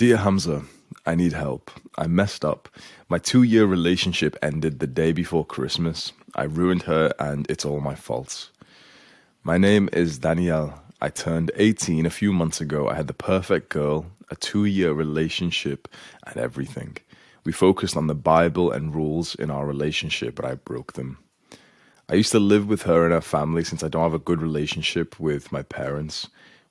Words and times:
Dear 0.00 0.16
Hamza, 0.16 0.62
I 1.04 1.14
need 1.14 1.34
help. 1.34 1.70
I 1.98 2.06
messed 2.06 2.42
up. 2.42 2.70
My 3.10 3.18
two 3.18 3.42
year 3.42 3.66
relationship 3.66 4.34
ended 4.40 4.78
the 4.78 4.86
day 4.86 5.12
before 5.12 5.44
Christmas. 5.44 6.14
I 6.34 6.44
ruined 6.44 6.84
her, 6.84 7.12
and 7.18 7.46
it's 7.50 7.66
all 7.66 7.80
my 7.80 7.94
fault. 7.94 8.48
My 9.42 9.58
name 9.58 9.90
is 9.92 10.16
Danielle. 10.16 10.82
I 11.02 11.10
turned 11.10 11.50
18 11.54 12.06
a 12.06 12.16
few 12.18 12.32
months 12.32 12.62
ago. 12.62 12.88
I 12.88 12.94
had 12.94 13.08
the 13.08 13.12
perfect 13.12 13.68
girl, 13.68 14.06
a 14.30 14.36
two 14.36 14.64
year 14.64 14.94
relationship, 14.94 15.86
and 16.26 16.38
everything. 16.38 16.96
We 17.44 17.52
focused 17.52 17.94
on 17.94 18.06
the 18.06 18.14
Bible 18.14 18.72
and 18.72 18.94
rules 18.94 19.34
in 19.34 19.50
our 19.50 19.66
relationship, 19.66 20.34
but 20.36 20.46
I 20.46 20.54
broke 20.54 20.94
them. 20.94 21.18
I 22.08 22.14
used 22.14 22.32
to 22.32 22.40
live 22.40 22.66
with 22.66 22.84
her 22.84 23.04
and 23.04 23.12
her 23.12 23.20
family 23.20 23.64
since 23.64 23.82
I 23.82 23.88
don't 23.88 24.04
have 24.04 24.14
a 24.14 24.18
good 24.18 24.40
relationship 24.40 25.20
with 25.20 25.52
my 25.52 25.60
parents. 25.60 26.30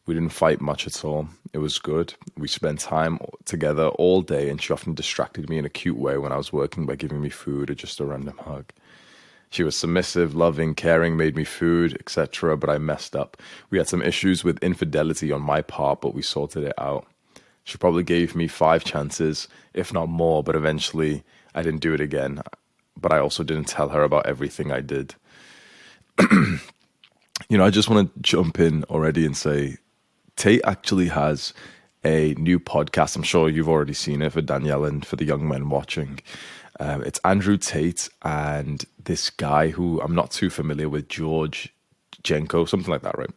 We 0.10 0.16
didn't 0.16 0.32
fight 0.32 0.60
much 0.60 0.88
at 0.88 1.06
all. 1.06 1.30
It 1.54 1.60
was 1.60 1.78
good. 1.78 2.16
We 2.36 2.48
spent 2.48 2.80
time 2.80 3.20
together 3.46 3.90
all 3.90 4.24
day, 4.24 4.50
and 4.50 4.60
she 4.60 4.74
often 4.74 4.96
distracted 4.96 5.48
me 5.52 5.60
in 5.60 5.66
a 5.66 5.70
cute 5.70 6.00
way 6.00 6.18
when 6.18 6.32
I 6.32 6.38
was 6.38 6.52
working 6.52 6.88
by 6.88 6.96
giving 6.96 7.22
me 7.22 7.30
food 7.30 7.70
or 7.70 7.76
just 7.76 8.00
a 8.00 8.06
random 8.06 8.36
hug. 8.40 8.74
She 9.52 9.62
was 9.62 9.78
submissive, 9.78 10.34
loving, 10.34 10.74
caring, 10.74 11.16
made 11.16 11.36
me 11.36 11.44
food, 11.44 11.96
etc., 12.00 12.58
but 12.58 12.72
I 12.72 12.80
messed 12.80 13.16
up. 13.16 13.38
We 13.70 13.78
had 13.78 13.88
some 13.88 14.02
issues 14.02 14.44
with 14.44 14.58
infidelity 14.64 15.32
on 15.32 15.44
my 15.44 15.62
part, 15.62 16.02
but 16.02 16.16
we 16.16 16.24
sorted 16.24 16.64
it 16.64 16.74
out. 16.80 17.06
She 17.64 17.78
probably 17.78 18.02
gave 18.04 18.36
me 18.36 18.48
five 18.48 18.84
chances, 18.84 19.48
if 19.76 19.94
not 19.94 20.10
more, 20.10 20.42
but 20.42 20.56
eventually 20.56 21.24
I 21.54 21.62
didn't 21.62 21.82
do 21.82 21.94
it 21.94 22.02
again. 22.02 22.42
But 23.00 23.14
I 23.14 23.20
also 23.20 23.44
didn't 23.44 23.68
tell 23.68 23.90
her 23.90 24.02
about 24.02 24.26
everything 24.26 24.72
I 24.72 24.82
did. 24.82 25.14
you 26.32 26.60
know, 27.52 27.64
I 27.64 27.70
just 27.70 27.92
want 27.92 28.12
to 28.12 28.22
jump 28.22 28.60
in 28.60 28.86
already 28.86 29.24
and 29.24 29.38
say 29.38 29.78
Tate 30.40 30.62
actually 30.64 31.10
has 31.10 31.54
a 32.06 32.34
new 32.36 32.62
podcast. 32.62 33.18
I'm 33.18 33.24
sure 33.24 33.50
you've 33.50 33.68
already 33.68 33.94
seen 33.94 34.22
it 34.22 34.32
for 34.32 34.42
Danielle 34.42 34.86
and 34.86 35.06
for 35.06 35.18
the 35.18 35.26
young 35.26 35.46
men 35.46 35.70
watching. 35.70 36.22
Um, 36.80 37.04
it's 37.04 37.20
Andrew 37.26 37.58
Tate 37.58 38.08
and 38.22 38.86
this 39.04 39.30
guy 39.30 39.68
who 39.68 40.00
I'm 40.00 40.16
not 40.16 40.32
too 40.32 40.50
familiar 40.50 40.88
with, 40.88 41.10
George 41.10 41.74
Janko, 42.24 42.64
something 42.64 42.90
like 42.90 43.02
that, 43.02 43.18
right? 43.18 43.32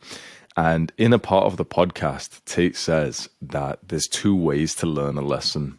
And 0.56 0.92
in 0.96 1.12
a 1.12 1.18
part 1.18 1.46
of 1.46 1.56
the 1.56 1.64
podcast, 1.64 2.40
Tate 2.44 2.76
says 2.76 3.28
that 3.40 3.80
there's 3.88 4.06
two 4.06 4.36
ways 4.36 4.76
to 4.76 4.86
learn 4.86 5.18
a 5.18 5.22
lesson 5.22 5.78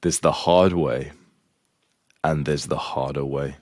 there's 0.00 0.20
the 0.20 0.32
hard 0.32 0.72
way, 0.72 1.12
and 2.24 2.46
there's 2.46 2.66
the 2.66 2.78
harder 2.78 3.24
way. 3.24 3.56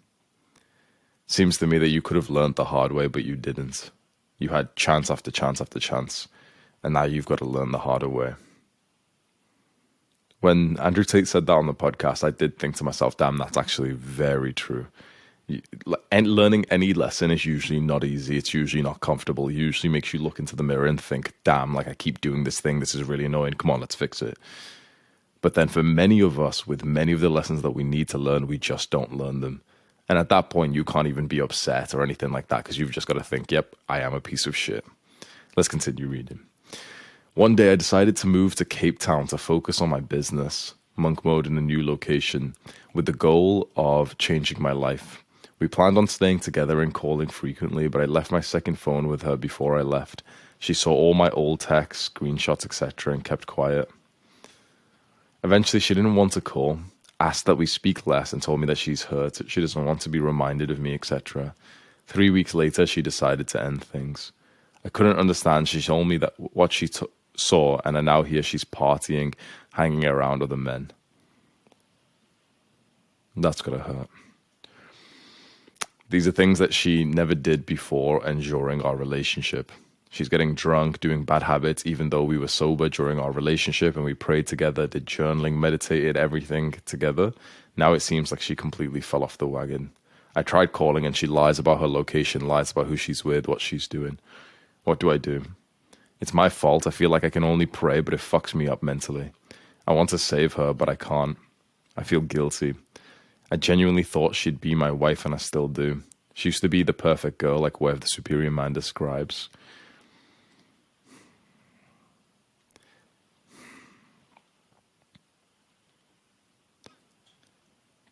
Seems 1.26 1.58
to 1.58 1.66
me 1.66 1.78
that 1.78 1.88
you 1.88 2.00
could 2.00 2.16
have 2.16 2.31
learned 2.31 2.54
the 2.54 2.66
hard 2.66 2.92
way, 2.92 3.08
but 3.08 3.25
you 3.25 3.34
didn't. 3.34 3.91
You 4.38 4.50
had 4.50 4.75
chance 4.76 5.10
after 5.10 5.32
chance 5.32 5.60
after 5.60 5.81
chance 5.81 6.28
and 6.83 6.95
now 6.95 7.05
you've 7.05 7.27
got 7.27 7.39
to 7.39 7.45
learn 7.45 7.73
the 7.73 7.79
harder 7.79 8.09
way. 8.09 8.35
When 10.41 10.79
Andrew 10.79 11.05
Tate 11.05 11.29
said 11.29 11.47
that 11.47 11.53
on 11.53 11.67
the 11.67 11.75
podcast, 11.75 12.25
I 12.25 12.31
did 12.31 12.59
think 12.59 12.77
to 12.77 12.85
myself, 12.85 13.17
damn, 13.17 13.37
that's 13.37 13.59
actually 13.59 13.93
very 13.93 14.53
true. 14.55 14.87
And 16.11 16.29
learning 16.29 16.65
any 16.71 16.95
lesson 16.95 17.31
is 17.31 17.45
usually 17.45 17.81
not 17.81 18.05
easy. 18.05 18.37
It's 18.37 18.55
usually 18.55 18.83
not 18.83 19.01
comfortable. 19.01 19.49
It 19.49 19.55
usually 19.55 19.91
makes 19.91 20.15
you 20.15 20.21
look 20.21 20.39
into 20.39 20.57
the 20.57 20.63
mirror 20.63 20.87
and 20.87 21.01
think, 21.01 21.35
damn, 21.45 21.75
like 21.75 21.89
I 21.89 21.95
keep 21.95 22.21
doing 22.21 22.45
this 22.45 22.61
thing. 22.61 22.81
This 22.81 22.95
is 22.95 23.03
really 23.05 23.25
annoying. 23.25 23.55
Come 23.55 23.71
on, 23.71 23.81
let's 23.81 23.95
fix 23.95 24.23
it. 24.23 24.39
But 25.43 25.55
then 25.55 25.69
for 25.69 25.83
many 25.83 26.21
of 26.21 26.39
us, 26.39 26.67
with 26.67 26.85
many 26.85 27.12
of 27.12 27.21
the 27.21 27.29
lessons 27.29 27.62
that 27.62 27.73
we 27.73 27.83
need 27.83 28.09
to 28.11 28.19
learn, 28.19 28.47
we 28.47 28.59
just 28.59 28.91
don't 28.91 29.17
learn 29.17 29.41
them. 29.41 29.62
And 30.09 30.19
at 30.19 30.29
that 30.29 30.51
point, 30.51 30.75
you 30.75 30.85
can't 30.85 31.09
even 31.09 31.27
be 31.27 31.41
upset 31.41 31.95
or 31.95 32.03
anything 32.03 32.31
like 32.31 32.49
that 32.49 32.59
because 32.59 32.79
you've 32.79 32.91
just 32.91 33.07
got 33.07 33.15
to 33.15 33.25
think, 33.25 33.51
yep, 33.51 33.75
I 33.89 34.01
am 34.01 34.15
a 34.15 34.21
piece 34.21 34.47
of 34.47 34.57
shit. 34.57 34.85
Let's 35.57 35.69
continue 35.69 36.07
reading. 36.07 36.41
One 37.35 37.55
day 37.55 37.71
I 37.71 37.77
decided 37.77 38.17
to 38.17 38.27
move 38.27 38.57
to 38.57 38.65
Cape 38.65 38.99
Town 38.99 39.29
to 39.29 39.39
focus 39.39 39.81
on 39.81 39.89
my 39.89 40.01
business, 40.01 40.75
monk 40.97 41.25
mode 41.25 41.47
in 41.47 41.57
a 41.57 41.61
new 41.61 41.81
location, 41.87 42.57
with 42.93 43.07
the 43.07 43.13
goal 43.13 43.71
of 43.77 44.19
changing 44.19 44.61
my 44.61 44.73
life. 44.73 45.25
We 45.61 45.69
planned 45.69 45.97
on 45.97 46.09
staying 46.09 46.41
together 46.41 46.83
and 46.83 46.93
calling 46.93 47.29
frequently, 47.29 47.87
but 47.87 48.03
I 48.03 48.07
left 48.07 48.33
my 48.33 48.41
second 48.41 48.81
phone 48.81 49.07
with 49.07 49.23
her 49.23 49.37
before 49.37 49.79
I 49.79 49.83
left. 49.83 50.25
She 50.59 50.75
saw 50.75 50.93
all 50.93 51.15
my 51.15 51.31
old 51.31 51.61
texts, 51.61 52.11
screenshots, 52.13 52.65
etc., 52.65 53.15
and 53.15 53.25
kept 53.25 53.47
quiet. 53.47 53.89
Eventually, 55.45 55.79
she 55.79 55.95
didn't 55.95 56.17
want 56.17 56.33
to 56.33 56.41
call, 56.41 56.81
asked 57.21 57.47
that 57.47 57.55
we 57.55 57.65
speak 57.65 58.09
less, 58.09 58.33
and 58.33 58.43
told 58.43 58.59
me 58.59 58.67
that 58.67 58.77
she's 58.77 59.05
hurt. 59.05 59.41
She 59.47 59.61
doesn't 59.61 59.85
want 59.85 60.01
to 60.01 60.09
be 60.09 60.19
reminded 60.19 60.73
of 60.73 60.81
me, 60.81 60.95
etc. 60.95 61.55
Three 62.09 62.31
weeks 62.31 62.55
later, 62.55 62.87
she 62.87 63.03
decided 63.03 63.47
to 63.49 63.62
end 63.62 63.85
things. 63.85 64.33
I 64.85 64.89
couldn't 64.89 65.19
understand. 65.19 65.69
She 65.69 65.81
told 65.81 66.09
me 66.09 66.17
that 66.17 66.35
what 66.37 66.73
she 66.73 66.89
took 66.89 67.12
saw, 67.37 67.81
and 67.85 67.97
I 67.97 68.01
now 68.01 68.23
here 68.23 68.43
she's 68.43 68.65
partying, 68.65 69.35
hanging 69.73 70.05
around 70.05 70.43
other 70.43 70.57
men. 70.57 70.91
That's 73.37 73.63
gonna 73.63 73.79
hurt. 73.79 74.09
These 76.11 76.27
are 76.27 76.33
things 76.33 76.59
that 76.59 76.75
she 76.75 77.05
never 77.05 77.37
did 77.37 77.65
before 77.65 78.25
and 78.27 78.43
during 78.43 78.83
our 78.83 78.97
relationship. 78.97 79.71
She's 80.11 80.29
getting 80.29 80.57
drunk, 80.57 80.99
doing 80.99 81.25
bad 81.25 81.45
habits, 81.45 81.87
even 81.87 82.11
though 82.11 82.25
we 82.25 82.37
were 82.37 82.49
sober 82.49 82.88
during 82.88 83.21
our 83.21 83.31
relationship 83.31 83.94
and 83.94 84.05
we 84.05 84.15
prayed 84.15 84.49
together, 84.49 84.88
did 84.88 85.06
journaling, 85.06 85.59
meditated, 85.59 86.17
everything 86.17 86.75
together. 86.85 87.33
Now 87.76 87.93
it 87.93 88.00
seems 88.00 88.33
like 88.33 88.41
she 88.41 88.56
completely 88.56 89.00
fell 89.00 89.23
off 89.23 89.38
the 89.38 89.47
wagon. 89.47 89.93
I 90.35 90.43
tried 90.43 90.73
calling 90.73 91.06
and 91.06 91.17
she 91.17 91.29
lies 91.29 91.61
about 91.61 91.81
her 91.81 91.87
location, 91.87 92.49
lies 92.49 92.73
about 92.73 92.87
who 92.87 92.97
she's 92.97 93.25
with, 93.25 93.47
what 93.47 93.61
she's 93.61 93.87
doing. 93.87 94.19
What 94.83 94.99
do 94.99 95.12
I 95.12 95.17
do? 95.17 95.44
It's 96.20 96.34
my 96.34 96.49
fault. 96.49 96.87
I 96.87 96.90
feel 96.90 97.11
like 97.11 97.25
I 97.25 97.31
can 97.31 97.44
only 97.44 97.67
pray, 97.67 98.00
but 98.00 98.14
it 98.14 98.20
fucks 98.20 98.55
me 98.55 98.69
up 98.69 98.82
mentally. 98.82 99.32
I 99.87 99.93
want 99.93 100.11
to 100.11 100.19
save 100.19 100.55
her, 100.55 100.75
but 100.75 100.88
I 100.88 100.94
can't. 100.94 101.38
I 101.96 102.02
feel 102.02 102.20
guilty. 102.20 102.75
I 103.50 103.56
genuinely 103.56 104.02
thought 104.02 104.37
she'd 104.37 104.61
be 104.61 104.75
my 104.75 104.90
wife, 104.90 105.25
and 105.25 105.34
I 105.34 105.38
still 105.38 105.67
do. 105.67 106.02
She 106.34 106.49
used 106.49 106.61
to 106.61 106.69
be 106.69 106.82
the 106.82 106.93
perfect 106.93 107.38
girl, 107.38 107.58
like 107.58 107.81
where 107.81 107.94
the 107.94 108.06
superior 108.06 108.50
man 108.50 108.72
describes. 108.72 109.49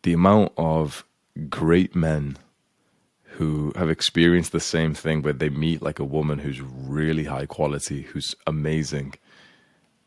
The 0.03 0.13
amount 0.13 0.53
of 0.57 1.05
great 1.49 1.95
men 1.95 2.37
who 3.39 3.71
have 3.77 3.89
experienced 3.89 4.51
the 4.51 4.59
same 4.59 4.93
thing 4.93 5.21
where 5.21 5.31
they 5.31 5.47
meet 5.47 5.81
like 5.81 5.97
a 5.97 6.03
woman 6.03 6.39
who's 6.39 6.59
really 6.59 7.23
high 7.23 7.45
quality, 7.45 8.01
who's 8.01 8.35
amazing, 8.45 9.13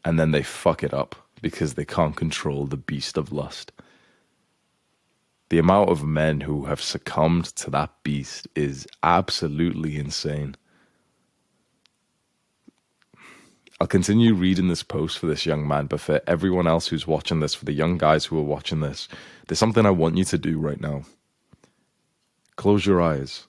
and 0.05 0.21
then 0.21 0.33
they 0.33 0.43
fuck 0.43 0.83
it 0.83 0.93
up 0.93 1.17
because 1.41 1.73
they 1.73 1.87
can't 1.87 2.15
control 2.15 2.67
the 2.67 2.77
beast 2.77 3.17
of 3.17 3.33
lust. 3.33 3.73
The 5.49 5.59
amount 5.59 5.89
of 5.89 6.05
men 6.05 6.43
who 6.43 6.67
have 6.67 6.83
succumbed 6.83 7.47
to 7.57 7.71
that 7.71 7.91
beast 8.03 8.49
is 8.55 8.87
absolutely 9.03 9.97
insane. 9.97 10.55
I'll 13.81 13.87
continue 13.87 14.35
reading 14.35 14.69
this 14.69 14.83
post 14.83 15.19
for 15.19 15.27
this 15.27 15.47
young 15.47 15.67
man, 15.67 15.87
but 15.87 16.01
for 16.01 16.21
everyone 16.27 16.67
else 16.67 16.87
who's 16.89 17.07
watching 17.07 17.41
this, 17.41 17.55
for 17.55 17.65
the 17.65 17.73
young 17.73 17.97
guys 17.97 18.27
who 18.27 18.39
are 18.39 18.43
watching 18.43 18.81
this, 18.81 19.09
there's 19.49 19.59
something 19.59 19.87
I 19.87 19.91
want 19.91 20.19
you 20.19 20.25
to 20.25 20.37
do 20.37 20.59
right 20.59 20.83
now. 20.83 21.05
Close 22.57 22.85
your 22.87 23.01
eyes 23.01 23.47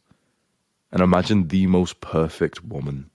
and 0.91 1.01
imagine 1.01 1.47
the 1.47 1.67
most 1.67 1.99
perfect 2.01 2.63
woman. 2.63 3.09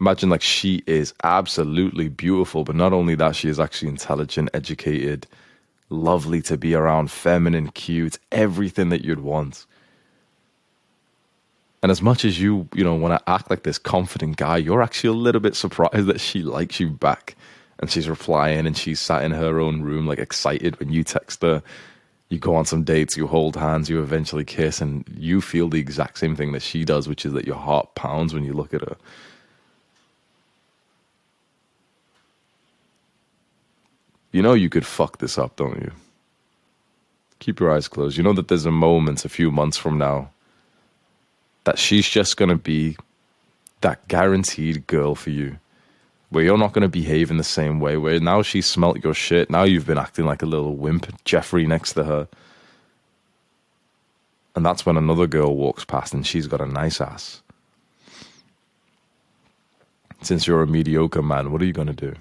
Imagine 0.00 0.28
like 0.28 0.42
she 0.42 0.82
is 0.86 1.14
absolutely 1.24 2.08
beautiful, 2.08 2.64
but 2.64 2.76
not 2.76 2.92
only 2.92 3.14
that, 3.14 3.34
she 3.34 3.48
is 3.48 3.58
actually 3.58 3.88
intelligent, 3.88 4.50
educated, 4.52 5.26
lovely 5.88 6.42
to 6.42 6.58
be 6.58 6.74
around, 6.74 7.10
feminine, 7.10 7.70
cute, 7.70 8.18
everything 8.30 8.90
that 8.90 9.04
you'd 9.04 9.20
want. 9.20 9.64
And 11.82 11.92
as 11.92 12.02
much 12.02 12.24
as 12.24 12.40
you, 12.40 12.68
you 12.74 12.82
know, 12.82 12.94
want 12.94 13.18
to 13.18 13.30
act 13.30 13.48
like 13.48 13.62
this 13.62 13.78
confident 13.78 14.36
guy, 14.36 14.56
you're 14.56 14.82
actually 14.82 15.10
a 15.10 15.12
little 15.12 15.40
bit 15.40 15.54
surprised 15.54 16.06
that 16.06 16.20
she 16.20 16.42
likes 16.42 16.80
you 16.80 16.90
back. 16.90 17.36
And 17.78 17.90
she's 17.90 18.08
replying 18.08 18.66
and 18.66 18.76
she's 18.76 18.98
sat 19.00 19.22
in 19.22 19.32
her 19.32 19.60
own 19.60 19.82
room, 19.82 20.06
like 20.06 20.18
excited 20.18 20.80
when 20.80 20.90
you 20.90 21.04
text 21.04 21.42
her. 21.42 21.62
You 22.28 22.38
go 22.38 22.56
on 22.56 22.64
some 22.64 22.82
dates, 22.82 23.16
you 23.16 23.26
hold 23.26 23.56
hands, 23.56 23.88
you 23.88 24.02
eventually 24.02 24.44
kiss, 24.44 24.80
and 24.80 25.04
you 25.16 25.40
feel 25.40 25.68
the 25.68 25.78
exact 25.78 26.18
same 26.18 26.34
thing 26.34 26.52
that 26.52 26.62
she 26.62 26.84
does, 26.84 27.08
which 27.08 27.24
is 27.24 27.32
that 27.32 27.46
your 27.46 27.56
heart 27.56 27.94
pounds 27.94 28.34
when 28.34 28.44
you 28.44 28.52
look 28.52 28.74
at 28.74 28.80
her. 28.80 28.96
You 34.32 34.42
know 34.42 34.54
you 34.54 34.68
could 34.68 34.84
fuck 34.84 35.18
this 35.18 35.38
up, 35.38 35.56
don't 35.56 35.80
you? 35.80 35.92
Keep 37.38 37.60
your 37.60 37.72
eyes 37.72 37.86
closed. 37.86 38.16
You 38.16 38.24
know 38.24 38.32
that 38.32 38.48
there's 38.48 38.66
a 38.66 38.72
moment 38.72 39.24
a 39.24 39.28
few 39.28 39.50
months 39.50 39.76
from 39.76 39.98
now 39.98 40.30
that 41.64 41.78
she's 41.78 42.08
just 42.08 42.36
going 42.36 42.48
to 42.48 42.56
be 42.56 42.96
that 43.80 44.06
guaranteed 44.08 44.86
girl 44.86 45.14
for 45.14 45.30
you. 45.30 45.58
Where 46.30 46.44
you're 46.44 46.58
not 46.58 46.72
going 46.72 46.82
to 46.82 46.88
behave 46.88 47.30
in 47.30 47.36
the 47.36 47.44
same 47.44 47.78
way. 47.78 47.96
Where 47.96 48.18
now 48.18 48.42
she's 48.42 48.66
smelt 48.66 49.02
your 49.02 49.14
shit. 49.14 49.48
Now 49.48 49.62
you've 49.62 49.86
been 49.86 49.98
acting 49.98 50.24
like 50.24 50.42
a 50.42 50.46
little 50.46 50.74
wimp, 50.74 51.24
Jeffrey 51.24 51.66
next 51.66 51.92
to 51.92 52.04
her. 52.04 52.28
And 54.56 54.64
that's 54.64 54.84
when 54.86 54.96
another 54.96 55.26
girl 55.26 55.54
walks 55.54 55.84
past 55.84 56.14
and 56.14 56.26
she's 56.26 56.46
got 56.46 56.60
a 56.60 56.66
nice 56.66 57.00
ass. 57.00 57.42
Since 60.22 60.46
you're 60.46 60.62
a 60.62 60.66
mediocre 60.66 61.22
man, 61.22 61.52
what 61.52 61.62
are 61.62 61.66
you 61.66 61.72
going 61.72 61.86
to 61.88 61.92
do? 61.92 62.14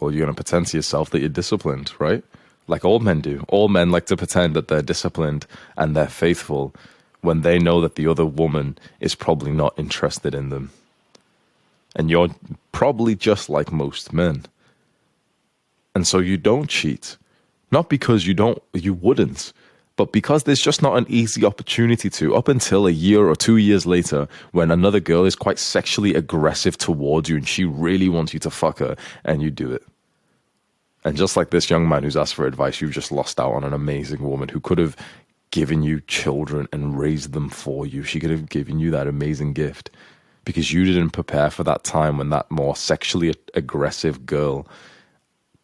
Well, 0.00 0.12
you're 0.12 0.24
going 0.24 0.34
to 0.34 0.42
pretend 0.42 0.68
to 0.68 0.78
yourself 0.78 1.10
that 1.10 1.20
you're 1.20 1.28
disciplined, 1.28 1.92
right? 1.98 2.24
Like 2.68 2.84
all 2.84 3.00
men 3.00 3.20
do. 3.20 3.44
All 3.48 3.68
men 3.68 3.90
like 3.90 4.06
to 4.06 4.16
pretend 4.16 4.54
that 4.54 4.68
they're 4.68 4.82
disciplined 4.82 5.46
and 5.76 5.94
they're 5.94 6.08
faithful 6.08 6.74
when 7.22 7.40
they 7.40 7.58
know 7.58 7.80
that 7.80 7.94
the 7.94 8.06
other 8.06 8.26
woman 8.26 8.76
is 9.00 9.14
probably 9.14 9.52
not 9.52 9.78
interested 9.78 10.34
in 10.34 10.50
them. 10.50 10.70
And 11.96 12.10
you're 12.10 12.28
probably 12.72 13.14
just 13.14 13.48
like 13.48 13.72
most 13.72 14.12
men. 14.12 14.44
And 15.94 16.06
so 16.06 16.18
you 16.18 16.36
don't 16.36 16.68
cheat. 16.68 17.16
Not 17.70 17.88
because 17.88 18.26
you 18.26 18.34
don't 18.34 18.62
you 18.74 18.92
wouldn't, 18.92 19.52
but 19.96 20.12
because 20.12 20.44
there's 20.44 20.60
just 20.60 20.82
not 20.82 20.96
an 20.96 21.06
easy 21.08 21.44
opportunity 21.44 22.10
to 22.10 22.34
up 22.34 22.48
until 22.48 22.86
a 22.86 22.90
year 22.90 23.26
or 23.26 23.36
2 23.36 23.56
years 23.56 23.86
later 23.86 24.26
when 24.52 24.70
another 24.70 25.00
girl 25.00 25.24
is 25.24 25.36
quite 25.36 25.58
sexually 25.58 26.14
aggressive 26.14 26.76
towards 26.76 27.28
you 27.28 27.36
and 27.36 27.48
she 27.48 27.64
really 27.64 28.08
wants 28.08 28.34
you 28.34 28.40
to 28.40 28.50
fuck 28.50 28.78
her 28.78 28.96
and 29.24 29.42
you 29.42 29.50
do 29.50 29.70
it. 29.70 29.82
And 31.04 31.16
just 31.16 31.36
like 31.36 31.50
this 31.50 31.68
young 31.68 31.88
man 31.88 32.04
who's 32.04 32.16
asked 32.16 32.34
for 32.34 32.46
advice, 32.46 32.80
you've 32.80 32.92
just 32.92 33.12
lost 33.12 33.40
out 33.40 33.52
on 33.52 33.64
an 33.64 33.72
amazing 33.72 34.22
woman 34.22 34.48
who 34.48 34.60
could 34.60 34.78
have 34.78 34.96
given 35.52 35.82
you 35.82 36.00
children 36.00 36.66
and 36.72 36.98
raised 36.98 37.32
them 37.32 37.48
for 37.48 37.86
you. 37.86 38.02
She 38.02 38.18
could 38.18 38.30
have 38.30 38.48
given 38.48 38.80
you 38.80 38.90
that 38.90 39.06
amazing 39.06 39.52
gift 39.52 39.90
because 40.44 40.72
you 40.72 40.84
didn't 40.84 41.10
prepare 41.10 41.50
for 41.50 41.62
that 41.62 41.84
time 41.84 42.18
when 42.18 42.30
that 42.30 42.50
more 42.50 42.74
sexually 42.74 43.32
aggressive 43.54 44.26
girl 44.26 44.66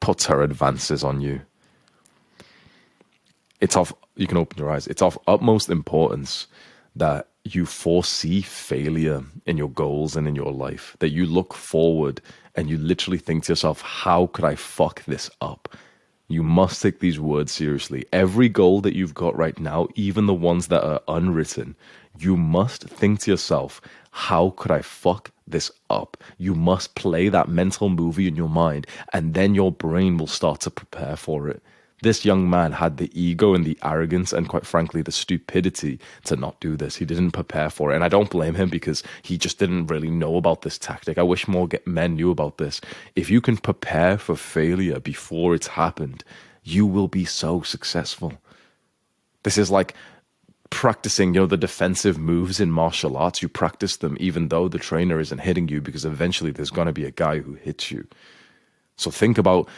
puts 0.00 0.26
her 0.26 0.42
advances 0.42 1.02
on 1.02 1.20
you. 1.20 1.40
It's 3.60 3.76
of, 3.76 3.92
you 4.14 4.28
can 4.28 4.36
open 4.36 4.58
your 4.58 4.70
eyes, 4.70 4.86
it's 4.86 5.02
of 5.02 5.18
utmost 5.26 5.68
importance 5.68 6.46
that 6.94 7.28
you 7.44 7.64
foresee 7.66 8.42
failure 8.42 9.24
in 9.46 9.56
your 9.56 9.70
goals 9.70 10.16
and 10.16 10.28
in 10.28 10.36
your 10.36 10.52
life, 10.52 10.96
that 11.00 11.10
you 11.10 11.26
look 11.26 11.54
forward 11.54 12.20
and 12.54 12.68
you 12.68 12.76
literally 12.76 13.18
think 13.18 13.44
to 13.44 13.52
yourself, 13.52 13.80
how 13.80 14.26
could 14.28 14.44
I 14.44 14.54
fuck 14.54 15.04
this 15.06 15.30
up? 15.40 15.76
You 16.30 16.42
must 16.42 16.82
take 16.82 17.00
these 17.00 17.18
words 17.18 17.52
seriously. 17.52 18.04
Every 18.12 18.50
goal 18.50 18.82
that 18.82 18.94
you've 18.94 19.14
got 19.14 19.34
right 19.34 19.58
now, 19.58 19.88
even 19.94 20.26
the 20.26 20.34
ones 20.34 20.68
that 20.68 20.84
are 20.84 21.00
unwritten, 21.08 21.74
you 22.18 22.36
must 22.36 22.84
think 22.84 23.20
to 23.20 23.30
yourself, 23.30 23.80
how 24.10 24.50
could 24.58 24.70
I 24.70 24.82
fuck 24.82 25.30
this 25.46 25.70
up? 25.88 26.18
You 26.36 26.54
must 26.54 26.94
play 26.94 27.30
that 27.30 27.48
mental 27.48 27.88
movie 27.88 28.28
in 28.28 28.36
your 28.36 28.50
mind, 28.50 28.86
and 29.14 29.32
then 29.32 29.54
your 29.54 29.72
brain 29.72 30.18
will 30.18 30.26
start 30.26 30.60
to 30.62 30.70
prepare 30.70 31.16
for 31.16 31.48
it. 31.48 31.62
This 32.02 32.24
young 32.24 32.48
man 32.48 32.72
had 32.72 32.96
the 32.96 33.10
ego 33.20 33.54
and 33.54 33.64
the 33.64 33.78
arrogance 33.82 34.32
and, 34.32 34.48
quite 34.48 34.64
frankly, 34.64 35.02
the 35.02 35.10
stupidity 35.10 35.98
to 36.24 36.36
not 36.36 36.60
do 36.60 36.76
this. 36.76 36.96
He 36.96 37.04
didn't 37.04 37.32
prepare 37.32 37.70
for 37.70 37.90
it. 37.90 37.96
And 37.96 38.04
I 38.04 38.08
don't 38.08 38.30
blame 38.30 38.54
him 38.54 38.68
because 38.68 39.02
he 39.22 39.36
just 39.36 39.58
didn't 39.58 39.88
really 39.88 40.10
know 40.10 40.36
about 40.36 40.62
this 40.62 40.78
tactic. 40.78 41.18
I 41.18 41.24
wish 41.24 41.48
more 41.48 41.68
men 41.86 42.14
knew 42.14 42.30
about 42.30 42.58
this. 42.58 42.80
If 43.16 43.30
you 43.30 43.40
can 43.40 43.56
prepare 43.56 44.16
for 44.16 44.36
failure 44.36 45.00
before 45.00 45.56
it's 45.56 45.66
happened, 45.66 46.22
you 46.62 46.86
will 46.86 47.08
be 47.08 47.24
so 47.24 47.62
successful. 47.62 48.34
This 49.42 49.58
is 49.58 49.70
like 49.70 49.94
practicing, 50.70 51.34
you 51.34 51.40
know, 51.40 51.46
the 51.46 51.56
defensive 51.56 52.18
moves 52.18 52.60
in 52.60 52.70
martial 52.70 53.16
arts. 53.16 53.42
You 53.42 53.48
practice 53.48 53.96
them 53.96 54.16
even 54.20 54.48
though 54.48 54.68
the 54.68 54.78
trainer 54.78 55.18
isn't 55.18 55.38
hitting 55.38 55.68
you 55.68 55.80
because 55.80 56.04
eventually 56.04 56.50
there's 56.52 56.70
going 56.70 56.86
to 56.86 56.92
be 56.92 57.04
a 57.04 57.10
guy 57.10 57.38
who 57.38 57.54
hits 57.54 57.90
you. 57.90 58.06
So 58.96 59.10
think 59.10 59.38
about 59.38 59.68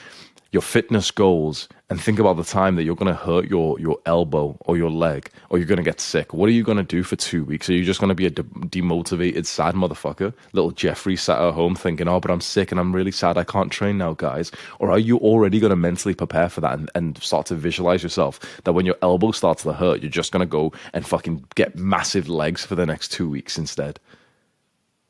your 0.52 0.62
fitness 0.62 1.11
goals 1.12 1.69
and 1.88 2.00
think 2.00 2.19
about 2.19 2.37
the 2.37 2.44
time 2.44 2.75
that 2.75 2.82
you're 2.82 2.97
going 2.97 3.12
to 3.12 3.19
hurt 3.20 3.49
your 3.49 3.79
your 3.79 3.99
elbow 4.05 4.56
or 4.61 4.76
your 4.76 4.91
leg 4.91 5.31
or 5.49 5.58
you're 5.58 5.67
going 5.67 5.76
to 5.76 5.82
get 5.82 6.00
sick. 6.00 6.35
What 6.35 6.49
are 6.49 6.52
you 6.52 6.64
going 6.64 6.79
to 6.79 6.85
do 6.85 7.02
for 7.02 7.17
two 7.17 7.44
weeks? 7.44 7.69
Are 7.69 7.73
you 7.73 7.85
just 7.85 8.00
going 8.00 8.08
to 8.08 8.14
be 8.14 8.26
a 8.26 8.31
de- 8.31 8.43
demotivated, 8.43 9.47
sad 9.47 9.75
motherfucker? 9.75 10.35
Little 10.52 10.72
Jeffrey 10.72 11.17
sat 11.17 11.41
at 11.41 11.55
home 11.55 11.77
thinking, 11.77 12.08
oh, 12.08 12.19
but 12.19 12.31
I'm 12.31 12.41
sick 12.41 12.72
and 12.72 12.81
I'm 12.81 12.94
really 12.94 13.13
sad. 13.13 13.39
I 13.39 13.44
can't 13.44 13.70
train 13.70 13.98
now, 13.98 14.15
guys. 14.15 14.51
Or 14.81 14.91
are 14.91 14.98
you 14.98 15.19
already 15.19 15.60
going 15.60 15.70
to 15.70 15.77
mentally 15.77 16.15
prepare 16.15 16.48
for 16.48 16.60
that 16.63 16.79
and, 16.79 16.91
and 16.94 17.19
start 17.22 17.46
to 17.46 17.55
visualize 17.55 18.03
yourself 18.03 18.41
that 18.65 18.72
when 18.72 18.86
your 18.86 18.96
elbow 19.03 19.31
starts 19.31 19.63
to 19.63 19.72
hurt, 19.72 20.03
you're 20.03 20.10
just 20.10 20.32
going 20.32 20.41
to 20.41 20.46
go 20.46 20.72
and 20.93 21.06
fucking 21.06 21.44
get 21.55 21.77
massive 21.77 22.29
legs 22.29 22.65
for 22.65 22.74
the 22.74 22.86
next 22.86 23.13
two 23.13 23.29
weeks 23.29 23.56
instead? 23.56 24.01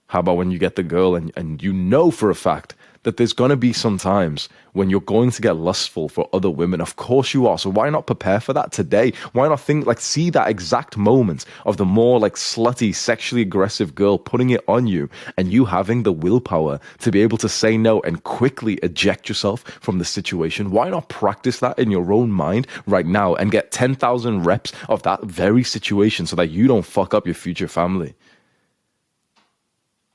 How 0.09 0.19
about 0.19 0.37
when 0.37 0.51
you 0.51 0.59
get 0.59 0.75
the 0.75 0.83
girl 0.83 1.15
and, 1.15 1.31
and 1.37 1.63
you 1.63 1.73
know 1.73 2.11
for 2.11 2.31
a 2.31 2.35
fact 2.35 2.75
that 3.03 3.17
there's 3.17 3.33
going 3.33 3.49
to 3.51 3.57
be 3.57 3.73
some 3.73 3.97
times 3.97 4.49
when 4.73 4.91
you're 4.91 5.01
going 5.01 5.31
to 5.31 5.43
get 5.43 5.57
lustful 5.57 6.09
for 6.09 6.29
other 6.33 6.51
women. 6.51 6.81
Of 6.81 6.97
course 6.97 7.33
you 7.33 7.47
are. 7.47 7.59
So 7.59 7.71
why 7.71 7.89
not 7.89 8.07
prepare 8.07 8.41
for 8.41 8.53
that 8.53 8.73
today? 8.73 9.13
Why 9.33 9.49
not 9.49 9.61
think 9.61 9.87
like 9.87 10.01
see 10.01 10.31
that 10.31 10.49
exact 10.49 10.97
moment 10.97 11.47
of 11.65 11.79
the 11.79 11.85
more 11.85 12.21
like 12.21 12.35
slutty, 12.35 12.95
sexually 12.95 13.43
aggressive 13.43 13.95
girl 13.95 14.19
putting 14.19 14.51
it 14.51 14.63
on 14.69 14.87
you 14.87 15.09
and 15.37 15.53
you 15.53 15.65
having 15.65 16.03
the 16.03 16.13
willpower 16.13 16.79
to 16.99 17.11
be 17.11 17.23
able 17.23 17.39
to 17.39 17.49
say 17.49 17.79
no 17.79 18.01
and 18.03 18.23
quickly 18.25 18.75
eject 18.83 19.29
yourself 19.29 19.63
from 19.81 19.99
the 19.99 20.05
situation? 20.05 20.71
Why 20.71 20.91
not 20.91 21.09
practice 21.09 21.61
that 21.61 21.79
in 21.79 21.91
your 21.91 22.13
own 22.13 22.31
mind 22.31 22.67
right 22.87 23.07
now 23.07 23.35
and 23.35 23.51
get 23.51 23.73
10,000 23.73 24.45
reps 24.45 24.73
of 24.89 25.03
that 25.05 25.23
very 25.25 25.65
situation 25.65 26.27
so 26.27 26.37
that 26.37 26.51
you 26.51 26.67
don't 26.67 26.85
fuck 26.85 27.15
up 27.15 27.27
your 27.27 27.35
future 27.35 27.69
family? 27.69 28.15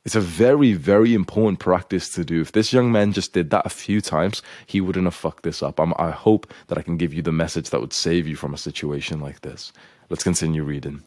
It's 0.06 0.16
a 0.16 0.22
very, 0.22 0.74
very 0.74 1.16
important 1.16 1.58
practice 1.58 2.10
to 2.10 2.24
do. 2.24 2.40
If 2.40 2.52
this 2.52 2.72
young 2.72 2.92
man 2.92 3.12
just 3.12 3.34
did 3.34 3.50
that 3.50 3.66
a 3.66 3.70
few 3.70 4.02
times, 4.02 4.44
he 4.68 4.80
wouldn't 4.80 5.06
have 5.06 5.16
fucked 5.16 5.42
this 5.42 5.64
up. 5.64 5.80
I'm, 5.80 5.96
I 5.98 6.12
hope 6.12 6.54
that 6.68 6.78
I 6.78 6.84
can 6.84 6.98
give 6.98 7.12
you 7.12 7.24
the 7.24 7.32
message 7.32 7.72
that 7.72 7.82
would 7.82 7.92
save 7.92 8.28
you 8.28 8.36
from 8.36 8.54
a 8.54 8.58
situation 8.58 9.20
like 9.20 9.42
this. 9.42 9.74
Let's 10.12 10.24
continue 10.24 10.64
reading. 10.64 11.02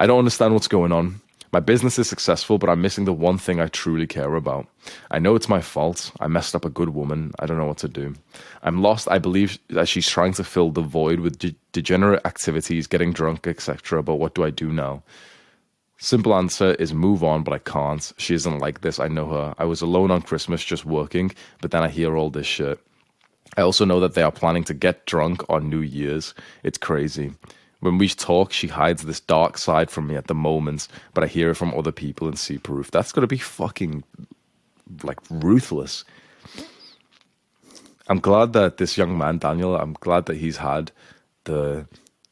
I 0.00 0.08
don't 0.08 0.18
understand 0.18 0.52
what's 0.52 0.66
going 0.66 0.90
on. 0.90 1.20
My 1.52 1.60
business 1.60 1.96
is 1.96 2.08
successful, 2.08 2.58
but 2.58 2.68
I'm 2.68 2.82
missing 2.82 3.04
the 3.04 3.12
one 3.12 3.38
thing 3.38 3.60
I 3.60 3.68
truly 3.68 4.06
care 4.08 4.34
about. 4.34 4.66
I 5.12 5.20
know 5.20 5.36
it's 5.36 5.48
my 5.48 5.60
fault. 5.60 6.10
I 6.18 6.26
messed 6.26 6.56
up 6.56 6.64
a 6.64 6.70
good 6.70 6.90
woman. 6.90 7.32
I 7.38 7.46
don't 7.46 7.56
know 7.56 7.66
what 7.66 7.78
to 7.78 7.88
do. 7.88 8.14
I'm 8.64 8.82
lost. 8.82 9.08
I 9.08 9.18
believe 9.18 9.60
that 9.68 9.88
she's 9.88 10.08
trying 10.08 10.32
to 10.34 10.44
fill 10.44 10.72
the 10.72 10.82
void 10.82 11.20
with 11.20 11.38
de- 11.38 11.54
degenerate 11.72 12.26
activities, 12.26 12.88
getting 12.88 13.12
drunk, 13.12 13.46
etc. 13.46 14.02
But 14.02 14.16
what 14.16 14.34
do 14.34 14.42
I 14.42 14.50
do 14.50 14.72
now? 14.72 15.04
Simple 16.00 16.34
answer 16.34 16.74
is 16.74 16.94
move 16.94 17.24
on, 17.24 17.42
but 17.42 17.52
I 17.52 17.58
can't. 17.58 18.12
She 18.18 18.34
isn't 18.34 18.60
like 18.60 18.82
this. 18.82 19.00
I 19.00 19.08
know 19.08 19.28
her. 19.28 19.54
I 19.58 19.64
was 19.64 19.80
alone 19.82 20.12
on 20.12 20.22
Christmas 20.22 20.64
just 20.64 20.84
working, 20.84 21.32
but 21.60 21.72
then 21.72 21.82
I 21.82 21.88
hear 21.88 22.16
all 22.16 22.30
this 22.30 22.46
shit. 22.46 22.78
I 23.56 23.62
also 23.62 23.84
know 23.84 23.98
that 23.98 24.14
they 24.14 24.22
are 24.22 24.30
planning 24.30 24.62
to 24.64 24.74
get 24.74 25.06
drunk 25.06 25.42
on 25.48 25.68
New 25.68 25.80
Year's. 25.80 26.34
It's 26.62 26.78
crazy. 26.78 27.32
When 27.80 27.98
we 27.98 28.08
talk, 28.08 28.52
she 28.52 28.68
hides 28.68 29.02
this 29.04 29.18
dark 29.18 29.58
side 29.58 29.90
from 29.90 30.06
me 30.06 30.14
at 30.14 30.28
the 30.28 30.34
moment, 30.34 30.86
but 31.14 31.24
I 31.24 31.26
hear 31.26 31.50
it 31.50 31.56
from 31.56 31.74
other 31.74 31.92
people 31.92 32.28
and 32.28 32.38
see 32.38 32.58
proof. 32.58 32.92
That's 32.92 33.10
gonna 33.12 33.26
be 33.26 33.38
fucking 33.38 34.04
like 35.02 35.18
ruthless. 35.30 36.04
I'm 38.08 38.20
glad 38.20 38.52
that 38.52 38.76
this 38.76 38.96
young 38.96 39.18
man, 39.18 39.38
Daniel, 39.38 39.76
I'm 39.76 39.94
glad 39.94 40.26
that 40.26 40.36
he's 40.36 40.58
had 40.58 40.92
the 41.44 41.86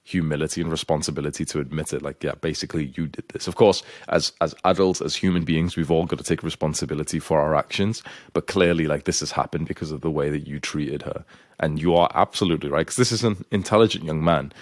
humility 0.06 0.60
and 0.60 0.70
responsibility 0.70 1.44
to 1.44 1.58
admit 1.58 1.92
it. 1.92 2.00
Like 2.00 2.22
yeah 2.22 2.34
basically 2.40 2.92
you 2.96 3.08
did 3.08 3.28
this. 3.28 3.46
Of 3.46 3.56
course 3.56 3.82
as 4.08 4.32
as 4.40 4.54
adults 4.64 5.00
as 5.00 5.16
human 5.16 5.44
beings 5.44 5.76
we've 5.76 5.90
all 5.90 6.06
got 6.06 6.18
to 6.18 6.25
take 6.25 6.42
responsibility 6.42 7.18
for 7.18 7.40
our 7.40 7.54
actions. 7.54 8.02
But 8.32 8.46
clearly 8.46 8.86
like 8.86 9.04
this 9.04 9.20
has 9.20 9.32
happened 9.32 9.66
because 9.68 9.90
of 9.90 10.00
the 10.00 10.10
way 10.10 10.30
that 10.30 10.46
you 10.46 10.60
treated 10.60 11.02
her. 11.02 11.25
And 11.58 11.80
you 11.80 11.94
are 11.96 12.10
absolutely 12.14 12.70
right 12.70 12.86
because 12.86 12.96
this 12.96 13.12
is 13.12 13.25
an 13.25 13.44
intelligent 13.50 14.04
young 14.04 14.22
man 14.22 14.52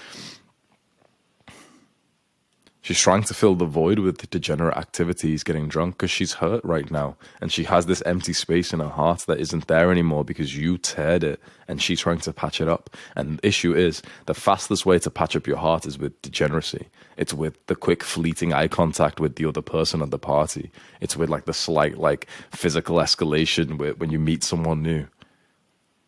She's 2.84 3.00
trying 3.00 3.22
to 3.22 3.32
fill 3.32 3.54
the 3.54 3.64
void 3.64 3.98
with 3.98 4.28
degenerate 4.28 4.76
activities, 4.76 5.42
getting 5.42 5.68
drunk 5.68 5.94
because 5.94 6.10
she's 6.10 6.34
hurt 6.34 6.62
right 6.66 6.90
now. 6.90 7.16
And 7.40 7.50
she 7.50 7.64
has 7.64 7.86
this 7.86 8.02
empty 8.02 8.34
space 8.34 8.74
in 8.74 8.80
her 8.80 8.90
heart 8.90 9.20
that 9.20 9.40
isn't 9.40 9.68
there 9.68 9.90
anymore 9.90 10.22
because 10.22 10.54
you 10.54 10.76
teared 10.76 11.22
it 11.22 11.40
and 11.66 11.80
she's 11.80 12.00
trying 12.00 12.18
to 12.18 12.32
patch 12.34 12.60
it 12.60 12.68
up. 12.68 12.94
And 13.16 13.38
the 13.38 13.48
issue 13.48 13.74
is 13.74 14.02
the 14.26 14.34
fastest 14.34 14.84
way 14.84 14.98
to 14.98 15.10
patch 15.10 15.34
up 15.34 15.46
your 15.46 15.56
heart 15.56 15.86
is 15.86 15.96
with 15.96 16.20
degeneracy. 16.20 16.88
It's 17.16 17.32
with 17.32 17.56
the 17.68 17.74
quick, 17.74 18.04
fleeting 18.04 18.52
eye 18.52 18.68
contact 18.68 19.18
with 19.18 19.36
the 19.36 19.46
other 19.46 19.62
person 19.62 20.02
at 20.02 20.10
the 20.10 20.18
party. 20.18 20.70
It's 21.00 21.16
with 21.16 21.30
like 21.30 21.46
the 21.46 21.54
slight, 21.54 21.96
like 21.96 22.26
physical 22.50 22.96
escalation 22.96 23.98
when 23.98 24.10
you 24.10 24.18
meet 24.18 24.44
someone 24.44 24.82
new 24.82 25.06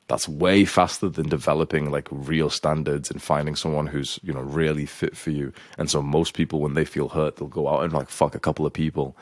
that's 0.08 0.28
way 0.28 0.64
faster 0.64 1.08
than 1.08 1.28
developing 1.28 1.90
like 1.90 2.06
real 2.10 2.48
standards 2.48 3.10
and 3.10 3.20
finding 3.20 3.56
someone 3.56 3.88
who's 3.88 4.20
you 4.22 4.32
know 4.32 4.40
really 4.40 4.86
fit 4.86 5.16
for 5.16 5.30
you. 5.30 5.52
And 5.78 5.90
so 5.90 6.02
most 6.02 6.34
people 6.34 6.60
when 6.60 6.74
they 6.74 6.84
feel 6.84 7.08
hurt 7.08 7.36
they'll 7.36 7.48
go 7.48 7.68
out 7.68 7.84
and 7.84 7.92
like 7.92 8.08
fuck 8.08 8.34
a 8.34 8.40
couple 8.40 8.66
of 8.66 8.72
people. 8.72 9.16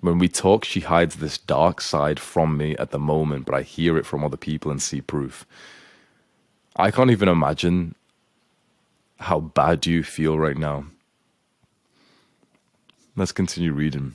When 0.00 0.18
we 0.18 0.28
talk 0.28 0.64
she 0.64 0.80
hides 0.80 1.16
this 1.16 1.38
dark 1.38 1.80
side 1.80 2.20
from 2.20 2.56
me 2.56 2.76
at 2.76 2.90
the 2.90 2.98
moment 2.98 3.46
but 3.46 3.54
i 3.54 3.62
hear 3.62 3.96
it 3.96 4.06
from 4.06 4.22
other 4.22 4.36
people 4.36 4.70
and 4.70 4.82
see 4.82 5.00
proof. 5.00 5.46
I 6.76 6.90
can't 6.90 7.10
even 7.10 7.28
imagine 7.30 7.94
how 9.18 9.40
bad 9.40 9.86
you 9.86 10.02
feel 10.02 10.38
right 10.38 10.58
now. 10.58 10.84
Let's 13.16 13.32
continue 13.32 13.72
reading 13.72 14.14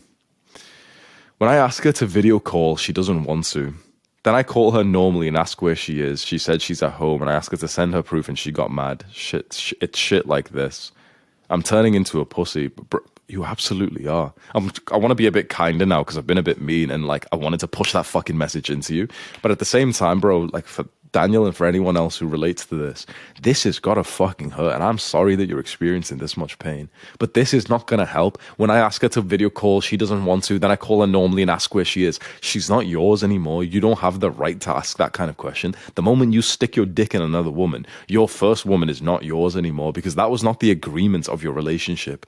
when 1.42 1.50
I 1.50 1.56
ask 1.56 1.84
her 1.86 1.92
to 1.94 2.06
video 2.06 2.40
call, 2.40 2.78
she 2.78 2.94
doesn't 2.94 3.24
want 3.24 3.46
to. 3.46 3.74
Then 4.22 4.36
I 4.36 4.44
call 4.44 4.74
her 4.74 4.84
normally 4.84 5.28
and 5.28 5.36
ask 5.36 5.60
where 5.60 5.76
she 5.76 6.00
is. 6.00 6.24
She 6.24 6.38
said 6.38 6.62
she's 6.62 6.84
at 6.84 6.92
home, 6.92 7.20
and 7.20 7.32
I 7.32 7.34
ask 7.34 7.50
her 7.50 7.58
to 7.58 7.68
send 7.68 7.96
her 7.96 8.04
proof, 8.04 8.30
and 8.30 8.38
she 8.38 8.52
got 8.52 8.70
mad. 8.70 9.06
Shit, 9.12 9.54
sh- 9.54 9.74
it's 9.82 9.98
shit 9.98 10.28
like 10.28 10.50
this. 10.50 10.92
I'm 11.50 11.64
turning 11.64 11.96
into 11.96 12.22
a 12.22 12.26
pussy. 12.26 12.68
Br- 12.68 13.00
you 13.28 13.44
absolutely 13.44 14.08
are. 14.08 14.32
I'm, 14.54 14.72
I 14.92 14.98
want 14.98 15.10
to 15.10 15.16
be 15.16 15.26
a 15.26 15.32
bit 15.32 15.50
kinder 15.50 15.88
now 15.88 16.04
because 16.04 16.16
I've 16.16 16.28
been 16.28 16.38
a 16.38 16.44
bit 16.44 16.62
mean, 16.62 16.92
and 16.92 17.08
like 17.08 17.26
I 17.32 17.38
wanted 17.38 17.62
to 17.62 17.68
push 17.68 17.92
that 17.94 18.06
fucking 18.06 18.38
message 18.38 18.70
into 18.70 18.94
you. 18.94 19.08
But 19.42 19.50
at 19.50 19.58
the 19.58 19.66
same 19.66 19.94
time, 19.94 20.20
bro, 20.20 20.42
like 20.54 20.68
for 20.68 20.86
Daniel 21.12 21.46
and 21.46 21.56
for 21.56 21.66
anyone 21.66 21.98
else 21.98 22.18
who 22.18 22.28
relates 22.28 22.66
to 22.68 22.76
this, 22.76 23.06
this 23.42 23.64
has 23.64 23.80
got 23.80 23.96
to 23.96 24.04
fucking 24.04 24.52
hurt. 24.52 24.74
And 24.74 24.84
I'm 24.84 24.98
sorry 24.98 25.36
that 25.36 25.48
you're 25.48 25.60
experiencing 25.60 26.20
this 26.20 26.38
much 26.38 26.58
pain, 26.60 26.90
but 27.20 27.34
this 27.34 27.54
is 27.54 27.70
not 27.70 27.88
going 27.88 28.00
to 28.00 28.06
help. 28.06 28.42
When 28.58 28.70
I 28.70 28.78
ask 28.78 29.02
her 29.02 29.10
to 29.10 29.22
video 29.22 29.50
call, 29.50 29.82
she 29.82 29.98
doesn't 29.98 30.26
want 30.26 30.44
to. 30.46 30.58
Then 30.58 30.72
I 30.72 30.76
call 30.76 31.02
her 31.02 31.08
normally 31.08 31.42
and 31.42 31.52
ask 31.52 31.76
where 31.76 31.86
she 31.86 32.06
is. 32.06 32.20
She's 32.40 32.70
not 32.70 32.88
yours 32.88 33.24
anymore. 33.24 33.64
You 33.64 33.82
don't 33.82 34.00
have 34.00 34.20
the 34.20 34.32
right 34.32 34.60
to 34.62 34.70
ask 34.72 34.98
that 34.98 35.14
kind 35.14 35.30
of 35.30 35.38
question. 35.38 35.76
The 35.96 36.02
moment 36.02 36.34
you 36.34 36.42
stick 36.42 36.76
your 36.76 36.86
dick 36.86 37.14
in 37.14 37.22
another 37.22 37.52
woman, 37.52 37.86
your 38.08 38.30
first 38.30 38.66
woman 38.66 38.90
is 38.90 39.02
not 39.02 39.24
yours 39.24 39.58
anymore 39.58 39.92
because 39.92 40.16
that 40.16 40.32
was 40.32 40.44
not 40.44 40.60
the 40.60 40.72
agreement 40.72 41.28
of 41.28 41.44
your 41.44 41.54
relationship 41.54 42.26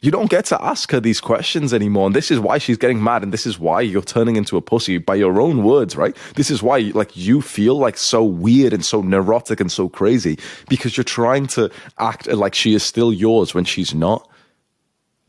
you 0.00 0.12
don't 0.12 0.30
get 0.30 0.44
to 0.46 0.62
ask 0.62 0.92
her 0.92 1.00
these 1.00 1.20
questions 1.20 1.74
anymore. 1.74 2.06
And 2.06 2.14
this 2.14 2.30
is 2.30 2.38
why 2.38 2.58
she's 2.58 2.76
getting 2.76 3.02
mad. 3.02 3.24
And 3.24 3.32
this 3.32 3.46
is 3.46 3.58
why 3.58 3.80
you're 3.80 4.00
turning 4.00 4.36
into 4.36 4.56
a 4.56 4.60
pussy 4.60 4.98
by 4.98 5.16
your 5.16 5.40
own 5.40 5.64
words, 5.64 5.96
right? 5.96 6.16
This 6.36 6.50
is 6.50 6.62
why 6.62 6.78
like 6.94 7.16
you 7.16 7.42
feel 7.42 7.76
like 7.76 7.98
so 7.98 8.22
weird 8.22 8.72
and 8.72 8.84
so 8.84 9.02
neurotic 9.02 9.58
and 9.60 9.72
so 9.72 9.88
crazy 9.88 10.38
because 10.68 10.96
you're 10.96 11.04
trying 11.04 11.48
to 11.48 11.70
act 11.98 12.28
like 12.28 12.54
she 12.54 12.74
is 12.74 12.84
still 12.84 13.12
yours 13.12 13.54
when 13.54 13.64
she's 13.64 13.92
not. 13.92 14.28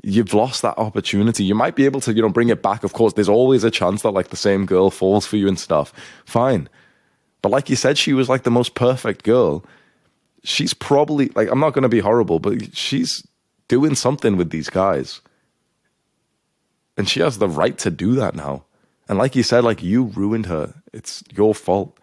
You've 0.04 0.36
lost 0.36 0.62
that 0.62 0.78
opportunity. 0.78 1.44
You 1.44 1.56
might 1.56 1.76
be 1.76 1.86
able 1.86 2.00
to, 2.02 2.14
you 2.14 2.22
know, 2.22 2.30
bring 2.30 2.50
it 2.50 2.62
back. 2.62 2.84
Of 2.84 2.94
course, 2.94 3.14
there's 3.14 3.28
always 3.28 3.64
a 3.64 3.72
chance 3.72 4.04
that 4.04 4.12
like 4.12 4.30
the 4.30 4.38
same 4.38 4.68
girl 4.68 4.92
falls 4.92 5.26
for 5.26 5.38
you 5.38 5.48
and 5.48 5.60
stuff. 5.60 5.92
Fine. 6.26 6.70
But 7.42 7.50
like 7.50 7.72
you 7.72 7.76
said, 7.76 7.98
she 7.98 8.14
was 8.14 8.30
like 8.30 8.44
the 8.44 8.52
most 8.52 8.76
perfect 8.76 9.24
girl. 9.24 9.66
She's 10.44 10.76
probably 10.76 11.30
like, 11.30 11.50
I'm 11.52 11.60
not 11.60 11.74
going 11.74 11.84
to 11.84 11.90
be 11.90 12.00
horrible, 12.00 12.40
but 12.40 12.78
she's 12.78 13.26
doing 13.70 13.96
something 13.96 14.36
with 14.36 14.50
these 14.50 14.70
guys. 14.70 15.22
And 16.98 17.08
she 17.08 17.22
has 17.22 17.38
the 17.38 17.48
right 17.48 17.78
to 17.78 17.90
do 17.90 18.16
that 18.16 18.36
now. 18.36 18.66
And 19.08 19.18
like 19.18 19.36
you 19.36 19.44
said, 19.44 19.64
like 19.64 19.82
you 19.82 20.04
ruined 20.04 20.48
her. 20.48 20.74
It's 20.92 21.24
your 21.32 21.56
fault. 21.56 21.98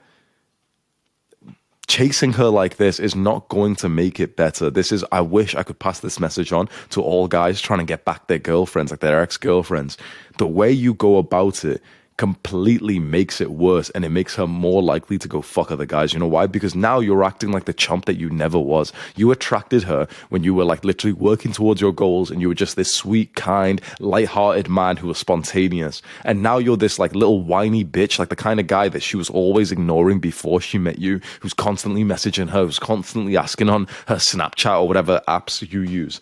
Chasing 1.86 2.32
her 2.32 2.48
like 2.48 2.78
this 2.78 2.98
is 2.98 3.14
not 3.14 3.48
going 3.48 3.76
to 3.76 3.88
make 3.88 4.18
it 4.18 4.36
better. 4.36 4.70
This 4.70 4.90
is, 4.90 5.04
I 5.12 5.20
wish 5.20 5.54
I 5.54 5.62
could 5.62 5.78
pass 5.78 6.00
this 6.00 6.18
message 6.18 6.50
on 6.50 6.68
to 6.90 7.02
all 7.02 7.28
guys 7.28 7.60
trying 7.60 7.78
to 7.80 7.84
get 7.84 8.04
back 8.04 8.26
their 8.26 8.38
girlfriends, 8.38 8.90
like 8.90 9.00
their 9.00 9.20
ex 9.20 9.36
girlfriends. 9.36 9.96
The 10.38 10.46
way 10.46 10.72
you 10.72 10.94
go 10.94 11.18
about 11.18 11.64
it 11.64 11.82
completely 12.16 12.98
makes 12.98 13.40
it 13.40 13.50
worse 13.50 13.90
and 13.90 14.04
it 14.04 14.08
makes 14.08 14.34
her 14.34 14.46
more 14.46 14.82
likely 14.82 15.18
to 15.18 15.28
go 15.28 15.42
fuck 15.42 15.70
other 15.70 15.86
guys. 15.86 16.12
You 16.12 16.18
know 16.18 16.26
why? 16.26 16.46
Because 16.46 16.74
now 16.74 17.00
you're 17.00 17.24
acting 17.24 17.52
like 17.52 17.64
the 17.64 17.74
chump 17.74 18.06
that 18.06 18.18
you 18.18 18.30
never 18.30 18.58
was. 18.58 18.92
You 19.16 19.30
attracted 19.30 19.82
her 19.84 20.08
when 20.30 20.42
you 20.42 20.54
were 20.54 20.64
like 20.64 20.84
literally 20.84 21.12
working 21.12 21.52
towards 21.52 21.80
your 21.80 21.92
goals 21.92 22.30
and 22.30 22.40
you 22.40 22.48
were 22.48 22.54
just 22.54 22.76
this 22.76 22.94
sweet, 22.94 23.34
kind, 23.34 23.80
light-hearted 24.00 24.68
man 24.68 24.96
who 24.96 25.08
was 25.08 25.18
spontaneous. 25.18 26.02
And 26.24 26.42
now 26.42 26.58
you're 26.58 26.76
this 26.76 26.98
like 26.98 27.14
little 27.14 27.42
whiny 27.42 27.84
bitch, 27.84 28.18
like 28.18 28.30
the 28.30 28.36
kind 28.36 28.60
of 28.60 28.66
guy 28.66 28.88
that 28.88 29.02
she 29.02 29.16
was 29.16 29.30
always 29.30 29.72
ignoring 29.72 30.20
before 30.20 30.60
she 30.60 30.78
met 30.78 30.98
you, 30.98 31.20
who's 31.40 31.54
constantly 31.54 32.04
messaging 32.04 32.50
her, 32.50 32.64
who's 32.64 32.78
constantly 32.78 33.36
asking 33.36 33.68
on 33.68 33.86
her 34.06 34.16
Snapchat 34.16 34.80
or 34.80 34.88
whatever 34.88 35.20
apps 35.28 35.70
you 35.70 35.82
use 35.82 36.20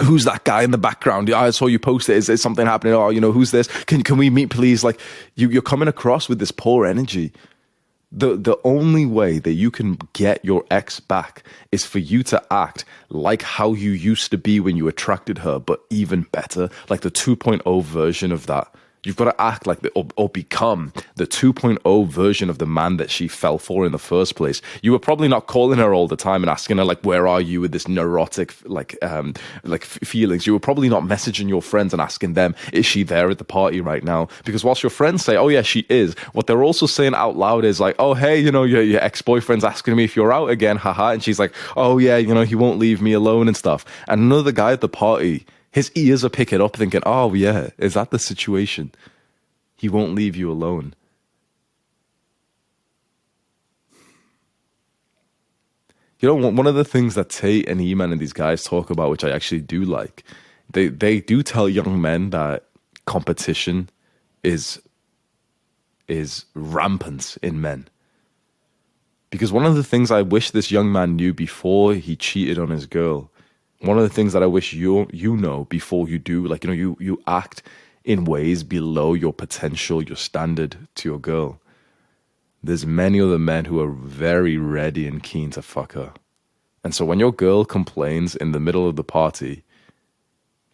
who's 0.00 0.24
that 0.24 0.44
guy 0.44 0.62
in 0.62 0.70
the 0.70 0.78
background? 0.78 1.30
I 1.30 1.50
saw 1.50 1.66
you 1.66 1.78
post 1.78 2.08
it. 2.08 2.16
Is 2.16 2.26
there 2.26 2.36
something 2.36 2.66
happening? 2.66 2.94
Oh, 2.94 3.10
you 3.10 3.20
know, 3.20 3.32
who's 3.32 3.50
this? 3.50 3.66
Can 3.84 4.02
can 4.02 4.18
we 4.18 4.30
meet, 4.30 4.50
please? 4.50 4.84
Like 4.84 5.00
you, 5.34 5.48
you're 5.48 5.62
coming 5.62 5.88
across 5.88 6.28
with 6.28 6.38
this 6.38 6.50
poor 6.50 6.86
energy. 6.86 7.32
The 8.12 8.36
the 8.36 8.56
only 8.64 9.04
way 9.04 9.38
that 9.38 9.52
you 9.52 9.70
can 9.70 9.98
get 10.12 10.44
your 10.44 10.64
ex 10.70 11.00
back 11.00 11.42
is 11.72 11.84
for 11.84 11.98
you 11.98 12.22
to 12.24 12.42
act 12.50 12.84
like 13.08 13.42
how 13.42 13.72
you 13.72 13.90
used 13.90 14.30
to 14.30 14.38
be 14.38 14.60
when 14.60 14.76
you 14.76 14.88
attracted 14.88 15.38
her, 15.38 15.58
but 15.58 15.80
even 15.90 16.22
better, 16.32 16.70
like 16.88 17.00
the 17.00 17.10
2.0 17.10 17.82
version 17.82 18.32
of 18.32 18.46
that. 18.46 18.72
You've 19.04 19.16
got 19.16 19.26
to 19.26 19.40
act 19.40 19.66
like 19.66 19.80
the, 19.80 19.90
or, 19.90 20.06
or, 20.16 20.28
become 20.28 20.92
the 21.14 21.26
2.0 21.26 22.08
version 22.08 22.50
of 22.50 22.58
the 22.58 22.66
man 22.66 22.96
that 22.96 23.10
she 23.10 23.28
fell 23.28 23.56
for 23.56 23.86
in 23.86 23.92
the 23.92 23.98
first 23.98 24.34
place. 24.34 24.60
You 24.82 24.92
were 24.92 24.98
probably 24.98 25.28
not 25.28 25.46
calling 25.46 25.78
her 25.78 25.94
all 25.94 26.08
the 26.08 26.16
time 26.16 26.42
and 26.42 26.50
asking 26.50 26.78
her 26.78 26.84
like, 26.84 27.02
"Where 27.02 27.28
are 27.28 27.40
you?" 27.40 27.60
with 27.60 27.72
this 27.72 27.86
neurotic 27.86 28.54
like 28.64 28.96
um 29.02 29.34
like 29.62 29.84
feelings. 29.84 30.46
You 30.46 30.52
were 30.52 30.60
probably 30.60 30.88
not 30.88 31.04
messaging 31.04 31.48
your 31.48 31.62
friends 31.62 31.92
and 31.92 32.02
asking 32.02 32.34
them, 32.34 32.56
"Is 32.72 32.84
she 32.84 33.04
there 33.04 33.30
at 33.30 33.38
the 33.38 33.44
party 33.44 33.80
right 33.80 34.02
now?" 34.02 34.28
Because 34.44 34.64
whilst 34.64 34.82
your 34.82 34.90
friends 34.90 35.24
say, 35.24 35.36
"Oh 35.36 35.48
yeah, 35.48 35.62
she 35.62 35.86
is," 35.88 36.14
what 36.32 36.48
they're 36.48 36.64
also 36.64 36.86
saying 36.86 37.14
out 37.14 37.36
loud 37.36 37.64
is 37.64 37.78
like, 37.78 37.94
"Oh 37.98 38.14
hey, 38.14 38.40
you 38.40 38.50
know 38.50 38.64
your 38.64 38.82
your 38.82 39.02
ex 39.02 39.22
boyfriend's 39.22 39.64
asking 39.64 39.94
me 39.94 40.04
if 40.04 40.16
you're 40.16 40.32
out 40.32 40.50
again, 40.50 40.76
haha," 40.76 41.12
and 41.12 41.22
she's 41.22 41.38
like, 41.38 41.54
"Oh 41.76 41.98
yeah, 41.98 42.16
you 42.16 42.34
know 42.34 42.42
he 42.42 42.56
won't 42.56 42.78
leave 42.78 43.00
me 43.00 43.12
alone 43.12 43.46
and 43.46 43.56
stuff." 43.56 43.84
And 44.08 44.20
another 44.20 44.52
guy 44.52 44.72
at 44.72 44.80
the 44.80 44.88
party 44.88 45.46
his 45.76 45.92
ears 45.94 46.24
are 46.24 46.30
picking 46.30 46.62
up, 46.62 46.74
thinking, 46.74 47.02
oh, 47.04 47.34
yeah, 47.34 47.68
is 47.76 47.92
that 47.92 48.10
the 48.10 48.18
situation? 48.18 48.90
He 49.76 49.90
won't 49.90 50.14
leave 50.14 50.34
you 50.34 50.50
alone. 50.50 50.94
You 56.18 56.30
know, 56.30 56.48
one 56.48 56.66
of 56.66 56.76
the 56.76 56.84
things 56.84 57.14
that 57.16 57.28
Tate 57.28 57.68
and 57.68 57.78
Iman 57.78 58.10
and 58.10 58.18
these 58.18 58.32
guys 58.32 58.64
talk 58.64 58.88
about, 58.88 59.10
which 59.10 59.22
I 59.22 59.28
actually 59.28 59.60
do 59.60 59.84
like, 59.84 60.24
they, 60.72 60.88
they 60.88 61.20
do 61.20 61.42
tell 61.42 61.68
young 61.68 62.00
men 62.00 62.30
that 62.30 62.64
competition 63.04 63.90
is 64.42 64.80
is 66.08 66.46
rampant 66.54 67.36
in 67.42 67.60
men. 67.60 67.86
Because 69.28 69.52
one 69.52 69.66
of 69.66 69.74
the 69.74 69.84
things 69.84 70.10
I 70.10 70.22
wish 70.22 70.52
this 70.52 70.70
young 70.70 70.90
man 70.90 71.16
knew 71.16 71.34
before 71.34 71.92
he 71.92 72.16
cheated 72.16 72.58
on 72.58 72.70
his 72.70 72.86
girl 72.86 73.30
one 73.80 73.98
of 73.98 74.04
the 74.04 74.14
things 74.14 74.32
that 74.34 74.42
I 74.42 74.46
wish 74.46 74.72
you 74.72 75.08
you 75.12 75.36
know 75.36 75.64
before 75.66 76.08
you 76.08 76.18
do, 76.18 76.46
like 76.46 76.64
you 76.64 76.70
know, 76.70 76.74
you 76.76 76.96
you 77.00 77.22
act 77.26 77.62
in 78.04 78.24
ways 78.24 78.64
below 78.64 79.14
your 79.14 79.32
potential, 79.32 80.02
your 80.02 80.16
standard 80.16 80.76
to 80.96 81.08
your 81.08 81.20
girl. 81.20 81.60
There's 82.62 82.86
many 82.86 83.20
other 83.20 83.38
men 83.38 83.66
who 83.66 83.80
are 83.80 83.90
very 83.90 84.58
ready 84.58 85.06
and 85.08 85.22
keen 85.22 85.50
to 85.52 85.62
fuck 85.62 85.92
her. 85.94 86.14
And 86.84 86.94
so 86.94 87.04
when 87.04 87.20
your 87.20 87.32
girl 87.32 87.64
complains 87.64 88.36
in 88.36 88.52
the 88.52 88.60
middle 88.60 88.88
of 88.88 88.96
the 88.96 89.04
party, 89.04 89.64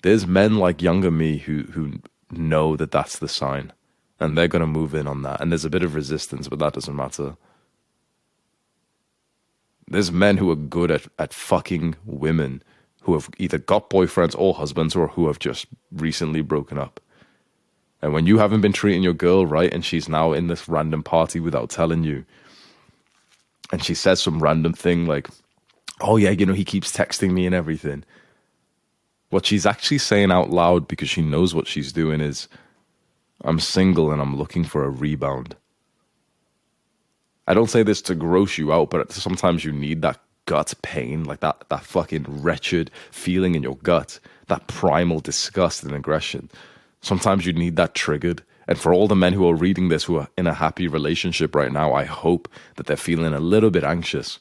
there's 0.03 0.27
men 0.27 0.57
like 0.57 0.83
younger 0.83 1.11
me 1.11 1.39
who 1.39 1.65
who 1.73 2.01
know 2.31 2.77
that 2.77 2.93
that's 2.93 3.19
the 3.19 3.29
sign. 3.29 3.73
and 4.21 4.37
they're 4.39 4.49
going 4.49 4.61
to 4.61 4.67
move 4.67 4.95
in 4.95 5.07
on 5.07 5.23
that. 5.23 5.41
And 5.41 5.53
there's 5.53 5.65
a 5.65 5.71
bit 5.71 5.83
of 5.83 5.95
resistance, 5.95 6.49
but 6.49 6.59
that 6.61 6.75
doesn't 6.75 6.97
matter. 6.97 7.37
There's 9.89 10.13
men 10.13 10.39
who 10.39 10.51
are 10.51 10.57
good 10.57 10.91
at, 10.91 11.07
at 11.19 11.35
fucking 11.35 11.97
women 12.07 12.63
who 13.03 13.15
have 13.15 13.29
either 13.39 13.59
got 13.59 13.91
boyfriends 13.91 14.35
or 14.39 14.55
husbands 14.55 14.97
or 14.97 15.09
who 15.09 15.27
have 15.27 15.39
just 15.39 15.67
recently 15.93 16.41
broken 16.41 16.79
up. 16.79 17.01
And 18.01 18.13
when 18.13 18.27
you 18.27 18.39
haven't 18.39 18.61
been 18.61 18.73
treating 18.73 19.03
your 19.03 19.13
girl 19.13 19.47
right 19.47 19.73
and 19.73 19.85
she's 19.85 20.09
now 20.09 20.33
in 20.33 20.47
this 20.47 20.69
random 20.69 21.03
party 21.03 21.41
without 21.41 21.71
telling 21.71 22.05
you, 22.05 22.25
and 23.71 23.83
she 23.83 23.95
says 23.95 24.23
some 24.23 24.43
random 24.43 24.73
thing 24.73 25.07
like, 25.07 25.29
oh 26.01 26.17
yeah, 26.17 26.31
you 26.31 26.47
know, 26.47 26.53
he 26.53 26.65
keeps 26.65 26.93
texting 26.93 27.33
me 27.33 27.47
and 27.47 27.55
everything. 27.55 28.05
What 29.31 29.47
she's 29.47 29.67
actually 29.67 29.99
saying 29.99 30.31
out 30.31 30.51
loud 30.51 30.87
because 30.89 31.09
she 31.09 31.23
knows 31.23 31.55
what 31.55 31.67
she's 31.67 31.93
doing 31.93 32.21
is, 32.21 32.49
I'm 33.45 33.59
single 33.59 34.13
and 34.13 34.21
I'm 34.21 34.37
looking 34.37 34.63
for 34.65 34.85
a 34.85 34.91
rebound. 34.91 35.57
I 37.49 37.55
don't 37.55 37.71
say 37.71 37.83
this 37.83 38.03
to 38.03 38.15
gross 38.15 38.59
you 38.59 38.73
out, 38.73 38.91
but 38.91 39.11
sometimes 39.11 39.65
you 39.65 39.73
need 39.73 40.03
that 40.03 40.21
gut 40.47 40.75
pain, 40.83 41.25
like 41.25 41.41
that, 41.41 41.65
that 41.69 41.85
fucking 41.85 42.27
wretched 42.29 42.91
feeling 43.11 43.55
in 43.55 43.63
your 43.63 43.77
gut, 43.77 44.19
that 44.49 44.67
primal 44.67 45.21
disgust 45.21 45.83
and 45.83 45.95
aggression. 45.95 46.51
Sometimes 47.01 47.47
you 47.47 47.53
need 47.53 47.77
that 47.77 47.95
triggered. 47.95 48.43
And 48.69 48.79
for 48.79 48.95
all 48.95 49.09
the 49.09 49.17
men 49.17 49.33
who 49.33 49.49
are 49.49 49.55
reading 49.55 49.89
this 49.89 50.05
who 50.05 50.17
are 50.19 50.29
in 50.39 50.47
a 50.47 50.55
happy 50.55 50.87
relationship 50.87 51.55
right 51.55 51.73
now, 51.73 51.93
I 51.93 52.05
hope 52.05 52.49
that 52.77 52.87
they're 52.87 52.97
feeling 52.97 53.35
a 53.35 53.41
little 53.41 53.71
bit 53.71 53.85
anxious 53.85 54.39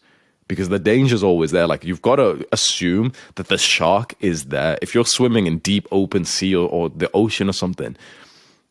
because 0.47 0.69
the 0.69 0.79
danger's 0.79 1.23
always 1.23 1.51
there. 1.51 1.65
Like 1.65 1.83
you've 1.83 2.01
got 2.01 2.17
to 2.17 2.45
assume 2.51 3.13
that 3.35 3.47
the 3.47 3.57
shark 3.57 4.15
is 4.19 4.45
there. 4.45 4.77
If 4.81 4.93
you're 4.93 5.05
swimming 5.05 5.47
in 5.47 5.59
deep 5.59 5.87
open 5.91 6.25
sea 6.25 6.55
or, 6.55 6.67
or 6.69 6.89
the 6.89 7.09
ocean 7.13 7.49
or 7.49 7.53
something, 7.53 7.95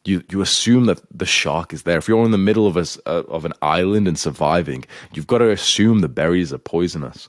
you 0.05 0.23
you 0.31 0.41
assume 0.41 0.87
that 0.87 1.01
the 1.17 1.27
shark 1.27 1.73
is 1.73 1.83
there. 1.83 1.99
If 1.99 2.09
you're 2.09 2.25
in 2.25 2.31
the 2.31 2.39
middle 2.39 2.67
of 2.67 2.77
a 2.77 2.87
uh, 3.07 3.23
of 3.29 3.45
an 3.45 3.53
island 3.63 4.09
and 4.09 4.19
surviving, 4.19 4.85
you've 5.13 5.27
got 5.27 5.39
to 5.39 5.51
assume 5.51 6.01
the 6.01 6.09
berries 6.09 6.53
are 6.53 6.59
poisonous. 6.59 7.29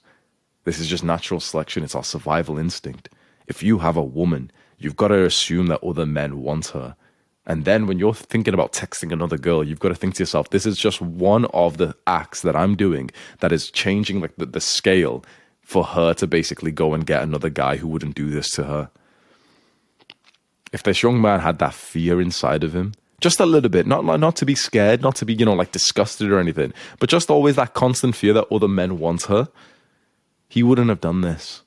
This 0.64 0.80
is 0.80 0.88
just 0.88 1.04
natural 1.04 1.40
selection. 1.40 1.84
It's 1.84 1.96
our 1.96 2.04
survival 2.04 2.58
instinct. 2.58 3.10
If 3.48 3.64
you 3.64 3.80
have 3.80 3.98
a 3.98 4.04
woman, 4.04 4.52
you've 4.78 4.96
got 4.96 5.10
to 5.10 5.26
assume 5.26 5.68
that 5.68 5.84
other 5.84 6.06
men 6.06 6.42
want 6.42 6.68
her. 6.68 6.96
And 7.48 7.66
then 7.66 7.88
when 7.88 7.98
you're 7.98 8.14
thinking 8.14 8.54
about 8.54 8.72
texting 8.72 9.12
another 9.12 9.38
girl, 9.38 9.64
you've 9.64 9.80
got 9.80 9.90
to 9.90 9.96
think 9.96 10.14
to 10.16 10.22
yourself, 10.22 10.52
this 10.52 10.68
is 10.68 10.78
just 10.78 11.02
one 11.02 11.46
of 11.46 11.78
the 11.78 11.96
acts 12.06 12.44
that 12.44 12.56
I'm 12.56 12.76
doing 12.76 13.10
that 13.40 13.52
is 13.52 13.72
changing 13.72 14.22
like 14.22 14.36
the, 14.38 14.46
the 14.46 14.62
scale 14.62 15.26
for 15.62 15.84
her 15.84 16.14
to 16.14 16.28
basically 16.28 16.72
go 16.72 16.94
and 16.94 17.06
get 17.06 17.24
another 17.24 17.50
guy 17.50 17.78
who 17.78 17.88
wouldn't 17.88 18.16
do 18.16 18.30
this 18.30 18.52
to 18.52 18.64
her 18.66 18.92
if 20.72 20.84
this 20.84 21.04
young 21.04 21.22
man 21.22 21.40
had 21.40 21.60
that 21.60 21.74
fear 21.74 22.22
inside 22.22 22.64
of 22.64 22.76
him, 22.76 22.94
just 23.20 23.40
a 23.40 23.46
little 23.46 23.70
bit, 23.70 23.86
not 23.86 24.04
not 24.04 24.36
to 24.38 24.46
be 24.46 24.56
scared, 24.56 25.02
not 25.02 25.16
to 25.18 25.26
be 25.26 25.34
you 25.34 25.46
know 25.46 25.54
like 25.54 25.72
disgusted 25.72 26.32
or 26.32 26.40
anything, 26.40 26.74
but 27.00 27.10
just 27.10 27.30
always 27.30 27.56
that 27.56 27.74
constant 27.74 28.16
fear 28.16 28.34
that 28.34 28.52
other 28.52 28.68
men 28.68 28.98
want 28.98 29.24
her, 29.24 29.50
he 30.50 30.64
wouldn't 30.64 30.90
have 30.90 31.02
done 31.02 31.22
this. 31.22 31.62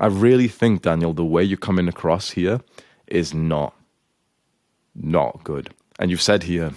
I 0.00 0.06
really 0.06 0.48
think 0.48 0.82
Daniel, 0.82 1.12
the 1.12 1.24
way 1.24 1.42
you're 1.42 1.56
coming 1.56 1.88
across 1.88 2.30
here 2.30 2.60
is 3.06 3.34
not 3.34 3.74
not 4.94 5.44
good. 5.44 5.70
And 5.98 6.10
you've 6.10 6.22
said 6.22 6.44
here, 6.44 6.72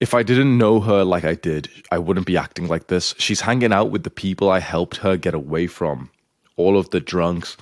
if 0.00 0.14
I 0.14 0.22
didn't 0.22 0.58
know 0.58 0.80
her 0.80 1.04
like 1.04 1.24
I 1.24 1.34
did, 1.34 1.68
I 1.90 1.98
wouldn't 1.98 2.26
be 2.26 2.36
acting 2.36 2.68
like 2.68 2.86
this. 2.86 3.14
She's 3.18 3.40
hanging 3.40 3.72
out 3.72 3.90
with 3.90 4.04
the 4.04 4.10
people 4.10 4.50
I 4.50 4.60
helped 4.60 4.98
her 4.98 5.16
get 5.16 5.34
away 5.34 5.66
from. 5.66 6.10
All 6.56 6.76
of 6.76 6.90
the 6.90 7.00
drunks, 7.00 7.56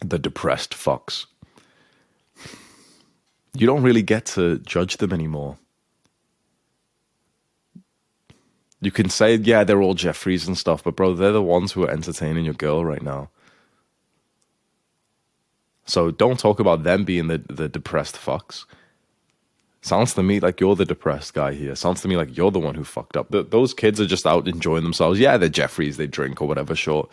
the 0.00 0.18
depressed 0.18 0.74
fox. 0.74 1.26
You 3.54 3.66
don't 3.66 3.82
really 3.82 4.02
get 4.02 4.26
to 4.26 4.58
judge 4.58 4.98
them 4.98 5.12
anymore. 5.12 5.58
You 8.80 8.92
can 8.92 9.08
say, 9.08 9.34
yeah, 9.34 9.64
they're 9.64 9.82
all 9.82 9.94
Jeffries 9.94 10.46
and 10.46 10.56
stuff, 10.56 10.84
but 10.84 10.94
bro, 10.94 11.14
they're 11.14 11.32
the 11.32 11.42
ones 11.42 11.72
who 11.72 11.82
are 11.84 11.90
entertaining 11.90 12.44
your 12.44 12.54
girl 12.54 12.84
right 12.84 13.02
now. 13.02 13.30
So 15.84 16.10
don't 16.10 16.38
talk 16.38 16.60
about 16.60 16.84
them 16.84 17.04
being 17.04 17.26
the, 17.28 17.42
the 17.48 17.68
depressed 17.68 18.16
fucks. 18.16 18.66
Sounds 19.80 20.12
to 20.14 20.22
me 20.24 20.40
like 20.40 20.60
you're 20.60 20.74
the 20.74 20.84
depressed 20.84 21.34
guy 21.34 21.54
here. 21.54 21.76
Sounds 21.76 22.02
to 22.02 22.08
me 22.08 22.16
like 22.16 22.36
you're 22.36 22.50
the 22.50 22.58
one 22.58 22.74
who 22.74 22.82
fucked 22.82 23.16
up. 23.16 23.28
Those 23.30 23.72
kids 23.72 24.00
are 24.00 24.06
just 24.06 24.26
out 24.26 24.48
enjoying 24.48 24.82
themselves. 24.82 25.20
Yeah, 25.20 25.36
they're 25.36 25.48
Jeffries, 25.48 25.96
they 25.96 26.08
drink 26.08 26.42
or 26.42 26.48
whatever, 26.48 26.74
sure. 26.74 27.08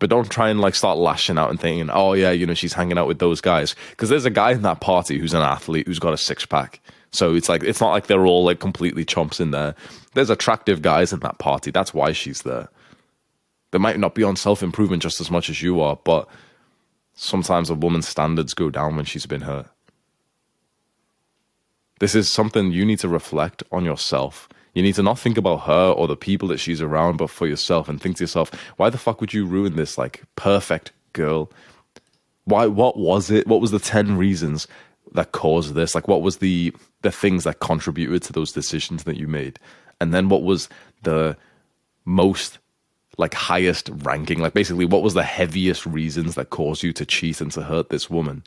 But 0.00 0.10
don't 0.10 0.28
try 0.28 0.50
and 0.50 0.60
like 0.60 0.74
start 0.74 0.98
lashing 0.98 1.38
out 1.38 1.50
and 1.50 1.60
thinking, 1.60 1.88
oh 1.90 2.14
yeah, 2.14 2.32
you 2.32 2.46
know, 2.46 2.54
she's 2.54 2.72
hanging 2.72 2.98
out 2.98 3.06
with 3.06 3.20
those 3.20 3.40
guys. 3.40 3.76
Because 3.90 4.08
there's 4.08 4.24
a 4.24 4.30
guy 4.30 4.50
in 4.50 4.62
that 4.62 4.80
party 4.80 5.18
who's 5.18 5.34
an 5.34 5.42
athlete 5.42 5.86
who's 5.86 6.00
got 6.00 6.12
a 6.12 6.18
six 6.18 6.44
pack. 6.44 6.80
So 7.12 7.34
it's 7.34 7.48
like 7.48 7.62
it's 7.62 7.80
not 7.80 7.90
like 7.90 8.08
they're 8.08 8.26
all 8.26 8.44
like 8.44 8.58
completely 8.58 9.04
chumps 9.04 9.38
in 9.38 9.52
there. 9.52 9.76
There's 10.14 10.30
attractive 10.30 10.82
guys 10.82 11.12
in 11.12 11.20
that 11.20 11.38
party. 11.38 11.70
That's 11.70 11.94
why 11.94 12.12
she's 12.12 12.42
there. 12.42 12.68
They 13.70 13.78
might 13.78 14.00
not 14.00 14.16
be 14.16 14.24
on 14.24 14.34
self 14.34 14.62
improvement 14.62 15.02
just 15.02 15.20
as 15.20 15.30
much 15.30 15.48
as 15.48 15.62
you 15.62 15.80
are, 15.80 15.96
but 16.02 16.28
sometimes 17.14 17.70
a 17.70 17.74
woman's 17.74 18.08
standards 18.08 18.54
go 18.54 18.68
down 18.68 18.96
when 18.96 19.04
she's 19.04 19.26
been 19.26 19.42
hurt. 19.42 19.68
This 22.00 22.14
is 22.14 22.32
something 22.32 22.72
you 22.72 22.84
need 22.84 22.98
to 23.00 23.08
reflect 23.08 23.62
on 23.70 23.84
yourself. 23.84 24.48
You 24.74 24.82
need 24.82 24.94
to 24.94 25.02
not 25.02 25.18
think 25.18 25.36
about 25.36 25.62
her 25.62 25.90
or 25.90 26.08
the 26.08 26.16
people 26.16 26.48
that 26.48 26.58
she's 26.58 26.80
around, 26.80 27.18
but 27.18 27.30
for 27.30 27.46
yourself 27.46 27.88
and 27.88 28.00
think 28.00 28.16
to 28.16 28.24
yourself, 28.24 28.50
why 28.76 28.88
the 28.88 28.98
fuck 28.98 29.20
would 29.20 29.34
you 29.34 29.46
ruin 29.46 29.76
this 29.76 29.98
like 29.98 30.22
perfect 30.34 30.92
girl? 31.12 31.50
Why 32.44 32.66
what 32.66 32.96
was 32.96 33.30
it? 33.30 33.46
What 33.46 33.60
was 33.60 33.70
the 33.70 33.78
10 33.78 34.16
reasons 34.16 34.66
that 35.12 35.32
caused 35.32 35.74
this? 35.74 35.94
Like 35.94 36.08
what 36.08 36.22
was 36.22 36.38
the 36.38 36.74
the 37.02 37.12
things 37.12 37.44
that 37.44 37.60
contributed 37.60 38.22
to 38.22 38.32
those 38.32 38.52
decisions 38.52 39.04
that 39.04 39.16
you 39.16 39.28
made? 39.28 39.58
And 40.00 40.14
then 40.14 40.28
what 40.30 40.42
was 40.42 40.68
the 41.02 41.36
most 42.06 42.58
like 43.18 43.34
highest 43.34 43.90
ranking? 43.92 44.38
Like 44.38 44.54
basically 44.54 44.86
what 44.86 45.02
was 45.02 45.14
the 45.14 45.22
heaviest 45.22 45.84
reasons 45.84 46.34
that 46.36 46.48
caused 46.48 46.82
you 46.82 46.94
to 46.94 47.04
cheat 47.04 47.42
and 47.42 47.52
to 47.52 47.62
hurt 47.62 47.90
this 47.90 48.08
woman? 48.08 48.44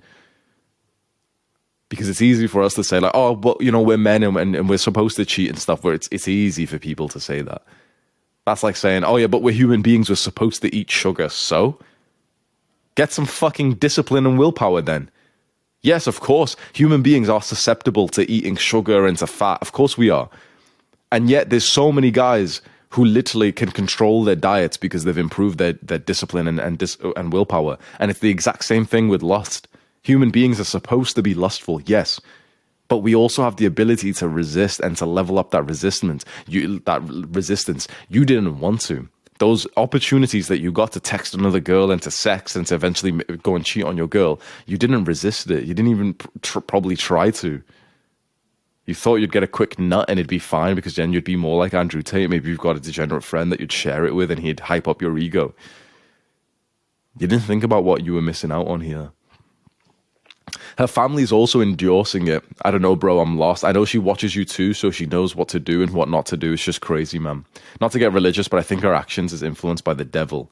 Because 1.94 2.10
it's 2.10 2.24
easy 2.24 2.48
for 2.48 2.64
us 2.64 2.74
to 2.74 2.84
say 2.84 3.00
like, 3.00 3.12
oh, 3.14 3.36
but 3.36 3.62
you 3.62 3.72
know, 3.72 3.82
we're 3.82 4.00
men 4.00 4.24
and, 4.24 4.36
and, 4.36 4.56
and, 4.56 4.68
we're 4.68 4.80
supposed 4.80 5.16
to 5.18 5.26
cheat 5.26 5.48
and 5.48 5.60
stuff. 5.60 5.84
Where 5.84 5.94
it's 5.94 6.10
it's 6.12 6.28
easy 6.28 6.66
for 6.66 6.80
people 6.80 7.08
to 7.10 7.20
say 7.20 7.42
that. 7.42 7.62
That's 8.46 8.64
like 8.64 8.76
saying, 8.76 9.04
oh 9.04 9.18
yeah, 9.18 9.28
but 9.28 9.44
we're 9.44 9.54
human 9.54 9.84
beings. 9.84 10.10
We're 10.10 10.16
supposed 10.16 10.64
to 10.64 10.76
eat 10.76 10.90
sugar. 10.90 11.30
So 11.30 11.78
get 12.96 13.12
some 13.12 13.28
fucking 13.28 13.76
discipline 13.76 14.26
and 14.26 14.40
willpower 14.40 14.82
then. 14.82 15.12
Yes, 15.84 16.08
of 16.08 16.20
course, 16.20 16.56
human 16.74 17.04
beings 17.04 17.30
are 17.30 17.44
susceptible 17.44 18.08
to 18.10 18.30
eating 18.30 18.56
sugar 18.56 19.06
and 19.06 19.18
to 19.20 19.28
fat. 19.28 19.60
Of 19.62 19.72
course 19.72 19.96
we 19.96 20.10
are. 20.10 20.30
And 21.12 21.30
yet 21.30 21.52
there's 21.52 21.70
so 21.70 21.92
many 21.92 22.10
guys 22.10 22.62
who 22.90 23.06
literally 23.06 23.52
can 23.52 23.70
control 23.70 24.24
their 24.24 24.36
diets 24.36 24.78
because 24.78 25.04
they've 25.04 25.18
improved 25.18 25.60
their, 25.60 25.74
their 25.74 26.00
discipline 26.00 26.48
and, 26.48 26.60
and, 26.60 26.80
dis- 26.80 26.98
and 27.16 27.32
willpower. 27.32 27.78
And 28.00 28.10
it's 28.10 28.20
the 28.20 28.32
exact 28.32 28.66
same 28.66 28.86
thing 28.86 29.10
with 29.10 29.22
lust. 29.22 29.68
Human 30.04 30.32
beings 30.32 30.60
are 30.60 30.66
supposed 30.66 31.16
to 31.16 31.22
be 31.22 31.34
lustful, 31.34 31.82
yes, 31.82 32.20
but 32.90 32.98
we 32.98 33.16
also 33.16 33.44
have 33.44 33.56
the 33.56 33.66
ability 33.66 34.14
to 34.14 34.28
resist 34.28 34.80
and 34.82 34.98
to 34.98 35.06
level 35.06 35.40
up 35.40 35.52
that 35.52 35.64
resistance. 35.64 36.26
You 36.46 36.80
that 36.80 37.02
resistance. 37.04 37.88
You 38.10 38.26
didn't 38.26 38.60
want 38.60 38.82
to. 38.82 39.08
Those 39.40 39.66
opportunities 39.78 40.48
that 40.48 40.60
you 40.60 40.72
got 40.72 40.92
to 40.92 41.00
text 41.00 41.34
another 41.34 41.60
girl 41.60 41.90
and 41.90 42.02
to 42.04 42.12
sex 42.12 42.56
and 42.56 42.68
to 42.68 42.76
eventually 42.76 43.12
go 43.42 43.56
and 43.56 43.66
cheat 43.66 43.84
on 43.84 43.98
your 43.98 44.08
girl, 44.08 44.40
you 44.68 44.78
didn't 44.78 45.06
resist 45.06 45.50
it. 45.50 45.64
You 45.64 45.74
didn't 45.74 45.92
even 45.92 46.16
tr- 46.42 46.60
probably 46.60 46.96
try 46.96 47.32
to. 47.32 47.64
You 48.86 48.94
thought 48.94 49.16
you'd 49.16 49.32
get 49.32 49.44
a 49.44 49.48
quick 49.48 49.80
nut 49.80 50.10
and 50.10 50.20
it'd 50.20 50.30
be 50.30 50.40
fine 50.40 50.76
because 50.76 50.96
then 50.96 51.14
you'd 51.14 51.24
be 51.24 51.38
more 51.38 51.58
like 51.58 51.74
Andrew 51.74 52.02
Tate. 52.02 52.30
Maybe 52.30 52.50
you've 52.50 52.60
got 52.60 52.76
a 52.76 52.82
degenerate 52.82 53.24
friend 53.24 53.52
that 53.52 53.62
you'd 53.62 53.72
share 53.72 54.06
it 54.06 54.14
with 54.14 54.30
and 54.30 54.42
he'd 54.42 54.60
hype 54.60 54.88
up 54.88 55.02
your 55.02 55.18
ego. 55.18 55.56
You 57.18 57.28
didn't 57.28 57.46
think 57.46 57.64
about 57.64 57.86
what 57.86 58.06
you 58.06 58.14
were 58.14 58.22
missing 58.22 58.52
out 58.52 58.68
on 58.68 58.82
here. 58.82 59.12
Her 60.78 60.88
family's 60.88 61.32
also 61.32 61.62
endorsing 61.62 62.28
it. 62.28 62.44
I 62.64 62.72
don't 62.72 62.82
know, 62.82 62.96
bro. 62.96 63.20
I'm 63.20 63.38
lost. 63.38 63.64
I 63.64 63.72
know 63.72 63.86
she 63.86 63.98
watches 63.98 64.36
you 64.36 64.46
too, 64.46 64.74
so 64.74 64.92
she 64.92 65.06
knows 65.06 65.36
what 65.36 65.48
to 65.50 65.60
do 65.60 65.82
and 65.82 65.92
what 65.92 66.10
not 66.10 66.26
to 66.28 66.38
do. 66.38 66.54
It's 66.54 66.64
just 66.64 66.82
crazy, 66.82 67.20
man. 67.20 67.46
Not 67.80 67.92
to 67.92 68.00
get 68.00 68.14
religious, 68.14 68.48
but 68.48 68.60
I 68.60 68.64
think 68.64 68.82
her 68.82 68.94
actions 68.94 69.34
is 69.34 69.44
influenced 69.44 69.84
by 69.84 69.94
the 69.94 70.06
devil. 70.06 70.52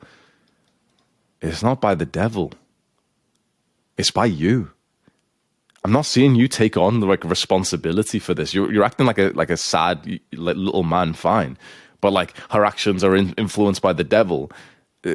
It's 1.41 1.63
not 1.63 1.81
by 1.81 1.95
the 1.95 2.05
devil. 2.05 2.53
It's 3.97 4.11
by 4.11 4.25
you. 4.25 4.71
I'm 5.83 5.91
not 5.91 6.05
seeing 6.05 6.35
you 6.35 6.47
take 6.47 6.77
on 6.77 6.99
the 6.99 7.07
like 7.07 7.23
responsibility 7.23 8.19
for 8.19 8.33
this. 8.35 8.53
You're 8.53 8.71
you're 8.71 8.83
acting 8.83 9.07
like 9.07 9.17
a 9.17 9.29
like 9.29 9.49
a 9.49 9.57
sad 9.57 10.19
little 10.31 10.83
man, 10.83 11.13
fine, 11.13 11.57
but 12.01 12.13
like 12.13 12.35
her 12.51 12.63
actions 12.63 13.03
are 13.03 13.15
in, 13.15 13.33
influenced 13.33 13.81
by 13.81 13.93
the 13.93 14.03
devil, 14.03 14.51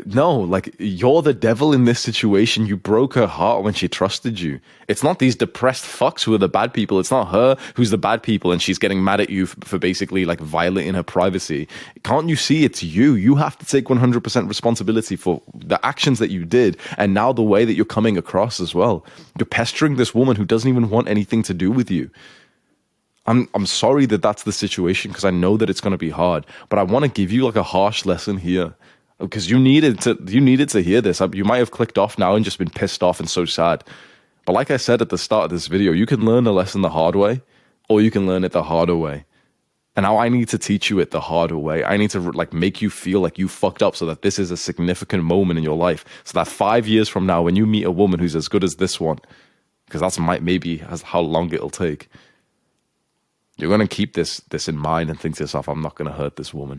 no, 0.05 0.35
like 0.37 0.75
you're 0.81 1.23
the 1.23 1.33
devil 1.33 1.73
in 1.73 1.85
this 1.85 2.01
situation. 2.01 2.67
You 2.67 2.77
broke 2.77 3.15
her 3.15 3.29
heart 3.29 3.63
when 3.63 3.73
she 3.73 3.87
trusted 3.87 4.41
you. 4.41 4.59
It's 4.89 5.05
not 5.05 5.21
these 5.21 5.37
depressed 5.37 5.85
fucks 5.85 6.25
who 6.25 6.35
are 6.35 6.39
the 6.39 6.49
bad 6.49 6.75
people. 6.75 6.99
It's 6.99 7.13
not 7.13 7.27
her 7.29 7.57
who's 7.77 7.91
the 7.91 7.99
bad 7.99 8.25
people 8.25 8.51
and 8.51 8.61
she's 8.61 8.79
getting 8.79 9.05
mad 9.05 9.21
at 9.21 9.31
you 9.31 9.47
for 9.47 9.79
basically 9.79 10.25
like 10.25 10.41
violating 10.41 10.95
her 10.95 11.05
privacy. 11.05 11.69
Can't 12.03 12.29
you 12.29 12.35
see 12.35 12.65
it's 12.65 12.83
you? 12.83 13.15
You 13.15 13.37
have 13.37 13.57
to 13.59 13.67
take 13.67 13.85
100% 13.85 14.49
responsibility 14.49 15.15
for 15.15 15.41
the 15.55 15.85
actions 15.87 16.19
that 16.19 16.31
you 16.31 16.45
did 16.45 16.77
and 16.99 17.15
now 17.15 17.33
the 17.33 17.43
way 17.43 17.65
that 17.65 17.75
you're 17.75 17.85
coming 17.85 18.19
across 18.19 18.59
as 18.59 18.75
well. 18.75 19.07
You're 19.39 19.47
pestering 19.47 19.97
this 19.97 20.13
woman 20.13 20.35
who 20.35 20.45
doesn't 20.45 20.69
even 20.69 20.91
want 20.91 21.09
anything 21.09 21.45
to 21.45 21.55
do 21.55 21.71
with 21.71 21.93
you. 21.93 22.11
I'm 23.29 23.49
I'm 23.55 23.67
sorry 23.67 24.07
that 24.07 24.23
that's 24.23 24.45
the 24.45 24.53
situation 24.53 25.11
because 25.11 25.25
I 25.25 25.31
know 25.31 25.57
that 25.57 25.71
it's 25.71 25.81
going 25.81 25.93
to 25.93 25.99
be 25.99 26.11
hard, 26.11 26.47
but 26.69 26.79
I 26.79 26.85
want 26.85 27.05
to 27.05 27.11
give 27.11 27.33
you 27.33 27.45
like 27.45 27.57
a 27.57 27.63
harsh 27.63 28.05
lesson 28.05 28.39
here 28.39 28.75
because 29.19 29.51
you 29.51 29.59
needed 29.59 30.01
to 30.03 30.19
you 30.27 30.41
needed 30.41 30.69
to 30.71 30.81
hear 30.81 31.01
this. 31.01 31.21
You 31.33 31.45
might 31.45 31.59
have 31.59 31.71
clicked 31.71 31.99
off 31.99 32.19
now 32.19 32.35
and 32.35 32.45
just 32.45 32.59
been 32.59 32.71
pissed 32.71 33.03
off 33.03 33.21
and 33.21 33.29
so 33.29 33.45
sad. 33.45 33.85
But 34.45 34.53
like 34.53 34.71
I 34.71 34.77
said 34.77 35.03
at 35.03 35.09
the 35.09 35.19
start 35.19 35.47
of 35.47 35.51
this 35.51 35.67
video, 35.67 35.93
you 35.93 36.07
can 36.07 36.25
learn 36.25 36.47
a 36.47 36.53
lesson 36.53 36.83
the 36.83 36.91
hard 36.91 37.17
way, 37.17 37.43
or 37.89 38.01
you 38.01 38.11
can 38.11 38.27
learn 38.27 38.45
it 38.45 38.53
the 38.53 38.63
harder 38.63 38.97
way. 38.97 39.25
And 39.97 40.05
now 40.05 40.19
I 40.19 40.29
need 40.29 40.49
to 40.51 40.59
teach 40.59 40.91
you 40.91 41.01
it 41.01 41.11
the 41.11 41.21
harder 41.21 41.57
way. 41.57 41.83
I 41.83 41.97
need 41.97 42.11
to 42.11 42.21
like 42.21 42.53
make 42.53 42.83
you 42.83 42.91
feel 42.91 43.21
like 43.21 43.39
you 43.39 43.49
fucked 43.49 43.83
up 43.83 43.97
so 43.97 44.05
that 44.07 44.21
this 44.21 44.39
is 44.39 44.51
a 44.51 44.57
significant 44.57 45.25
moment 45.25 45.57
in 45.57 45.65
your 45.65 45.77
life. 45.77 46.05
So 46.25 46.35
that 46.35 46.49
five 46.49 46.87
years 46.87 47.09
from 47.09 47.25
now, 47.25 47.43
when 47.43 47.57
you 47.57 47.67
meet 47.67 47.85
a 47.85 47.91
woman 47.91 48.21
who's 48.21 48.37
as 48.37 48.47
good 48.47 48.63
as 48.63 48.77
this 48.77 49.01
one, 49.01 49.19
because 49.87 50.03
that's 50.03 50.19
might 50.19 50.43
maybe 50.43 50.79
how 50.79 51.21
long 51.21 51.53
it'll 51.53 51.71
take, 51.71 52.11
you're 53.57 53.71
gonna 53.71 53.89
keep 53.89 54.13
this 54.13 54.41
this 54.51 54.69
in 54.69 54.77
mind 54.77 55.09
and 55.09 55.19
think 55.19 55.37
to 55.37 55.45
yourself, 55.45 55.67
I'm 55.67 55.81
not 55.81 55.95
gonna 55.95 56.13
hurt 56.13 56.37
this 56.37 56.53
woman. 56.53 56.79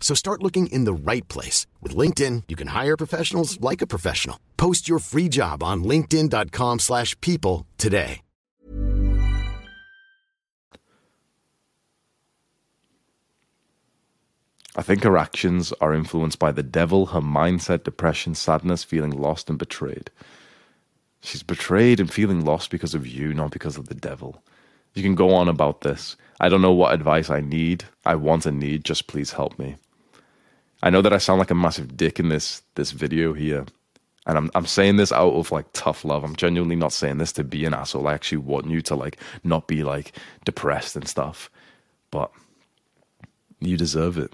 So 0.00 0.16
start 0.16 0.42
looking 0.42 0.66
in 0.66 0.86
the 0.86 0.92
right 0.92 1.28
place. 1.28 1.68
With 1.80 1.94
LinkedIn, 1.94 2.44
you 2.48 2.56
can 2.56 2.68
hire 2.68 2.96
professionals 2.96 3.60
like 3.60 3.80
a 3.80 3.86
professional. 3.86 4.40
Post 4.56 4.88
your 4.88 4.98
free 4.98 5.28
job 5.28 5.62
on 5.62 5.84
linkedin.com 5.84 6.80
slash 6.80 7.14
people 7.20 7.68
today. 7.78 8.22
I 14.76 14.82
think 14.82 15.02
her 15.02 15.18
actions 15.18 15.72
are 15.80 15.92
influenced 15.92 16.38
by 16.38 16.52
the 16.52 16.62
devil, 16.62 17.06
her 17.06 17.20
mindset, 17.20 17.82
depression, 17.84 18.34
sadness, 18.34 18.84
feeling 18.84 19.10
lost 19.10 19.50
and 19.50 19.58
betrayed. 19.58 20.10
She's 21.20 21.42
betrayed 21.42 22.00
and 22.00 22.10
feeling 22.10 22.44
lost 22.44 22.70
because 22.70 22.94
of 22.94 23.06
you, 23.06 23.34
not 23.34 23.50
because 23.50 23.76
of 23.76 23.88
the 23.88 23.94
devil. 23.94 24.42
You 24.94 25.02
can 25.02 25.16
go 25.16 25.34
on 25.34 25.48
about 25.48 25.80
this. 25.82 26.16
I 26.40 26.48
don't 26.48 26.62
know 26.62 26.72
what 26.72 26.94
advice 26.94 27.30
I 27.30 27.40
need. 27.40 27.84
I 28.06 28.14
want 28.14 28.46
and 28.46 28.58
need. 28.58 28.84
Just 28.84 29.06
please 29.06 29.32
help 29.32 29.58
me. 29.58 29.76
I 30.82 30.90
know 30.90 31.02
that 31.02 31.12
I 31.12 31.18
sound 31.18 31.38
like 31.38 31.50
a 31.50 31.54
massive 31.54 31.96
dick 31.96 32.18
in 32.18 32.28
this 32.28 32.62
this 32.74 32.90
video 32.90 33.32
here. 33.32 33.66
And 34.26 34.36
I'm 34.36 34.50
I'm 34.54 34.66
saying 34.66 34.96
this 34.96 35.12
out 35.12 35.32
of 35.32 35.50
like 35.50 35.66
tough 35.72 36.04
love. 36.04 36.24
I'm 36.24 36.36
genuinely 36.36 36.76
not 36.76 36.92
saying 36.92 37.18
this 37.18 37.32
to 37.32 37.44
be 37.44 37.64
an 37.64 37.74
asshole. 37.74 38.06
I 38.06 38.14
actually 38.14 38.38
want 38.38 38.68
you 38.68 38.80
to 38.82 38.94
like 38.94 39.18
not 39.44 39.66
be 39.66 39.82
like 39.82 40.12
depressed 40.44 40.96
and 40.96 41.08
stuff. 41.08 41.50
But 42.10 42.30
you 43.60 43.76
deserve 43.76 44.18
it. 44.18 44.32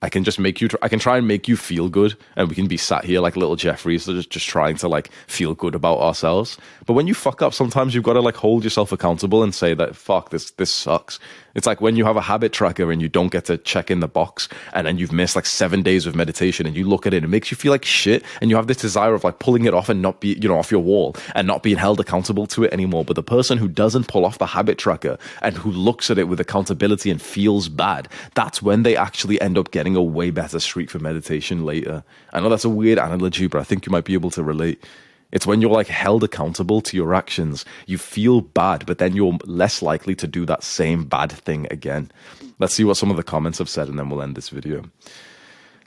I 0.00 0.08
can 0.08 0.22
just 0.22 0.38
make 0.38 0.60
you. 0.60 0.68
I 0.80 0.88
can 0.88 1.00
try 1.00 1.18
and 1.18 1.26
make 1.26 1.48
you 1.48 1.56
feel 1.56 1.88
good, 1.88 2.16
and 2.36 2.48
we 2.48 2.54
can 2.54 2.68
be 2.68 2.76
sat 2.76 3.04
here 3.04 3.20
like 3.20 3.34
little 3.34 3.56
Jeffries, 3.56 4.06
just 4.06 4.30
just 4.30 4.46
trying 4.46 4.76
to 4.76 4.88
like 4.88 5.10
feel 5.26 5.54
good 5.54 5.74
about 5.74 5.98
ourselves. 5.98 6.56
But 6.86 6.92
when 6.92 7.08
you 7.08 7.14
fuck 7.14 7.42
up, 7.42 7.52
sometimes 7.52 7.94
you've 7.94 8.04
got 8.04 8.12
to 8.12 8.20
like 8.20 8.36
hold 8.36 8.62
yourself 8.62 8.92
accountable 8.92 9.42
and 9.42 9.52
say 9.52 9.74
that 9.74 9.96
fuck 9.96 10.30
this 10.30 10.52
this 10.52 10.72
sucks. 10.72 11.18
It's 11.54 11.66
like 11.66 11.80
when 11.80 11.96
you 11.96 12.04
have 12.04 12.16
a 12.16 12.20
habit 12.20 12.52
tracker 12.52 12.92
and 12.92 13.00
you 13.00 13.08
don't 13.08 13.32
get 13.32 13.46
to 13.46 13.58
check 13.58 13.90
in 13.90 14.00
the 14.00 14.08
box, 14.08 14.48
and 14.72 14.86
then 14.86 14.98
you've 14.98 15.12
missed 15.12 15.36
like 15.36 15.46
seven 15.46 15.82
days 15.82 16.06
of 16.06 16.14
meditation, 16.14 16.66
and 16.66 16.76
you 16.76 16.84
look 16.84 17.06
at 17.06 17.14
it, 17.14 17.24
it 17.24 17.28
makes 17.28 17.50
you 17.50 17.56
feel 17.56 17.72
like 17.72 17.84
shit, 17.84 18.22
and 18.40 18.50
you 18.50 18.56
have 18.56 18.66
this 18.66 18.76
desire 18.76 19.14
of 19.14 19.24
like 19.24 19.38
pulling 19.38 19.64
it 19.64 19.74
off 19.74 19.88
and 19.88 20.02
not 20.02 20.20
be 20.20 20.38
you 20.40 20.48
know 20.48 20.58
off 20.58 20.70
your 20.70 20.82
wall 20.82 21.16
and 21.34 21.46
not 21.46 21.62
being 21.62 21.76
held 21.76 22.00
accountable 22.00 22.46
to 22.46 22.64
it 22.64 22.72
anymore. 22.72 23.04
But 23.04 23.16
the 23.16 23.22
person 23.22 23.58
who 23.58 23.68
doesn't 23.68 24.08
pull 24.08 24.24
off 24.24 24.38
the 24.38 24.46
habit 24.46 24.78
tracker 24.78 25.18
and 25.42 25.56
who 25.56 25.70
looks 25.70 26.10
at 26.10 26.18
it 26.18 26.24
with 26.24 26.40
accountability 26.40 27.10
and 27.10 27.20
feels 27.20 27.68
bad, 27.68 28.08
that's 28.34 28.62
when 28.62 28.82
they 28.82 28.96
actually 28.96 29.40
end 29.40 29.58
up 29.58 29.70
getting 29.70 29.96
a 29.96 30.02
way 30.02 30.30
better 30.30 30.60
streak 30.60 30.90
for 30.90 30.98
meditation 30.98 31.64
later. 31.64 32.04
I 32.32 32.40
know 32.40 32.48
that's 32.48 32.64
a 32.64 32.68
weird 32.68 32.98
analogy, 32.98 33.46
but 33.46 33.60
I 33.60 33.64
think 33.64 33.86
you 33.86 33.92
might 33.92 34.04
be 34.04 34.14
able 34.14 34.30
to 34.32 34.42
relate. 34.42 34.84
It's 35.30 35.46
when 35.46 35.60
you're 35.60 35.70
like 35.70 35.88
held 35.88 36.24
accountable 36.24 36.80
to 36.82 36.96
your 36.96 37.14
actions. 37.14 37.64
You 37.86 37.98
feel 37.98 38.40
bad, 38.40 38.86
but 38.86 38.98
then 38.98 39.14
you're 39.14 39.36
less 39.44 39.82
likely 39.82 40.14
to 40.16 40.26
do 40.26 40.46
that 40.46 40.62
same 40.62 41.04
bad 41.04 41.32
thing 41.32 41.66
again. 41.70 42.10
Let's 42.58 42.74
see 42.74 42.84
what 42.84 42.96
some 42.96 43.10
of 43.10 43.16
the 43.16 43.22
comments 43.22 43.58
have 43.58 43.68
said, 43.68 43.88
and 43.88 43.98
then 43.98 44.08
we'll 44.08 44.22
end 44.22 44.36
this 44.36 44.48
video. 44.48 44.84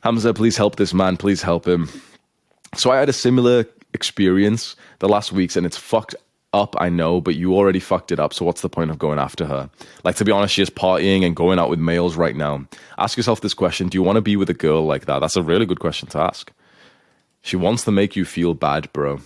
Hamza, 0.03 0.33
please 0.33 0.57
help 0.57 0.75
this 0.75 0.93
man. 0.93 1.17
Please 1.17 1.41
help 1.41 1.67
him. 1.67 1.89
So 2.75 2.91
I 2.91 2.97
had 2.97 3.09
a 3.09 3.13
similar 3.13 3.65
experience 3.93 4.75
the 4.99 5.09
last 5.09 5.31
weeks, 5.31 5.55
and 5.55 5.65
it's 5.65 5.77
fucked 5.77 6.15
up, 6.53 6.75
I 6.79 6.89
know, 6.89 7.21
but 7.21 7.35
you 7.35 7.55
already 7.55 7.79
fucked 7.79 8.11
it 8.11 8.19
up. 8.19 8.33
So 8.33 8.45
what's 8.45 8.61
the 8.61 8.69
point 8.69 8.91
of 8.91 8.99
going 8.99 9.19
after 9.19 9.45
her? 9.45 9.69
Like, 10.03 10.15
to 10.17 10.25
be 10.25 10.31
honest, 10.31 10.53
she's 10.53 10.69
partying 10.69 11.25
and 11.25 11.35
going 11.35 11.59
out 11.59 11.69
with 11.69 11.79
males 11.79 12.15
right 12.15 12.35
now. 12.35 12.65
Ask 12.97 13.17
yourself 13.17 13.41
this 13.41 13.53
question 13.53 13.87
Do 13.87 13.97
you 13.97 14.03
want 14.03 14.17
to 14.17 14.21
be 14.21 14.35
with 14.35 14.49
a 14.49 14.53
girl 14.53 14.85
like 14.85 15.05
that? 15.05 15.19
That's 15.19 15.35
a 15.35 15.43
really 15.43 15.65
good 15.65 15.79
question 15.79 16.07
to 16.09 16.19
ask. 16.19 16.51
She 17.41 17.55
wants 17.55 17.83
to 17.85 17.91
make 17.91 18.15
you 18.15 18.25
feel 18.25 18.53
bad, 18.53 18.91
bro. 18.93 19.21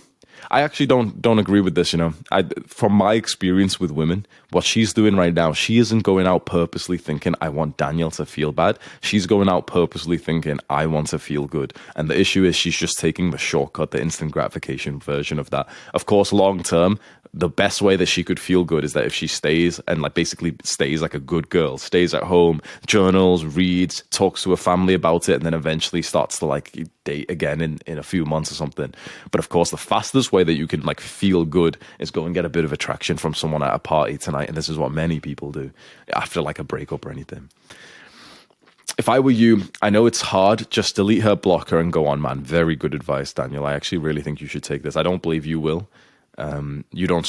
I 0.50 0.62
actually 0.62 0.86
don't 0.86 1.20
don't 1.20 1.38
agree 1.38 1.60
with 1.60 1.74
this. 1.74 1.92
You 1.92 1.98
know, 1.98 2.14
I, 2.30 2.44
from 2.66 2.92
my 2.92 3.14
experience 3.14 3.80
with 3.80 3.90
women, 3.90 4.26
what 4.50 4.64
she's 4.64 4.92
doing 4.92 5.16
right 5.16 5.34
now, 5.34 5.52
she 5.52 5.78
isn't 5.78 6.00
going 6.00 6.26
out 6.26 6.46
purposely 6.46 6.98
thinking 6.98 7.34
I 7.40 7.48
want 7.48 7.76
Daniel 7.76 8.10
to 8.12 8.26
feel 8.26 8.52
bad. 8.52 8.78
She's 9.00 9.26
going 9.26 9.48
out 9.48 9.66
purposely 9.66 10.18
thinking 10.18 10.58
I 10.70 10.86
want 10.86 11.08
to 11.08 11.18
feel 11.18 11.46
good. 11.46 11.74
And 11.96 12.08
the 12.08 12.18
issue 12.18 12.44
is 12.44 12.56
she's 12.56 12.76
just 12.76 12.98
taking 12.98 13.30
the 13.30 13.38
shortcut, 13.38 13.90
the 13.90 14.00
instant 14.00 14.32
gratification 14.32 15.00
version 15.00 15.38
of 15.38 15.50
that. 15.50 15.68
Of 15.94 16.06
course, 16.06 16.32
long 16.32 16.62
term, 16.62 16.98
the 17.34 17.48
best 17.48 17.82
way 17.82 17.96
that 17.96 18.06
she 18.06 18.24
could 18.24 18.40
feel 18.40 18.64
good 18.64 18.84
is 18.84 18.94
that 18.94 19.04
if 19.04 19.12
she 19.12 19.26
stays 19.26 19.78
and 19.88 20.00
like 20.00 20.14
basically 20.14 20.56
stays 20.62 21.02
like 21.02 21.14
a 21.14 21.20
good 21.20 21.50
girl, 21.50 21.76
stays 21.76 22.14
at 22.14 22.22
home, 22.22 22.60
journals, 22.86 23.44
reads, 23.44 24.02
talks 24.10 24.42
to 24.44 24.50
her 24.50 24.56
family 24.56 24.94
about 24.94 25.28
it, 25.28 25.34
and 25.34 25.42
then 25.42 25.54
eventually 25.54 26.02
starts 26.02 26.38
to 26.38 26.46
like 26.46 26.72
date 27.06 27.30
again 27.30 27.62
in, 27.62 27.78
in 27.86 27.96
a 27.96 28.02
few 28.02 28.26
months 28.26 28.52
or 28.52 28.54
something. 28.54 28.92
But 29.30 29.38
of 29.38 29.48
course, 29.48 29.70
the 29.70 29.78
fastest 29.78 30.32
way 30.32 30.44
that 30.44 30.52
you 30.60 30.66
can 30.66 30.82
like 30.82 31.00
feel 31.00 31.46
good 31.46 31.78
is 31.98 32.10
go 32.10 32.26
and 32.26 32.34
get 32.34 32.44
a 32.44 32.50
bit 32.50 32.66
of 32.66 32.72
attraction 32.72 33.16
from 33.16 33.32
someone 33.32 33.62
at 33.62 33.74
a 33.74 33.78
party 33.78 34.18
tonight. 34.18 34.48
And 34.48 34.56
this 34.56 34.68
is 34.68 34.76
what 34.76 34.92
many 34.92 35.20
people 35.20 35.52
do 35.52 35.70
after 36.12 36.42
like 36.42 36.58
a 36.58 36.64
breakup 36.64 37.06
or 37.06 37.10
anything. 37.10 37.48
If 38.98 39.08
I 39.08 39.20
were 39.20 39.30
you, 39.30 39.62
I 39.82 39.90
know 39.90 40.06
it's 40.06 40.20
hard. 40.20 40.70
Just 40.70 40.96
delete 40.96 41.22
her, 41.22 41.36
block 41.36 41.70
her, 41.70 41.78
and 41.78 41.92
go 41.92 42.06
on, 42.06 42.20
man. 42.20 42.40
Very 42.42 42.76
good 42.76 42.94
advice, 42.94 43.32
Daniel. 43.32 43.66
I 43.66 43.74
actually 43.74 43.98
really 43.98 44.22
think 44.22 44.40
you 44.40 44.46
should 44.46 44.62
take 44.62 44.82
this. 44.82 44.96
I 44.96 45.02
don't 45.02 45.22
believe 45.22 45.44
you 45.44 45.60
will. 45.60 45.88
Um, 46.38 46.84
you 46.92 47.06
don't, 47.06 47.26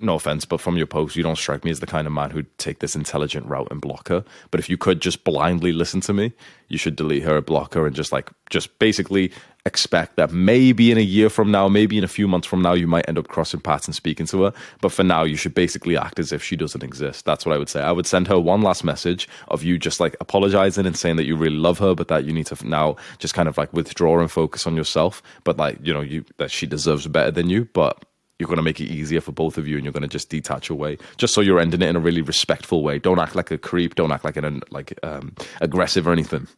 no 0.00 0.14
offense, 0.14 0.44
but 0.44 0.60
from 0.60 0.76
your 0.76 0.86
post, 0.86 1.16
you 1.16 1.22
don't 1.22 1.36
strike 1.36 1.64
me 1.64 1.70
as 1.70 1.80
the 1.80 1.86
kind 1.86 2.06
of 2.06 2.12
man 2.12 2.30
who'd 2.30 2.58
take 2.58 2.78
this 2.80 2.94
intelligent 2.94 3.46
route 3.46 3.68
and 3.70 3.80
block 3.80 4.08
her. 4.08 4.24
But 4.50 4.60
if 4.60 4.68
you 4.68 4.76
could 4.76 5.00
just 5.00 5.24
blindly 5.24 5.72
listen 5.72 6.00
to 6.02 6.12
me, 6.12 6.32
you 6.68 6.78
should 6.78 6.96
delete 6.96 7.24
her, 7.24 7.40
block 7.40 7.74
her, 7.74 7.86
and 7.86 7.96
just 7.96 8.12
like, 8.12 8.30
just 8.48 8.78
basically 8.78 9.32
expect 9.66 10.16
that 10.16 10.32
maybe 10.32 10.90
in 10.90 10.98
a 10.98 11.02
year 11.02 11.28
from 11.28 11.50
now, 11.50 11.68
maybe 11.68 11.98
in 11.98 12.04
a 12.04 12.08
few 12.08 12.26
months 12.26 12.46
from 12.46 12.62
now, 12.62 12.72
you 12.72 12.86
might 12.86 13.08
end 13.08 13.18
up 13.18 13.28
crossing 13.28 13.60
paths 13.60 13.86
and 13.86 13.94
speaking 13.94 14.26
to 14.26 14.44
her. 14.44 14.52
But 14.80 14.92
for 14.92 15.02
now, 15.02 15.24
you 15.24 15.36
should 15.36 15.54
basically 15.54 15.96
act 15.96 16.18
as 16.18 16.32
if 16.32 16.42
she 16.42 16.56
doesn't 16.56 16.82
exist. 16.82 17.24
That's 17.24 17.44
what 17.44 17.54
I 17.54 17.58
would 17.58 17.68
say. 17.68 17.82
I 17.82 17.92
would 17.92 18.06
send 18.06 18.28
her 18.28 18.38
one 18.38 18.62
last 18.62 18.84
message 18.84 19.28
of 19.48 19.62
you 19.62 19.78
just 19.78 20.00
like 20.00 20.16
apologizing 20.20 20.86
and 20.86 20.96
saying 20.96 21.16
that 21.16 21.26
you 21.26 21.36
really 21.36 21.56
love 21.56 21.78
her, 21.78 21.94
but 21.94 22.08
that 22.08 22.24
you 22.24 22.32
need 22.32 22.46
to 22.46 22.66
now 22.66 22.96
just 23.18 23.34
kind 23.34 23.48
of 23.48 23.58
like 23.58 23.72
withdraw 23.72 24.20
and 24.20 24.30
focus 24.30 24.66
on 24.66 24.76
yourself. 24.76 25.22
But 25.44 25.56
like, 25.56 25.78
you 25.82 25.92
know, 25.92 26.00
you 26.00 26.24
that 26.38 26.50
she 26.50 26.66
deserves 26.66 27.06
better 27.06 27.30
than 27.30 27.50
you. 27.50 27.66
But 27.72 28.04
you're 28.40 28.48
going 28.48 28.56
to 28.56 28.62
make 28.62 28.80
it 28.80 28.90
easier 28.90 29.20
for 29.20 29.32
both 29.32 29.58
of 29.58 29.68
you 29.68 29.76
and 29.76 29.84
you're 29.84 29.92
going 29.92 30.02
to 30.02 30.08
just 30.08 30.30
detach 30.30 30.70
away 30.70 30.98
just 31.16 31.34
so 31.34 31.40
you're 31.40 31.60
ending 31.60 31.82
it 31.82 31.88
in 31.88 31.96
a 31.96 32.00
really 32.00 32.22
respectful 32.22 32.82
way. 32.82 32.98
Don't 32.98 33.18
act 33.18 33.34
like 33.34 33.50
a 33.50 33.58
creep. 33.58 33.94
Don't 33.94 34.12
act 34.12 34.24
like 34.24 34.36
an 34.36 34.62
like 34.70 34.98
um, 35.02 35.34
aggressive 35.60 36.06
or 36.08 36.12
anything. 36.12 36.48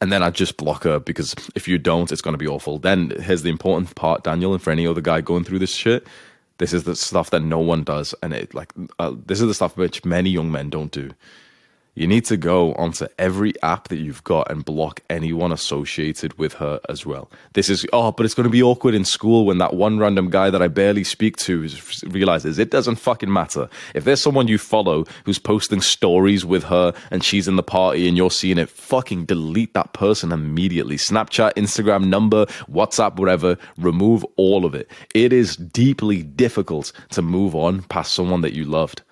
And 0.00 0.10
then 0.10 0.22
I 0.22 0.30
just 0.30 0.56
block 0.56 0.82
her 0.82 0.98
because 0.98 1.34
if 1.54 1.68
you 1.68 1.78
don't, 1.78 2.10
it's 2.10 2.22
going 2.22 2.34
to 2.34 2.38
be 2.38 2.48
awful. 2.48 2.78
Then 2.78 3.12
here's 3.20 3.42
the 3.42 3.50
important 3.50 3.94
part, 3.94 4.24
Daniel, 4.24 4.52
and 4.52 4.60
for 4.60 4.70
any 4.70 4.86
other 4.86 5.00
guy 5.00 5.20
going 5.20 5.44
through 5.44 5.60
this 5.60 5.76
shit, 5.76 6.06
this 6.58 6.72
is 6.72 6.84
the 6.84 6.96
stuff 6.96 7.30
that 7.30 7.40
no 7.40 7.60
one 7.60 7.84
does, 7.84 8.14
and 8.22 8.32
it 8.32 8.52
like 8.54 8.72
uh, 8.98 9.12
this 9.26 9.40
is 9.40 9.46
the 9.46 9.54
stuff 9.54 9.76
which 9.76 10.04
many 10.04 10.30
young 10.30 10.50
men 10.50 10.70
don't 10.70 10.90
do 10.90 11.10
you 11.94 12.06
need 12.06 12.24
to 12.24 12.38
go 12.38 12.72
onto 12.74 13.06
every 13.18 13.52
app 13.62 13.88
that 13.88 13.98
you've 13.98 14.24
got 14.24 14.50
and 14.50 14.64
block 14.64 15.02
anyone 15.10 15.52
associated 15.52 16.38
with 16.38 16.54
her 16.54 16.80
as 16.88 17.04
well. 17.04 17.30
This 17.52 17.68
is, 17.68 17.84
oh, 17.92 18.12
but 18.12 18.24
it's 18.24 18.34
going 18.34 18.44
to 18.44 18.50
be 18.50 18.62
awkward 18.62 18.94
in 18.94 19.04
school 19.04 19.44
when 19.44 19.58
that 19.58 19.74
one 19.74 19.98
random 19.98 20.30
guy 20.30 20.48
that 20.48 20.62
I 20.62 20.68
barely 20.68 21.04
speak 21.04 21.36
to 21.38 21.68
realizes 22.04 22.58
it 22.58 22.70
doesn't 22.70 22.96
fucking 22.96 23.30
matter. 23.30 23.68
If 23.94 24.04
there's 24.04 24.22
someone 24.22 24.48
you 24.48 24.56
follow 24.56 25.04
who's 25.24 25.38
posting 25.38 25.82
stories 25.82 26.46
with 26.46 26.64
her 26.64 26.94
and 27.10 27.22
she's 27.22 27.46
in 27.46 27.56
the 27.56 27.62
party 27.62 28.08
and 28.08 28.16
you're 28.16 28.30
seeing 28.30 28.56
it, 28.56 28.70
fucking 28.70 29.26
delete 29.26 29.74
that 29.74 29.92
person 29.92 30.32
immediately. 30.32 30.96
Snapchat, 30.96 31.52
Instagram, 31.54 32.06
number, 32.06 32.46
WhatsApp, 32.70 33.16
whatever, 33.16 33.58
remove 33.76 34.24
all 34.36 34.64
of 34.64 34.74
it. 34.74 34.90
It 35.14 35.34
is 35.34 35.56
deeply 35.56 36.22
difficult 36.22 36.92
to 37.10 37.20
move 37.20 37.54
on 37.54 37.82
past 37.82 38.14
someone 38.14 38.40
that 38.40 38.54
you 38.54 38.64
loved. 38.64 39.02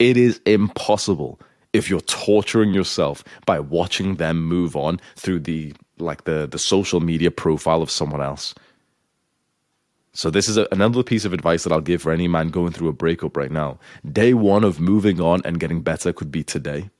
It 0.00 0.16
is 0.16 0.40
impossible 0.44 1.40
if 1.72 1.88
you're 1.88 2.00
torturing 2.00 2.74
yourself 2.74 3.22
by 3.46 3.60
watching 3.60 4.16
them 4.16 4.42
move 4.42 4.76
on 4.76 5.00
through 5.16 5.40
the 5.40 5.72
like 5.98 6.24
the 6.24 6.46
the 6.46 6.58
social 6.58 7.00
media 7.00 7.30
profile 7.30 7.82
of 7.82 7.90
someone 7.90 8.22
else. 8.22 8.54
So 10.12 10.28
this 10.28 10.48
is 10.48 10.56
a, 10.56 10.66
another 10.72 11.04
piece 11.04 11.24
of 11.24 11.32
advice 11.32 11.62
that 11.62 11.72
I'll 11.72 11.80
give 11.80 12.02
for 12.02 12.10
any 12.10 12.26
man 12.26 12.48
going 12.48 12.72
through 12.72 12.88
a 12.88 12.92
breakup 12.92 13.36
right 13.36 13.50
now. 13.50 13.78
Day 14.10 14.34
1 14.34 14.64
of 14.64 14.80
moving 14.80 15.20
on 15.20 15.40
and 15.44 15.60
getting 15.60 15.82
better 15.82 16.12
could 16.12 16.32
be 16.32 16.42
today. 16.42 16.90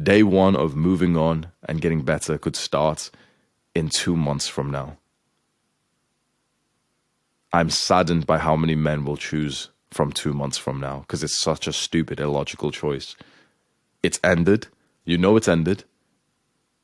Day 0.00 0.22
1 0.22 0.54
of 0.54 0.76
moving 0.76 1.16
on 1.16 1.46
and 1.66 1.80
getting 1.80 2.02
better 2.02 2.36
could 2.36 2.54
start 2.54 3.10
in 3.74 3.88
2 3.88 4.14
months 4.14 4.46
from 4.46 4.70
now. 4.70 4.98
I'm 7.50 7.70
saddened 7.70 8.26
by 8.26 8.36
how 8.36 8.54
many 8.54 8.74
men 8.74 9.06
will 9.06 9.16
choose 9.16 9.70
from 9.90 10.12
two 10.12 10.32
months 10.32 10.58
from 10.58 10.80
now 10.80 11.00
because 11.00 11.22
it's 11.22 11.40
such 11.40 11.66
a 11.66 11.72
stupid, 11.72 12.20
illogical 12.20 12.70
choice. 12.70 13.16
It's 14.02 14.20
ended. 14.22 14.68
You 15.04 15.18
know 15.18 15.36
it's 15.36 15.48
ended. 15.48 15.84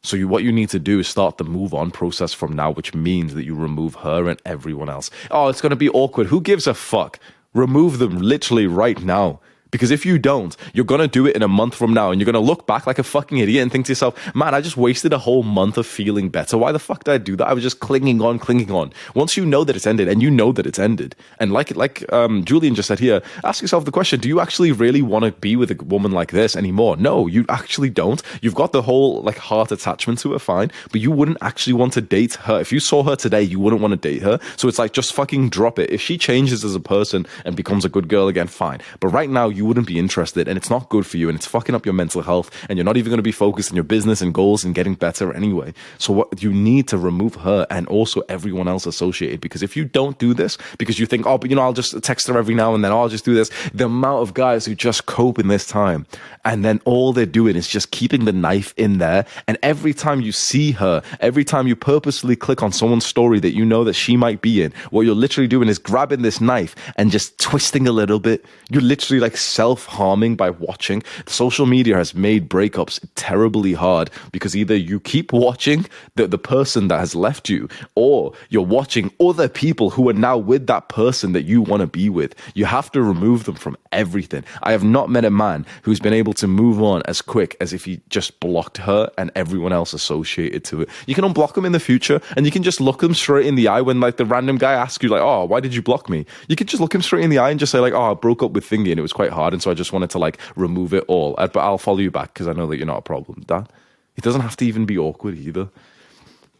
So 0.02 0.16
you, 0.16 0.28
what 0.28 0.44
you 0.44 0.52
need 0.52 0.68
to 0.70 0.78
do 0.78 0.98
is 0.98 1.08
start 1.08 1.38
the 1.38 1.44
move 1.44 1.72
on 1.72 1.90
process 1.90 2.34
from 2.34 2.52
now, 2.54 2.70
which 2.70 2.94
means 2.94 3.34
that 3.34 3.44
you 3.44 3.54
remove 3.54 3.96
her 3.96 4.28
and 4.28 4.40
everyone 4.44 4.90
else. 4.90 5.10
Oh, 5.30 5.48
it's 5.48 5.62
going 5.62 5.70
to 5.70 5.76
be 5.76 5.88
awkward. 5.88 6.26
Who 6.26 6.42
gives 6.42 6.66
a 6.66 6.74
fuck? 6.74 7.18
Remove 7.54 7.98
them 7.98 8.18
literally 8.18 8.66
right 8.66 9.02
now. 9.02 9.40
Because 9.74 9.90
if 9.90 10.06
you 10.06 10.20
don't, 10.20 10.56
you're 10.72 10.84
going 10.84 11.00
to 11.00 11.08
do 11.08 11.26
it 11.26 11.34
in 11.34 11.42
a 11.42 11.48
month 11.48 11.74
from 11.74 11.92
now 11.92 12.12
and 12.12 12.20
you're 12.20 12.30
going 12.30 12.34
to 12.34 12.52
look 12.52 12.64
back 12.64 12.86
like 12.86 13.00
a 13.00 13.02
fucking 13.02 13.38
idiot 13.38 13.60
and 13.60 13.72
think 13.72 13.86
to 13.86 13.90
yourself, 13.90 14.32
man, 14.32 14.54
I 14.54 14.60
just 14.60 14.76
wasted 14.76 15.12
a 15.12 15.18
whole 15.18 15.42
month 15.42 15.76
of 15.76 15.84
feeling 15.84 16.28
better. 16.28 16.56
Why 16.56 16.70
the 16.70 16.78
fuck 16.78 17.02
did 17.02 17.12
I 17.12 17.18
do 17.18 17.34
that? 17.34 17.48
I 17.48 17.54
was 17.54 17.64
just 17.64 17.80
clinging 17.80 18.22
on, 18.22 18.38
clinging 18.38 18.70
on. 18.70 18.92
Once 19.16 19.36
you 19.36 19.44
know 19.44 19.64
that 19.64 19.74
it's 19.74 19.84
ended 19.84 20.06
and 20.06 20.22
you 20.22 20.30
know 20.30 20.52
that 20.52 20.64
it's 20.64 20.78
ended, 20.78 21.16
and 21.40 21.52
like, 21.52 21.74
like 21.74 22.04
um, 22.12 22.44
Julian 22.44 22.76
just 22.76 22.86
said 22.86 23.00
here, 23.00 23.20
ask 23.42 23.62
yourself 23.62 23.84
the 23.84 23.90
question, 23.90 24.20
do 24.20 24.28
you 24.28 24.38
actually 24.38 24.70
really 24.70 25.02
want 25.02 25.24
to 25.24 25.32
be 25.32 25.56
with 25.56 25.72
a 25.72 25.84
woman 25.84 26.12
like 26.12 26.30
this 26.30 26.54
anymore? 26.54 26.96
No, 26.96 27.26
you 27.26 27.44
actually 27.48 27.90
don't. 27.90 28.22
You've 28.42 28.54
got 28.54 28.70
the 28.70 28.82
whole 28.82 29.22
like 29.22 29.38
heart 29.38 29.72
attachment 29.72 30.20
to 30.20 30.34
her, 30.34 30.38
fine, 30.38 30.70
but 30.92 31.00
you 31.00 31.10
wouldn't 31.10 31.38
actually 31.40 31.72
want 31.72 31.94
to 31.94 32.00
date 32.00 32.34
her. 32.34 32.60
If 32.60 32.70
you 32.70 32.78
saw 32.78 33.02
her 33.02 33.16
today, 33.16 33.42
you 33.42 33.58
wouldn't 33.58 33.82
want 33.82 33.90
to 33.90 33.96
date 33.96 34.22
her. 34.22 34.38
So 34.56 34.68
it's 34.68 34.78
like, 34.78 34.92
just 34.92 35.12
fucking 35.14 35.48
drop 35.48 35.80
it. 35.80 35.90
If 35.90 36.00
she 36.00 36.16
changes 36.16 36.64
as 36.64 36.76
a 36.76 36.80
person 36.80 37.26
and 37.44 37.56
becomes 37.56 37.84
a 37.84 37.88
good 37.88 38.06
girl 38.06 38.28
again, 38.28 38.46
fine. 38.46 38.80
But 39.00 39.08
right 39.08 39.28
now, 39.28 39.48
you 39.48 39.63
wouldn't 39.64 39.86
be 39.86 39.98
interested 39.98 40.48
and 40.48 40.56
it's 40.56 40.70
not 40.70 40.88
good 40.88 41.06
for 41.06 41.16
you 41.16 41.28
and 41.28 41.36
it's 41.36 41.46
fucking 41.46 41.74
up 41.74 41.84
your 41.84 41.94
mental 41.94 42.22
health 42.22 42.50
and 42.68 42.78
you're 42.78 42.84
not 42.84 42.96
even 42.96 43.10
going 43.10 43.18
to 43.18 43.22
be 43.22 43.32
focused 43.32 43.70
on 43.70 43.76
your 43.76 43.84
business 43.84 44.20
and 44.20 44.34
goals 44.34 44.64
and 44.64 44.74
getting 44.74 44.94
better 44.94 45.32
anyway. 45.32 45.72
So 45.98 46.12
what 46.12 46.42
you 46.42 46.52
need 46.52 46.88
to 46.88 46.98
remove 46.98 47.36
her 47.36 47.66
and 47.70 47.86
also 47.88 48.22
everyone 48.28 48.68
else 48.68 48.86
associated 48.86 49.40
because 49.40 49.62
if 49.62 49.76
you 49.76 49.84
don't 49.84 50.18
do 50.18 50.34
this 50.34 50.58
because 50.78 50.98
you 50.98 51.06
think, 51.06 51.26
oh, 51.26 51.38
but 51.38 51.50
you 51.50 51.56
know, 51.56 51.62
I'll 51.62 51.72
just 51.72 52.02
text 52.02 52.28
her 52.28 52.38
every 52.38 52.54
now 52.54 52.74
and 52.74 52.84
then, 52.84 52.92
oh, 52.92 53.00
I'll 53.00 53.08
just 53.08 53.24
do 53.24 53.34
this. 53.34 53.50
The 53.72 53.86
amount 53.86 54.22
of 54.22 54.34
guys 54.34 54.66
who 54.66 54.74
just 54.74 55.06
cope 55.06 55.38
in 55.38 55.48
this 55.48 55.66
time 55.66 56.06
and 56.44 56.64
then 56.64 56.80
all 56.84 57.12
they're 57.12 57.26
doing 57.26 57.56
is 57.56 57.68
just 57.68 57.90
keeping 57.90 58.24
the 58.24 58.32
knife 58.32 58.74
in 58.76 58.98
there. 58.98 59.26
And 59.46 59.58
every 59.62 59.94
time 59.94 60.20
you 60.20 60.32
see 60.32 60.72
her, 60.72 61.02
every 61.20 61.44
time 61.44 61.66
you 61.66 61.76
purposely 61.76 62.36
click 62.36 62.62
on 62.62 62.72
someone's 62.72 63.06
story 63.06 63.40
that 63.40 63.54
you 63.54 63.64
know 63.64 63.84
that 63.84 63.94
she 63.94 64.16
might 64.16 64.40
be 64.40 64.62
in, 64.62 64.72
what 64.90 65.02
you're 65.02 65.14
literally 65.14 65.48
doing 65.48 65.68
is 65.68 65.78
grabbing 65.78 66.22
this 66.22 66.40
knife 66.40 66.74
and 66.96 67.10
just 67.10 67.38
twisting 67.38 67.86
a 67.86 67.92
little 67.92 68.20
bit. 68.20 68.44
You're 68.70 68.82
literally 68.82 69.20
like 69.20 69.36
self 69.54 69.86
harming 69.86 70.34
by 70.34 70.50
watching. 70.50 71.02
Social 71.26 71.66
media 71.66 71.96
has 71.96 72.14
made 72.14 72.48
breakups 72.48 72.98
terribly 73.14 73.72
hard 73.72 74.10
because 74.32 74.56
either 74.56 74.74
you 74.74 74.98
keep 74.98 75.32
watching 75.32 75.86
the, 76.16 76.26
the 76.26 76.38
person 76.38 76.88
that 76.88 76.98
has 76.98 77.14
left 77.14 77.48
you 77.48 77.68
or 77.94 78.32
you're 78.48 78.62
watching 78.62 79.12
other 79.20 79.48
people 79.48 79.90
who 79.90 80.08
are 80.08 80.20
now 80.28 80.36
with 80.36 80.66
that 80.66 80.88
person 80.88 81.32
that 81.32 81.42
you 81.42 81.62
want 81.62 81.80
to 81.80 81.86
be 81.86 82.08
with. 82.08 82.34
You 82.54 82.64
have 82.64 82.90
to 82.92 83.02
remove 83.02 83.44
them 83.44 83.54
from 83.54 83.76
everything. 83.92 84.44
I 84.62 84.72
have 84.72 84.84
not 84.84 85.08
met 85.08 85.24
a 85.24 85.30
man 85.30 85.64
who's 85.82 86.00
been 86.00 86.12
able 86.12 86.32
to 86.34 86.48
move 86.48 86.82
on 86.82 87.02
as 87.06 87.22
quick 87.22 87.56
as 87.60 87.72
if 87.72 87.84
he 87.84 88.00
just 88.08 88.40
blocked 88.40 88.78
her 88.78 89.10
and 89.16 89.30
everyone 89.36 89.72
else 89.72 89.92
associated 89.92 90.64
to 90.64 90.82
it. 90.82 90.88
You 91.06 91.14
can 91.14 91.24
unblock 91.24 91.54
them 91.54 91.64
in 91.64 91.72
the 91.72 91.80
future 91.80 92.20
and 92.36 92.44
you 92.44 92.50
can 92.50 92.62
just 92.62 92.80
look 92.80 93.00
them 93.00 93.14
straight 93.14 93.46
in 93.46 93.54
the 93.54 93.68
eye 93.68 93.80
when 93.80 94.00
like 94.00 94.16
the 94.16 94.26
random 94.26 94.58
guy 94.58 94.72
asks 94.72 95.02
you 95.02 95.08
like, 95.08 95.22
"Oh, 95.22 95.44
why 95.44 95.60
did 95.60 95.74
you 95.74 95.82
block 95.82 96.08
me?" 96.08 96.26
You 96.48 96.56
can 96.56 96.66
just 96.66 96.80
look 96.80 96.94
him 96.94 97.02
straight 97.02 97.24
in 97.24 97.30
the 97.30 97.38
eye 97.38 97.50
and 97.50 97.60
just 97.60 97.70
say 97.70 97.78
like, 97.78 97.92
"Oh, 97.92 98.10
I 98.10 98.14
broke 98.14 98.42
up 98.42 98.52
with 98.52 98.68
Thingy 98.68 98.90
and 98.90 98.98
it 98.98 99.02
was 99.02 99.12
quite 99.12 99.30
hard 99.30 99.43
and 99.52 99.62
so 99.62 99.70
I 99.70 99.74
just 99.74 99.92
wanted 99.92 100.10
to 100.10 100.18
like 100.18 100.38
remove 100.56 100.94
it 100.94 101.04
all. 101.08 101.34
Uh, 101.38 101.46
but 101.48 101.60
I'll 101.60 101.78
follow 101.78 101.98
you 101.98 102.10
back 102.10 102.32
because 102.32 102.48
I 102.48 102.52
know 102.52 102.66
that 102.68 102.76
you're 102.76 102.86
not 102.86 102.98
a 102.98 103.02
problem." 103.02 103.44
That 103.48 103.70
it 104.16 104.24
doesn't 104.24 104.40
have 104.42 104.56
to 104.58 104.66
even 104.66 104.86
be 104.86 104.98
awkward 104.98 105.36
either. 105.36 105.68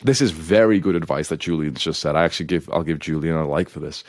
This 0.02 0.20
is 0.20 0.32
very 0.32 0.80
good 0.80 0.96
advice 0.96 1.28
that 1.28 1.40
Julian's 1.40 1.82
just 1.82 2.00
said. 2.00 2.16
I 2.16 2.24
actually 2.24 2.46
give 2.46 2.68
I'll 2.70 2.82
give 2.82 2.98
Julian 2.98 3.36
a 3.36 3.46
like 3.46 3.68
for 3.68 3.80
this. 3.80 4.04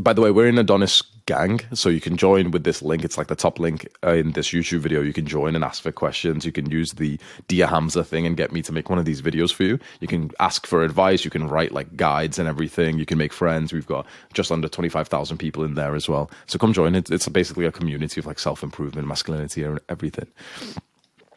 By 0.00 0.14
the 0.14 0.22
way, 0.22 0.30
we're 0.30 0.46
in 0.46 0.56
Adonis 0.56 1.02
gang, 1.26 1.60
so 1.74 1.88
you 1.90 2.00
can 2.00 2.16
join 2.16 2.52
with 2.52 2.64
this 2.64 2.80
link. 2.80 3.04
It's 3.04 3.18
like 3.18 3.26
the 3.26 3.36
top 3.36 3.58
link 3.58 3.86
uh, 4.02 4.12
in 4.12 4.32
this 4.32 4.48
YouTube 4.48 4.78
video. 4.78 5.02
You 5.02 5.12
can 5.12 5.26
join 5.26 5.54
and 5.54 5.62
ask 5.62 5.82
for 5.82 5.92
questions. 5.92 6.46
You 6.46 6.52
can 6.52 6.70
use 6.70 6.92
the 6.92 7.18
Dear 7.48 7.66
Hamza 7.66 8.02
thing 8.02 8.24
and 8.24 8.36
get 8.36 8.50
me 8.50 8.62
to 8.62 8.72
make 8.72 8.88
one 8.88 8.98
of 8.98 9.04
these 9.04 9.20
videos 9.20 9.52
for 9.52 9.64
you. 9.64 9.78
You 10.00 10.08
can 10.08 10.30
ask 10.40 10.66
for 10.66 10.82
advice. 10.82 11.24
You 11.24 11.30
can 11.30 11.48
write 11.48 11.72
like 11.72 11.96
guides 11.96 12.38
and 12.38 12.48
everything. 12.48 12.98
You 12.98 13.04
can 13.04 13.18
make 13.18 13.32
friends. 13.32 13.72
We've 13.72 13.86
got 13.86 14.06
just 14.32 14.50
under 14.50 14.68
25,000 14.68 15.36
people 15.36 15.64
in 15.64 15.74
there 15.74 15.94
as 15.94 16.08
well. 16.08 16.30
So 16.46 16.58
come 16.58 16.72
join. 16.72 16.94
It's, 16.94 17.10
it's 17.10 17.28
basically 17.28 17.66
a 17.66 17.72
community 17.72 18.20
of 18.20 18.26
like 18.26 18.38
self 18.38 18.62
improvement, 18.62 19.06
masculinity, 19.06 19.64
and 19.64 19.80
everything. 19.90 20.28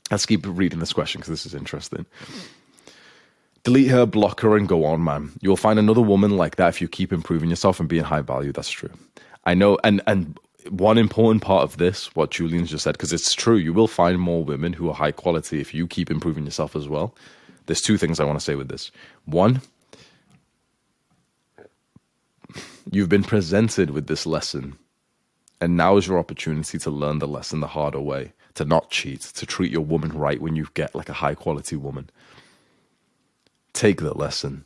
Let's 0.09 0.25
keep 0.25 0.45
reading 0.45 0.79
this 0.79 0.93
question 0.93 1.19
because 1.19 1.31
this 1.31 1.45
is 1.45 1.53
interesting. 1.53 2.05
Delete 3.63 3.91
her, 3.91 4.05
block 4.05 4.41
her, 4.41 4.57
and 4.57 4.67
go 4.67 4.83
on, 4.83 5.03
man. 5.03 5.31
You'll 5.41 5.55
find 5.55 5.79
another 5.79 6.01
woman 6.01 6.35
like 6.35 6.57
that 6.57 6.67
if 6.67 6.81
you 6.81 6.89
keep 6.89 7.13
improving 7.13 7.49
yourself 7.49 7.79
and 7.79 7.87
being 7.87 8.03
high 8.03 8.21
value. 8.21 8.51
That's 8.51 8.69
true. 8.69 8.91
I 9.45 9.53
know, 9.53 9.77
and 9.85 10.01
and 10.05 10.37
one 10.69 10.97
important 10.97 11.41
part 11.41 11.63
of 11.63 11.77
this, 11.77 12.13
what 12.15 12.31
Julian's 12.31 12.69
just 12.69 12.83
said, 12.83 12.93
because 12.93 13.13
it's 13.13 13.33
true, 13.33 13.55
you 13.55 13.73
will 13.73 13.87
find 13.87 14.19
more 14.19 14.43
women 14.43 14.73
who 14.73 14.89
are 14.89 14.93
high 14.93 15.11
quality 15.11 15.61
if 15.61 15.73
you 15.73 15.87
keep 15.87 16.11
improving 16.11 16.45
yourself 16.45 16.75
as 16.75 16.89
well. 16.89 17.15
There's 17.65 17.81
two 17.81 17.97
things 17.97 18.19
I 18.19 18.25
want 18.25 18.37
to 18.37 18.43
say 18.43 18.55
with 18.55 18.67
this. 18.67 18.91
One, 19.25 19.61
you've 22.91 23.09
been 23.09 23.23
presented 23.23 23.91
with 23.91 24.07
this 24.07 24.25
lesson, 24.25 24.77
and 25.61 25.77
now 25.77 25.95
is 25.95 26.07
your 26.07 26.19
opportunity 26.19 26.77
to 26.79 26.89
learn 26.89 27.19
the 27.19 27.27
lesson 27.27 27.61
the 27.61 27.67
harder 27.67 28.01
way, 28.01 28.33
to 28.55 28.65
not 28.65 28.89
cheat, 28.89 29.21
to 29.21 29.45
treat 29.45 29.71
your 29.71 29.85
woman 29.85 30.11
right 30.11 30.41
when 30.41 30.57
you 30.57 30.67
get 30.73 30.95
like 30.95 31.07
a 31.07 31.13
high 31.13 31.35
quality 31.35 31.77
woman 31.77 32.09
take 33.83 34.01
that 34.01 34.17
lesson. 34.17 34.63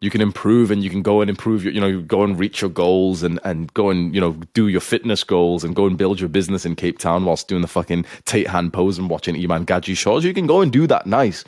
You 0.00 0.10
can 0.10 0.20
improve 0.20 0.70
and 0.70 0.84
you 0.84 0.90
can 0.90 1.02
go 1.02 1.20
and 1.20 1.28
improve 1.28 1.64
your, 1.64 1.72
you 1.72 1.80
know, 1.80 2.00
go 2.00 2.22
and 2.22 2.38
reach 2.38 2.60
your 2.60 2.70
goals 2.70 3.22
and, 3.22 3.40
and 3.42 3.72
go 3.74 3.90
and, 3.90 4.14
you 4.14 4.20
know, 4.20 4.32
do 4.52 4.68
your 4.68 4.80
fitness 4.80 5.24
goals 5.24 5.64
and 5.64 5.74
go 5.74 5.86
and 5.86 5.96
build 5.96 6.20
your 6.20 6.28
business 6.28 6.64
in 6.64 6.76
Cape 6.76 6.98
Town 6.98 7.24
whilst 7.24 7.48
doing 7.48 7.62
the 7.62 7.68
fucking 7.68 8.04
Tate 8.26 8.46
hand 8.48 8.72
pose 8.72 8.98
and 8.98 9.10
watching 9.10 9.34
Iman 9.34 9.66
Gadzhi 9.66 9.96
shows. 9.96 10.24
You 10.24 10.34
can 10.34 10.46
go 10.46 10.60
and 10.60 10.70
do 10.70 10.86
that 10.86 11.06
nice. 11.06 11.42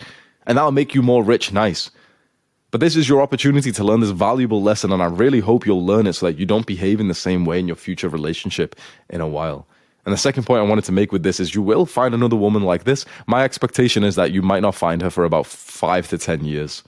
And 0.46 0.58
that'll 0.58 0.72
make 0.72 0.94
you 0.94 1.02
more 1.02 1.22
rich 1.22 1.52
nice. 1.52 1.90
But 2.72 2.80
this 2.80 2.96
is 2.96 3.08
your 3.08 3.22
opportunity 3.22 3.70
to 3.72 3.84
learn 3.84 4.00
this 4.00 4.10
valuable 4.10 4.62
lesson, 4.62 4.92
and 4.92 5.02
I 5.02 5.06
really 5.06 5.40
hope 5.40 5.64
you'll 5.64 5.86
learn 5.86 6.06
it 6.06 6.14
so 6.14 6.26
that 6.26 6.38
you 6.38 6.46
don't 6.46 6.66
behave 6.66 6.98
in 6.98 7.08
the 7.08 7.14
same 7.14 7.44
way 7.44 7.60
in 7.60 7.68
your 7.68 7.76
future 7.76 8.08
relationship 8.08 8.74
in 9.08 9.20
a 9.20 9.28
while. 9.28 9.66
And 10.06 10.12
the 10.12 10.18
second 10.18 10.44
point 10.44 10.60
I 10.60 10.68
wanted 10.68 10.84
to 10.84 10.92
make 10.92 11.10
with 11.10 11.24
this 11.24 11.40
is 11.40 11.54
you 11.54 11.62
will 11.62 11.84
find 11.84 12.14
another 12.14 12.36
woman 12.36 12.62
like 12.62 12.84
this. 12.84 13.04
My 13.26 13.42
expectation 13.42 14.04
is 14.04 14.14
that 14.14 14.30
you 14.30 14.40
might 14.40 14.62
not 14.62 14.76
find 14.76 15.02
her 15.02 15.10
for 15.10 15.24
about 15.24 15.46
five 15.46 16.08
to 16.08 16.16
10 16.16 16.44
years. 16.44 16.84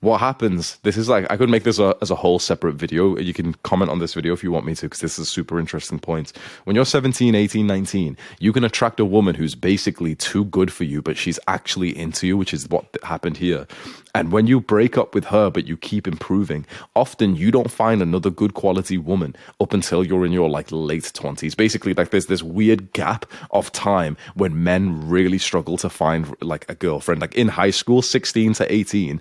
What 0.00 0.18
happens? 0.18 0.78
This 0.78 0.96
is 0.96 1.08
like 1.10 1.30
i 1.30 1.36
could 1.36 1.50
make 1.50 1.64
this 1.64 1.78
a, 1.78 1.94
as 2.00 2.10
a 2.10 2.14
whole 2.14 2.38
separate 2.38 2.74
video. 2.74 3.18
You 3.18 3.34
can 3.34 3.52
comment 3.62 3.90
on 3.90 3.98
this 3.98 4.14
video 4.14 4.32
if 4.32 4.42
you 4.42 4.50
want 4.50 4.64
me 4.64 4.74
to 4.76 4.86
because 4.86 5.00
this 5.00 5.18
is 5.18 5.28
a 5.28 5.30
super 5.30 5.60
interesting 5.60 5.98
point 5.98 6.32
when 6.64 6.74
you're 6.74 6.86
17 6.86 7.34
18 7.34 7.66
19 7.66 8.16
you 8.38 8.52
can 8.52 8.64
attract 8.64 8.98
a 8.98 9.04
woman 9.04 9.34
who's 9.34 9.54
basically 9.54 10.14
too 10.14 10.46
good 10.46 10.72
for 10.72 10.84
you 10.84 11.02
but 11.02 11.18
she's 11.18 11.38
actually 11.48 11.96
into 11.96 12.26
you 12.26 12.36
which 12.36 12.54
is 12.54 12.68
what 12.70 12.86
happened 13.02 13.36
here. 13.36 13.66
And 14.14 14.32
when 14.32 14.46
you 14.46 14.60
break 14.60 14.96
up 14.96 15.14
with 15.14 15.26
her 15.26 15.50
but 15.50 15.66
you 15.66 15.76
keep 15.76 16.08
improving 16.08 16.64
often 16.96 17.36
you 17.36 17.50
don't 17.50 17.70
find 17.70 18.00
another 18.00 18.30
good 18.30 18.54
quality 18.54 18.96
woman 18.96 19.36
up 19.60 19.74
until 19.74 20.02
you're 20.02 20.24
in 20.24 20.32
your 20.32 20.48
like 20.48 20.72
late 20.72 21.04
20s 21.04 21.54
basically 21.54 21.92
like 21.92 22.08
there's 22.08 22.26
this 22.26 22.42
weird 22.42 22.92
gap 22.94 23.26
of 23.50 23.70
time 23.72 24.16
when 24.34 24.64
men 24.64 25.08
really 25.08 25.38
struggle 25.38 25.76
to 25.76 25.90
find 25.90 26.34
like 26.40 26.64
a 26.70 26.74
girlfriend. 26.74 27.20
Like 27.20 27.34
in 27.34 27.48
high 27.48 27.70
school 27.70 28.00
16 28.00 28.54
to 28.54 28.72
18 28.72 29.20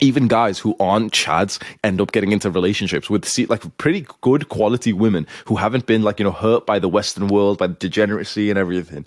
even 0.00 0.28
guys 0.28 0.58
who 0.58 0.76
aren't 0.80 1.12
chads 1.12 1.62
end 1.82 2.00
up 2.00 2.12
getting 2.12 2.32
into 2.32 2.50
relationships 2.50 3.10
with 3.10 3.26
like 3.48 3.76
pretty 3.78 4.06
good 4.20 4.48
quality 4.48 4.92
women 4.92 5.26
who 5.46 5.56
haven't 5.56 5.86
been 5.86 6.02
like 6.02 6.18
you 6.18 6.24
know 6.24 6.32
hurt 6.32 6.66
by 6.66 6.78
the 6.78 6.88
western 6.88 7.28
world 7.28 7.58
by 7.58 7.66
the 7.66 7.74
degeneracy 7.74 8.50
and 8.50 8.58
everything 8.58 9.04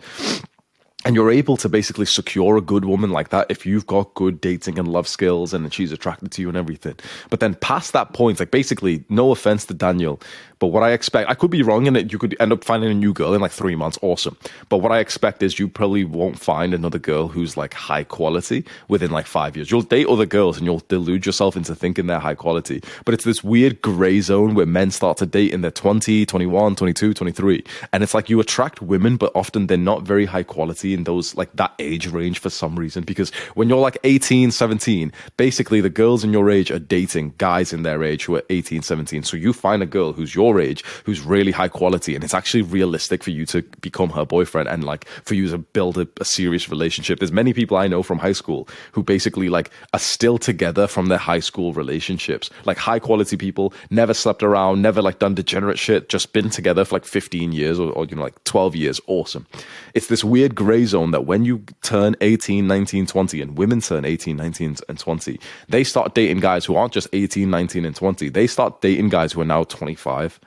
and 1.06 1.16
you're 1.16 1.32
able 1.32 1.58
to 1.58 1.70
basically 1.70 2.06
secure 2.06 2.58
a 2.58 2.62
good 2.62 2.86
woman 2.86 3.10
like 3.10 3.30
that 3.30 3.48
if 3.50 3.66
you've 3.66 3.88
got 3.88 4.14
good 4.14 4.40
dating 4.40 4.78
and 4.78 4.88
love 4.88 5.08
skills 5.08 5.54
and 5.54 5.74
she's 5.74 5.92
attracted 5.92 6.32
to 6.32 6.42
you 6.42 6.48
and 6.48 6.58
everything. 6.58 6.96
But 7.30 7.40
then 7.40 7.56
past 7.56 7.94
that 7.94 8.14
point, 8.14 8.40
like 8.40 8.52
basically, 8.52 9.04
no 9.10 9.32
offense 9.32 9.66
to 9.66 9.74
Daniel, 9.74 10.20
but 10.62 10.68
what 10.68 10.84
I 10.84 10.92
expect, 10.92 11.28
I 11.28 11.34
could 11.34 11.50
be 11.50 11.64
wrong 11.64 11.88
in 11.88 11.94
that 11.94 12.12
you 12.12 12.20
could 12.20 12.38
end 12.40 12.54
up 12.54 12.64
finding 12.64 12.92
a 12.92 12.94
new 12.94 13.14
girl 13.14 13.34
in 13.34 13.42
like 13.42 13.52
three 13.52 13.76
months. 13.76 13.98
Awesome. 14.04 14.38
But 14.70 14.78
what 14.78 14.92
I 14.92 15.00
expect 15.00 15.42
is 15.42 15.58
you 15.58 15.68
probably 15.68 16.04
won't 16.04 16.38
find 16.38 16.72
another 16.72 17.00
girl 17.00 17.28
who's 17.28 17.58
like 17.58 17.74
high 17.74 18.04
quality 18.04 18.64
within 18.88 19.10
like 19.10 19.26
five 19.26 19.56
years. 19.56 19.72
You'll 19.72 19.82
date 19.82 20.06
other 20.06 20.28
girls 20.28 20.58
and 20.58 20.68
you'll 20.68 20.84
delude 20.88 21.26
yourself 21.26 21.56
into 21.56 21.74
thinking 21.74 22.06
they're 22.06 22.20
high 22.20 22.36
quality. 22.36 22.84
But 23.06 23.16
it's 23.16 23.24
this 23.24 23.44
weird 23.44 23.82
gray 23.82 24.22
zone 24.22 24.54
where 24.54 24.68
men 24.68 24.92
start 24.92 25.18
to 25.18 25.26
date 25.26 25.52
in 25.52 25.62
their 25.62 25.72
20, 25.72 26.28
21, 26.28 26.76
22, 26.76 27.16
23. 27.16 27.64
And 27.92 28.04
it's 28.04 28.14
like 28.14 28.30
you 28.30 28.40
attract 28.40 28.84
women, 28.84 29.18
but 29.18 29.32
often 29.34 29.66
they're 29.66 29.78
not 29.78 30.04
very 30.04 30.26
high 30.26 30.44
quality 30.44 30.91
in 30.94 31.04
those 31.04 31.36
like 31.36 31.52
that 31.54 31.74
age 31.80 32.08
range 32.08 32.40
for 32.40 32.50
some 32.50 32.78
reason. 32.78 33.04
Because 33.04 33.32
when 33.56 33.70
you're 33.70 33.80
like 33.80 33.98
18, 34.04 34.52
17, 34.52 35.12
basically 35.38 35.82
the 35.82 35.90
girls 35.90 36.24
in 36.24 36.34
your 36.34 36.50
age 36.50 36.72
are 36.72 36.80
dating 36.80 37.34
guys 37.38 37.74
in 37.74 37.84
their 37.84 38.04
age 38.04 38.26
who 38.26 38.36
are 38.36 38.44
18, 38.50 38.82
17. 38.82 39.24
So 39.24 39.38
you 39.38 39.54
find 39.54 39.82
a 39.82 39.86
girl 39.86 40.14
who's 40.14 40.36
your 40.36 40.60
age 40.60 40.84
who's 41.06 41.22
really 41.22 41.52
high 41.52 41.68
quality 41.68 42.16
and 42.16 42.24
it's 42.24 42.34
actually 42.34 42.62
realistic 42.62 43.24
for 43.24 43.32
you 43.32 43.46
to 43.48 43.62
become 43.82 44.10
her 44.10 44.26
boyfriend 44.26 44.68
and 44.68 44.84
like 44.84 45.08
for 45.24 45.36
you 45.36 45.50
to 45.50 45.58
build 45.58 45.98
a, 45.98 46.08
a 46.20 46.26
serious 46.26 46.70
relationship. 46.70 47.20
There's 47.20 47.32
many 47.32 47.54
people 47.54 47.78
I 47.78 47.88
know 47.88 48.04
from 48.04 48.20
high 48.20 48.34
school 48.34 48.68
who 48.92 49.04
basically 49.04 49.50
like 49.50 49.72
are 49.94 50.00
still 50.00 50.38
together 50.38 50.88
from 50.88 51.08
their 51.08 51.18
high 51.18 51.40
school 51.40 51.74
relationships. 51.74 52.50
Like 52.66 52.78
high 52.78 53.00
quality 53.00 53.38
people, 53.38 53.74
never 53.90 54.14
slept 54.14 54.44
around, 54.44 54.82
never 54.82 55.02
like 55.02 55.20
done 55.20 55.36
degenerate 55.36 55.80
shit, 55.80 56.10
just 56.10 56.34
been 56.34 56.50
together 56.50 56.86
for 56.86 56.96
like 56.96 57.06
15 57.06 57.52
years 57.52 57.80
or, 57.80 57.92
or 57.92 58.06
you 58.06 58.16
know 58.16 58.24
like 58.24 58.44
12 58.44 58.76
years. 58.76 59.02
Awesome. 59.08 59.46
It's 59.94 60.08
this 60.08 60.24
weird 60.24 60.56
gray 60.56 60.81
zone 60.86 61.12
that 61.12 61.26
when 61.26 61.46
you 61.46 61.64
turn 61.82 62.16
18, 62.22 62.68
19, 62.68 63.06
20 63.06 63.42
and 63.42 63.58
women 63.58 63.82
turn 63.82 64.06
18, 64.06 64.38
19 64.38 64.78
and 64.90 65.00
20, 65.00 65.40
they 65.70 65.84
start 65.84 66.14
dating 66.16 66.40
guys 66.40 66.66
who 66.66 66.76
aren't 66.76 66.94
just 66.94 67.08
18, 67.14 67.50
19 67.50 67.86
and 67.86 67.96
20. 67.96 68.30
They 68.30 68.48
start 68.48 68.82
dating 68.82 69.10
guys 69.10 69.34
who 69.34 69.42
are 69.42 69.46
now 69.46 69.64
25 69.64 70.40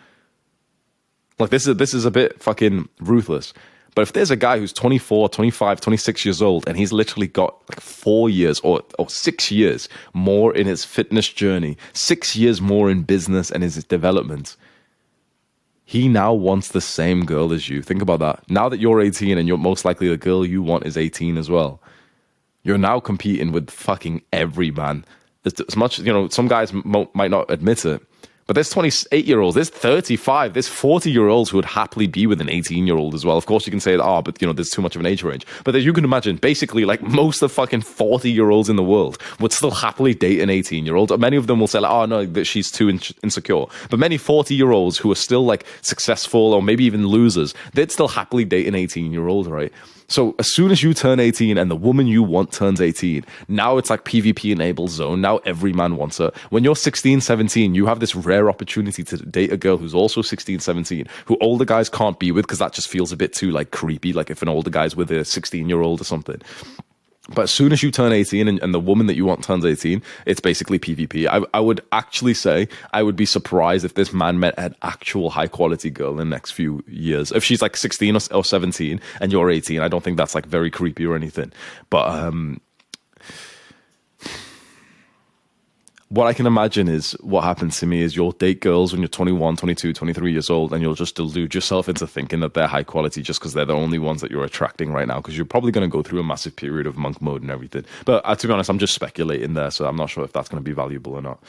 like 1.38 1.50
this 1.50 1.66
is 1.66 1.76
this 1.76 1.94
is 1.94 2.04
a 2.04 2.10
bit 2.10 2.42
fucking 2.42 2.88
ruthless. 3.00 3.52
But 3.94 4.02
if 4.02 4.12
there's 4.12 4.32
a 4.32 4.36
guy 4.36 4.58
who's 4.58 4.72
24, 4.72 5.28
25, 5.28 5.80
26 5.80 6.24
years 6.24 6.42
old 6.42 6.66
and 6.66 6.76
he's 6.76 6.92
literally 6.92 7.28
got 7.28 7.56
like 7.70 7.80
4 7.80 8.28
years 8.28 8.58
or 8.60 8.82
or 8.98 9.08
6 9.08 9.50
years 9.50 9.88
more 10.12 10.54
in 10.54 10.66
his 10.66 10.84
fitness 10.84 11.28
journey, 11.28 11.76
6 11.92 12.36
years 12.36 12.60
more 12.60 12.90
in 12.90 13.02
business 13.02 13.50
and 13.50 13.62
his 13.62 13.82
development, 13.84 14.56
he 15.84 16.08
now 16.08 16.32
wants 16.32 16.68
the 16.68 16.80
same 16.80 17.24
girl 17.24 17.52
as 17.52 17.68
you. 17.68 17.82
Think 17.82 18.00
about 18.00 18.20
that. 18.20 18.42
Now 18.50 18.68
that 18.68 18.80
you're 18.80 19.00
18 19.00 19.36
and 19.36 19.46
you're 19.46 19.58
most 19.58 19.84
likely 19.84 20.08
the 20.08 20.16
girl 20.16 20.44
you 20.44 20.62
want 20.62 20.86
is 20.86 20.96
18 20.96 21.36
as 21.36 21.50
well. 21.50 21.80
You're 22.62 22.78
now 22.78 23.00
competing 23.00 23.52
with 23.52 23.70
fucking 23.70 24.22
every 24.32 24.70
man. 24.70 25.04
As 25.44 25.76
much, 25.76 25.98
you 25.98 26.12
know, 26.12 26.28
some 26.28 26.48
guys 26.48 26.72
might 26.72 27.30
not 27.30 27.50
admit 27.50 27.84
it, 27.84 28.02
but 28.46 28.54
there's 28.54 28.70
28 28.70 29.24
year 29.24 29.40
olds, 29.40 29.54
there's 29.54 29.70
35, 29.70 30.52
there's 30.52 30.68
40 30.68 31.10
year 31.10 31.28
olds 31.28 31.50
who 31.50 31.56
would 31.56 31.64
happily 31.64 32.06
be 32.06 32.26
with 32.26 32.40
an 32.40 32.50
18 32.50 32.86
year 32.86 32.96
old 32.96 33.14
as 33.14 33.24
well. 33.24 33.36
Of 33.36 33.46
course, 33.46 33.66
you 33.66 33.70
can 33.70 33.80
say, 33.80 33.96
oh, 33.96 34.22
but 34.22 34.40
you 34.40 34.46
know, 34.46 34.52
there's 34.52 34.70
too 34.70 34.82
much 34.82 34.94
of 34.94 35.00
an 35.00 35.06
age 35.06 35.22
range. 35.22 35.46
But 35.64 35.74
as 35.74 35.84
you 35.84 35.92
can 35.92 36.04
imagine, 36.04 36.36
basically, 36.36 36.84
like 36.84 37.02
most 37.02 37.42
of 37.42 37.52
fucking 37.52 37.82
40 37.82 38.30
year 38.30 38.50
olds 38.50 38.68
in 38.68 38.76
the 38.76 38.82
world 38.82 39.18
would 39.40 39.52
still 39.52 39.70
happily 39.70 40.14
date 40.14 40.40
an 40.40 40.50
18 40.50 40.84
year 40.84 40.96
old. 40.96 41.18
Many 41.18 41.36
of 41.36 41.46
them 41.46 41.60
will 41.60 41.66
say, 41.66 41.80
like, 41.80 41.90
oh, 41.92 42.06
no, 42.06 42.26
that 42.26 42.44
she's 42.44 42.70
too 42.70 42.88
in- 42.88 43.00
insecure. 43.22 43.64
But 43.88 43.98
many 43.98 44.18
40 44.18 44.54
year 44.54 44.72
olds 44.72 44.98
who 44.98 45.10
are 45.10 45.16
still 45.16 45.44
like 45.44 45.64
successful 45.80 46.52
or 46.52 46.62
maybe 46.62 46.84
even 46.84 47.06
losers, 47.06 47.54
they'd 47.72 47.90
still 47.90 48.08
happily 48.08 48.44
date 48.44 48.66
an 48.66 48.74
18 48.74 49.12
year 49.12 49.28
old, 49.28 49.46
right? 49.46 49.72
So 50.08 50.34
as 50.38 50.52
soon 50.54 50.70
as 50.70 50.82
you 50.82 50.94
turn 50.94 51.20
18 51.20 51.58
and 51.58 51.70
the 51.70 51.76
woman 51.76 52.06
you 52.06 52.22
want 52.22 52.52
turns 52.52 52.80
18, 52.80 53.24
now 53.48 53.78
it's 53.78 53.90
like 53.90 54.04
PvP 54.04 54.52
enabled 54.52 54.90
zone. 54.90 55.20
Now 55.20 55.38
every 55.38 55.72
man 55.72 55.96
wants 55.96 56.18
her. 56.18 56.32
When 56.50 56.64
you're 56.64 56.76
16, 56.76 57.20
17, 57.20 57.74
you 57.74 57.86
have 57.86 58.00
this 58.00 58.14
rare 58.14 58.48
opportunity 58.48 59.02
to 59.04 59.16
date 59.18 59.52
a 59.52 59.56
girl 59.56 59.76
who's 59.76 59.94
also 59.94 60.22
16, 60.22 60.60
17, 60.60 61.06
who 61.26 61.36
older 61.40 61.64
guys 61.64 61.88
can't 61.88 62.18
be 62.18 62.30
with 62.32 62.44
because 62.46 62.58
that 62.58 62.72
just 62.72 62.88
feels 62.88 63.12
a 63.12 63.16
bit 63.16 63.32
too 63.32 63.50
like 63.50 63.70
creepy. 63.70 64.12
Like 64.12 64.30
if 64.30 64.42
an 64.42 64.48
older 64.48 64.70
guy's 64.70 64.94
with 64.96 65.10
a 65.10 65.24
16 65.24 65.68
year 65.68 65.80
old 65.80 66.00
or 66.00 66.04
something. 66.04 66.40
But 67.30 67.42
as 67.42 67.50
soon 67.50 67.72
as 67.72 67.82
you 67.82 67.90
turn 67.90 68.12
18 68.12 68.48
and, 68.48 68.62
and, 68.62 68.74
the 68.74 68.80
woman 68.80 69.06
that 69.06 69.16
you 69.16 69.24
want 69.24 69.42
turns 69.42 69.64
18, 69.64 70.02
it's 70.26 70.40
basically 70.40 70.78
PvP. 70.78 71.26
I, 71.26 71.42
I, 71.54 71.60
would 71.60 71.80
actually 71.90 72.34
say 72.34 72.68
I 72.92 73.02
would 73.02 73.16
be 73.16 73.24
surprised 73.24 73.84
if 73.84 73.94
this 73.94 74.12
man 74.12 74.40
met 74.40 74.54
an 74.58 74.74
actual 74.82 75.30
high 75.30 75.46
quality 75.46 75.88
girl 75.88 76.10
in 76.10 76.16
the 76.18 76.24
next 76.26 76.50
few 76.50 76.84
years. 76.86 77.32
If 77.32 77.42
she's 77.42 77.62
like 77.62 77.78
16 77.78 78.16
or, 78.16 78.20
or 78.30 78.44
17 78.44 79.00
and 79.22 79.32
you're 79.32 79.50
18, 79.50 79.80
I 79.80 79.88
don't 79.88 80.04
think 80.04 80.18
that's 80.18 80.34
like 80.34 80.44
very 80.44 80.70
creepy 80.70 81.06
or 81.06 81.16
anything. 81.16 81.50
But 81.88 82.10
um, 82.10 82.60
what 86.14 86.28
I 86.28 86.32
can 86.32 86.46
imagine 86.46 86.86
is 86.86 87.12
what 87.20 87.42
happens 87.42 87.80
to 87.80 87.86
me 87.86 88.00
is 88.00 88.14
you'll 88.14 88.30
date 88.30 88.60
girls 88.60 88.92
when 88.92 89.00
you're 89.00 89.08
21, 89.08 89.56
22, 89.56 89.92
23 89.92 90.32
years 90.32 90.48
old, 90.48 90.72
and 90.72 90.80
you'll 90.80 90.94
just 90.94 91.16
delude 91.16 91.54
yourself 91.54 91.88
into 91.88 92.06
thinking 92.06 92.38
that 92.38 92.54
they're 92.54 92.68
high 92.68 92.84
quality 92.84 93.20
just 93.20 93.40
because 93.40 93.52
they're 93.52 93.64
the 93.64 93.74
only 93.74 93.98
ones 93.98 94.20
that 94.20 94.30
you're 94.30 94.44
attracting 94.44 94.92
right 94.92 95.08
now. 95.08 95.16
Because 95.16 95.36
you're 95.36 95.44
probably 95.44 95.72
going 95.72 95.88
to 95.88 95.92
go 95.92 96.02
through 96.02 96.20
a 96.20 96.24
massive 96.24 96.54
period 96.54 96.86
of 96.86 96.96
monk 96.96 97.20
mode 97.20 97.42
and 97.42 97.50
everything. 97.50 97.84
But 98.04 98.22
uh, 98.24 98.36
to 98.36 98.46
be 98.46 98.52
honest, 98.52 98.70
I'm 98.70 98.78
just 98.78 98.94
speculating 98.94 99.54
there, 99.54 99.72
so 99.72 99.86
I'm 99.86 99.96
not 99.96 100.08
sure 100.08 100.22
if 100.22 100.32
that's 100.32 100.48
going 100.48 100.62
to 100.62 100.64
be 100.64 100.72
valuable 100.72 101.14
or 101.14 101.22
not. 101.22 101.42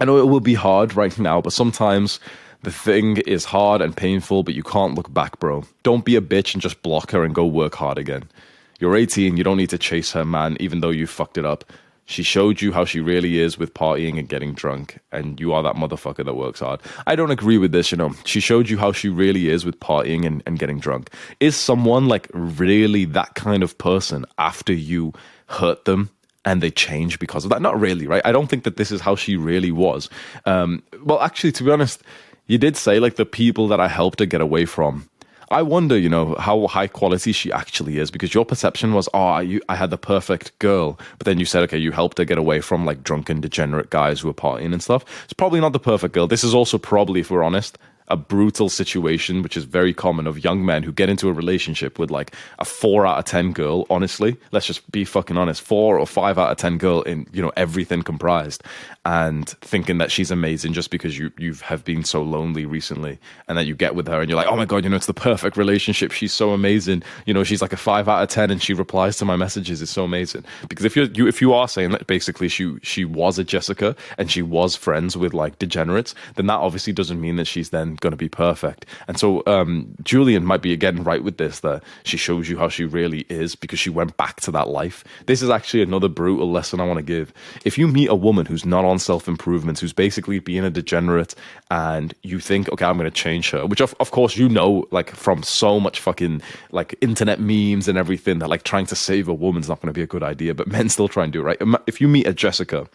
I 0.00 0.06
know 0.06 0.16
it 0.16 0.28
will 0.28 0.40
be 0.40 0.54
hard 0.54 0.96
right 0.96 1.18
now, 1.18 1.42
but 1.42 1.52
sometimes 1.52 2.20
the 2.62 2.72
thing 2.72 3.18
is 3.18 3.44
hard 3.44 3.82
and 3.82 3.94
painful, 3.94 4.44
but 4.44 4.54
you 4.54 4.62
can't 4.62 4.94
look 4.94 5.12
back, 5.12 5.38
bro. 5.38 5.64
Don't 5.82 6.06
be 6.06 6.16
a 6.16 6.22
bitch 6.22 6.54
and 6.54 6.62
just 6.62 6.82
block 6.82 7.10
her 7.10 7.22
and 7.22 7.34
go 7.34 7.44
work 7.44 7.74
hard 7.74 7.98
again. 7.98 8.30
You're 8.78 8.96
18, 8.96 9.36
you 9.36 9.44
don't 9.44 9.58
need 9.58 9.68
to 9.70 9.78
chase 9.78 10.12
her 10.12 10.24
man, 10.24 10.56
even 10.58 10.80
though 10.80 10.88
you 10.88 11.06
fucked 11.06 11.36
it 11.36 11.44
up. 11.44 11.64
She 12.10 12.24
showed 12.24 12.60
you 12.60 12.72
how 12.72 12.84
she 12.84 12.98
really 12.98 13.38
is 13.38 13.56
with 13.56 13.72
partying 13.72 14.18
and 14.18 14.28
getting 14.28 14.52
drunk, 14.52 14.98
and 15.12 15.38
you 15.38 15.52
are 15.52 15.62
that 15.62 15.76
motherfucker 15.76 16.24
that 16.24 16.34
works 16.34 16.58
hard. 16.58 16.80
I 17.06 17.14
don't 17.14 17.30
agree 17.30 17.56
with 17.56 17.70
this, 17.70 17.92
you 17.92 17.96
know. 17.96 18.12
She 18.24 18.40
showed 18.40 18.68
you 18.68 18.78
how 18.78 18.90
she 18.90 19.08
really 19.08 19.48
is 19.48 19.64
with 19.64 19.78
partying 19.78 20.26
and, 20.26 20.42
and 20.44 20.58
getting 20.58 20.80
drunk. 20.80 21.10
Is 21.38 21.54
someone 21.54 22.08
like 22.08 22.28
really 22.34 23.04
that 23.04 23.36
kind 23.36 23.62
of 23.62 23.78
person 23.78 24.26
after 24.38 24.72
you 24.72 25.12
hurt 25.46 25.84
them 25.84 26.10
and 26.44 26.60
they 26.60 26.72
change 26.72 27.20
because 27.20 27.44
of 27.44 27.50
that? 27.50 27.62
Not 27.62 27.78
really, 27.78 28.08
right? 28.08 28.22
I 28.24 28.32
don't 28.32 28.48
think 28.48 28.64
that 28.64 28.76
this 28.76 28.90
is 28.90 29.00
how 29.00 29.14
she 29.14 29.36
really 29.36 29.70
was. 29.70 30.10
Um, 30.46 30.82
well, 31.04 31.20
actually, 31.20 31.52
to 31.52 31.62
be 31.62 31.70
honest, 31.70 32.02
you 32.48 32.58
did 32.58 32.76
say 32.76 32.98
like 32.98 33.14
the 33.14 33.24
people 33.24 33.68
that 33.68 33.78
I 33.78 33.86
helped 33.86 34.18
her 34.18 34.26
get 34.26 34.40
away 34.40 34.64
from 34.64 35.08
I 35.52 35.62
wonder, 35.62 35.98
you 35.98 36.08
know, 36.08 36.36
how 36.36 36.68
high 36.68 36.86
quality 36.86 37.32
she 37.32 37.50
actually 37.50 37.98
is 37.98 38.12
because 38.12 38.32
your 38.32 38.44
perception 38.44 38.94
was, 38.94 39.08
oh, 39.12 39.38
you, 39.40 39.60
I 39.68 39.74
had 39.74 39.90
the 39.90 39.98
perfect 39.98 40.56
girl. 40.60 40.96
But 41.18 41.24
then 41.24 41.40
you 41.40 41.44
said, 41.44 41.64
okay, 41.64 41.78
you 41.78 41.90
helped 41.90 42.18
her 42.18 42.24
get 42.24 42.38
away 42.38 42.60
from 42.60 42.86
like 42.86 43.02
drunken, 43.02 43.40
degenerate 43.40 43.90
guys 43.90 44.20
who 44.20 44.28
were 44.28 44.34
partying 44.34 44.72
and 44.72 44.80
stuff. 44.80 45.04
It's 45.24 45.32
probably 45.32 45.60
not 45.60 45.72
the 45.72 45.80
perfect 45.80 46.14
girl. 46.14 46.28
This 46.28 46.44
is 46.44 46.54
also 46.54 46.78
probably, 46.78 47.20
if 47.20 47.32
we're 47.32 47.42
honest, 47.42 47.78
a 48.10 48.16
brutal 48.16 48.68
situation, 48.68 49.42
which 49.42 49.56
is 49.56 49.64
very 49.64 49.94
common 49.94 50.26
of 50.26 50.42
young 50.42 50.64
men 50.64 50.82
who 50.82 50.92
get 50.92 51.08
into 51.08 51.28
a 51.28 51.32
relationship 51.32 51.98
with 51.98 52.10
like 52.10 52.34
a 52.58 52.64
four 52.64 53.06
out 53.06 53.18
of 53.18 53.24
10 53.24 53.52
girl. 53.52 53.86
Honestly, 53.88 54.36
let's 54.50 54.66
just 54.66 54.90
be 54.90 55.04
fucking 55.04 55.38
honest. 55.38 55.62
Four 55.62 55.98
or 55.98 56.06
five 56.06 56.38
out 56.38 56.50
of 56.50 56.58
10 56.58 56.78
girl 56.78 57.02
in, 57.02 57.26
you 57.32 57.40
know, 57.40 57.52
everything 57.56 58.02
comprised 58.02 58.62
and 59.04 59.48
thinking 59.60 59.98
that 59.98 60.10
she's 60.10 60.30
amazing 60.30 60.72
just 60.72 60.90
because 60.90 61.16
you, 61.16 61.32
you 61.38 61.54
have 61.54 61.84
been 61.84 62.04
so 62.04 62.22
lonely 62.22 62.66
recently 62.66 63.18
and 63.48 63.56
that 63.56 63.66
you 63.66 63.74
get 63.74 63.94
with 63.94 64.08
her 64.08 64.20
and 64.20 64.28
you're 64.28 64.36
like, 64.36 64.48
oh 64.48 64.56
my 64.56 64.64
God, 64.64 64.84
you 64.84 64.90
know, 64.90 64.96
it's 64.96 65.06
the 65.06 65.14
perfect 65.14 65.56
relationship. 65.56 66.10
She's 66.10 66.32
so 66.32 66.50
amazing. 66.50 67.02
You 67.26 67.32
know, 67.32 67.44
she's 67.44 67.62
like 67.62 67.72
a 67.72 67.78
five 67.78 68.08
out 68.08 68.22
of 68.22 68.28
10 68.28 68.50
and 68.50 68.60
she 68.62 68.74
replies 68.74 69.16
to 69.18 69.24
my 69.24 69.36
messages. 69.36 69.80
It's 69.80 69.90
so 69.90 70.04
amazing. 70.04 70.44
Because 70.68 70.84
if 70.84 70.96
you're, 70.96 71.06
you, 71.06 71.28
if 71.28 71.40
you 71.40 71.54
are 71.54 71.68
saying 71.68 71.92
that 71.92 72.08
basically 72.08 72.48
she, 72.48 72.76
she 72.82 73.04
was 73.04 73.38
a 73.38 73.44
Jessica 73.44 73.94
and 74.18 74.30
she 74.30 74.42
was 74.42 74.74
friends 74.74 75.16
with 75.16 75.32
like 75.32 75.58
degenerates, 75.58 76.14
then 76.34 76.46
that 76.46 76.58
obviously 76.58 76.92
doesn't 76.92 77.20
mean 77.20 77.36
that 77.36 77.46
she's 77.46 77.70
then 77.70 77.96
going 78.00 78.12
to 78.12 78.16
be 78.16 78.28
perfect. 78.28 78.86
And 79.08 79.18
so 79.18 79.42
um, 79.46 79.94
Julian 80.02 80.44
might 80.44 80.62
be 80.62 80.72
again 80.72 81.04
right 81.04 81.22
with 81.22 81.36
this 81.36 81.60
that 81.60 81.82
she 82.04 82.16
shows 82.16 82.48
you 82.48 82.58
how 82.58 82.68
she 82.68 82.84
really 82.84 83.26
is 83.28 83.54
because 83.54 83.78
she 83.78 83.90
went 83.90 84.16
back 84.16 84.40
to 84.40 84.50
that 84.52 84.68
life. 84.68 85.04
This 85.26 85.42
is 85.42 85.50
actually 85.50 85.82
another 85.82 86.08
brutal 86.08 86.50
lesson 86.50 86.80
I 86.80 86.86
want 86.86 86.98
to 86.98 87.02
give. 87.02 87.32
If 87.64 87.78
you 87.78 87.86
meet 87.88 88.08
a 88.08 88.14
woman 88.14 88.46
who's 88.46 88.64
not 88.64 88.84
on 88.84 88.98
self 88.98 89.28
improvement, 89.28 89.78
who's 89.78 89.92
basically 89.92 90.38
being 90.38 90.64
a 90.64 90.70
degenerate, 90.70 91.34
and 91.70 92.14
you 92.22 92.40
think, 92.40 92.68
okay, 92.70 92.84
I'm 92.84 92.96
going 92.96 93.10
to 93.10 93.10
change 93.10 93.50
her, 93.50 93.66
which 93.66 93.80
of, 93.80 93.94
of 94.00 94.10
course 94.10 94.36
you 94.36 94.48
know, 94.48 94.86
like 94.90 95.10
from 95.10 95.42
so 95.42 95.78
much 95.78 96.00
fucking 96.00 96.42
like 96.70 96.94
internet 97.00 97.40
memes 97.40 97.88
and 97.88 97.98
everything, 97.98 98.38
that 98.40 98.48
like 98.48 98.62
trying 98.62 98.86
to 98.86 98.96
save 98.96 99.28
a 99.28 99.34
woman's 99.34 99.68
not 99.68 99.80
going 99.80 99.92
to 99.92 99.98
be 99.98 100.02
a 100.02 100.06
good 100.06 100.22
idea, 100.22 100.54
but 100.54 100.66
men 100.76 100.88
still 100.88 101.08
try 101.08 101.24
and 101.24 101.32
do 101.32 101.40
it, 101.40 101.44
right? 101.44 101.80
If 101.86 102.00
you 102.00 102.08
meet 102.08 102.26
a 102.26 102.32
Jessica, 102.32 102.88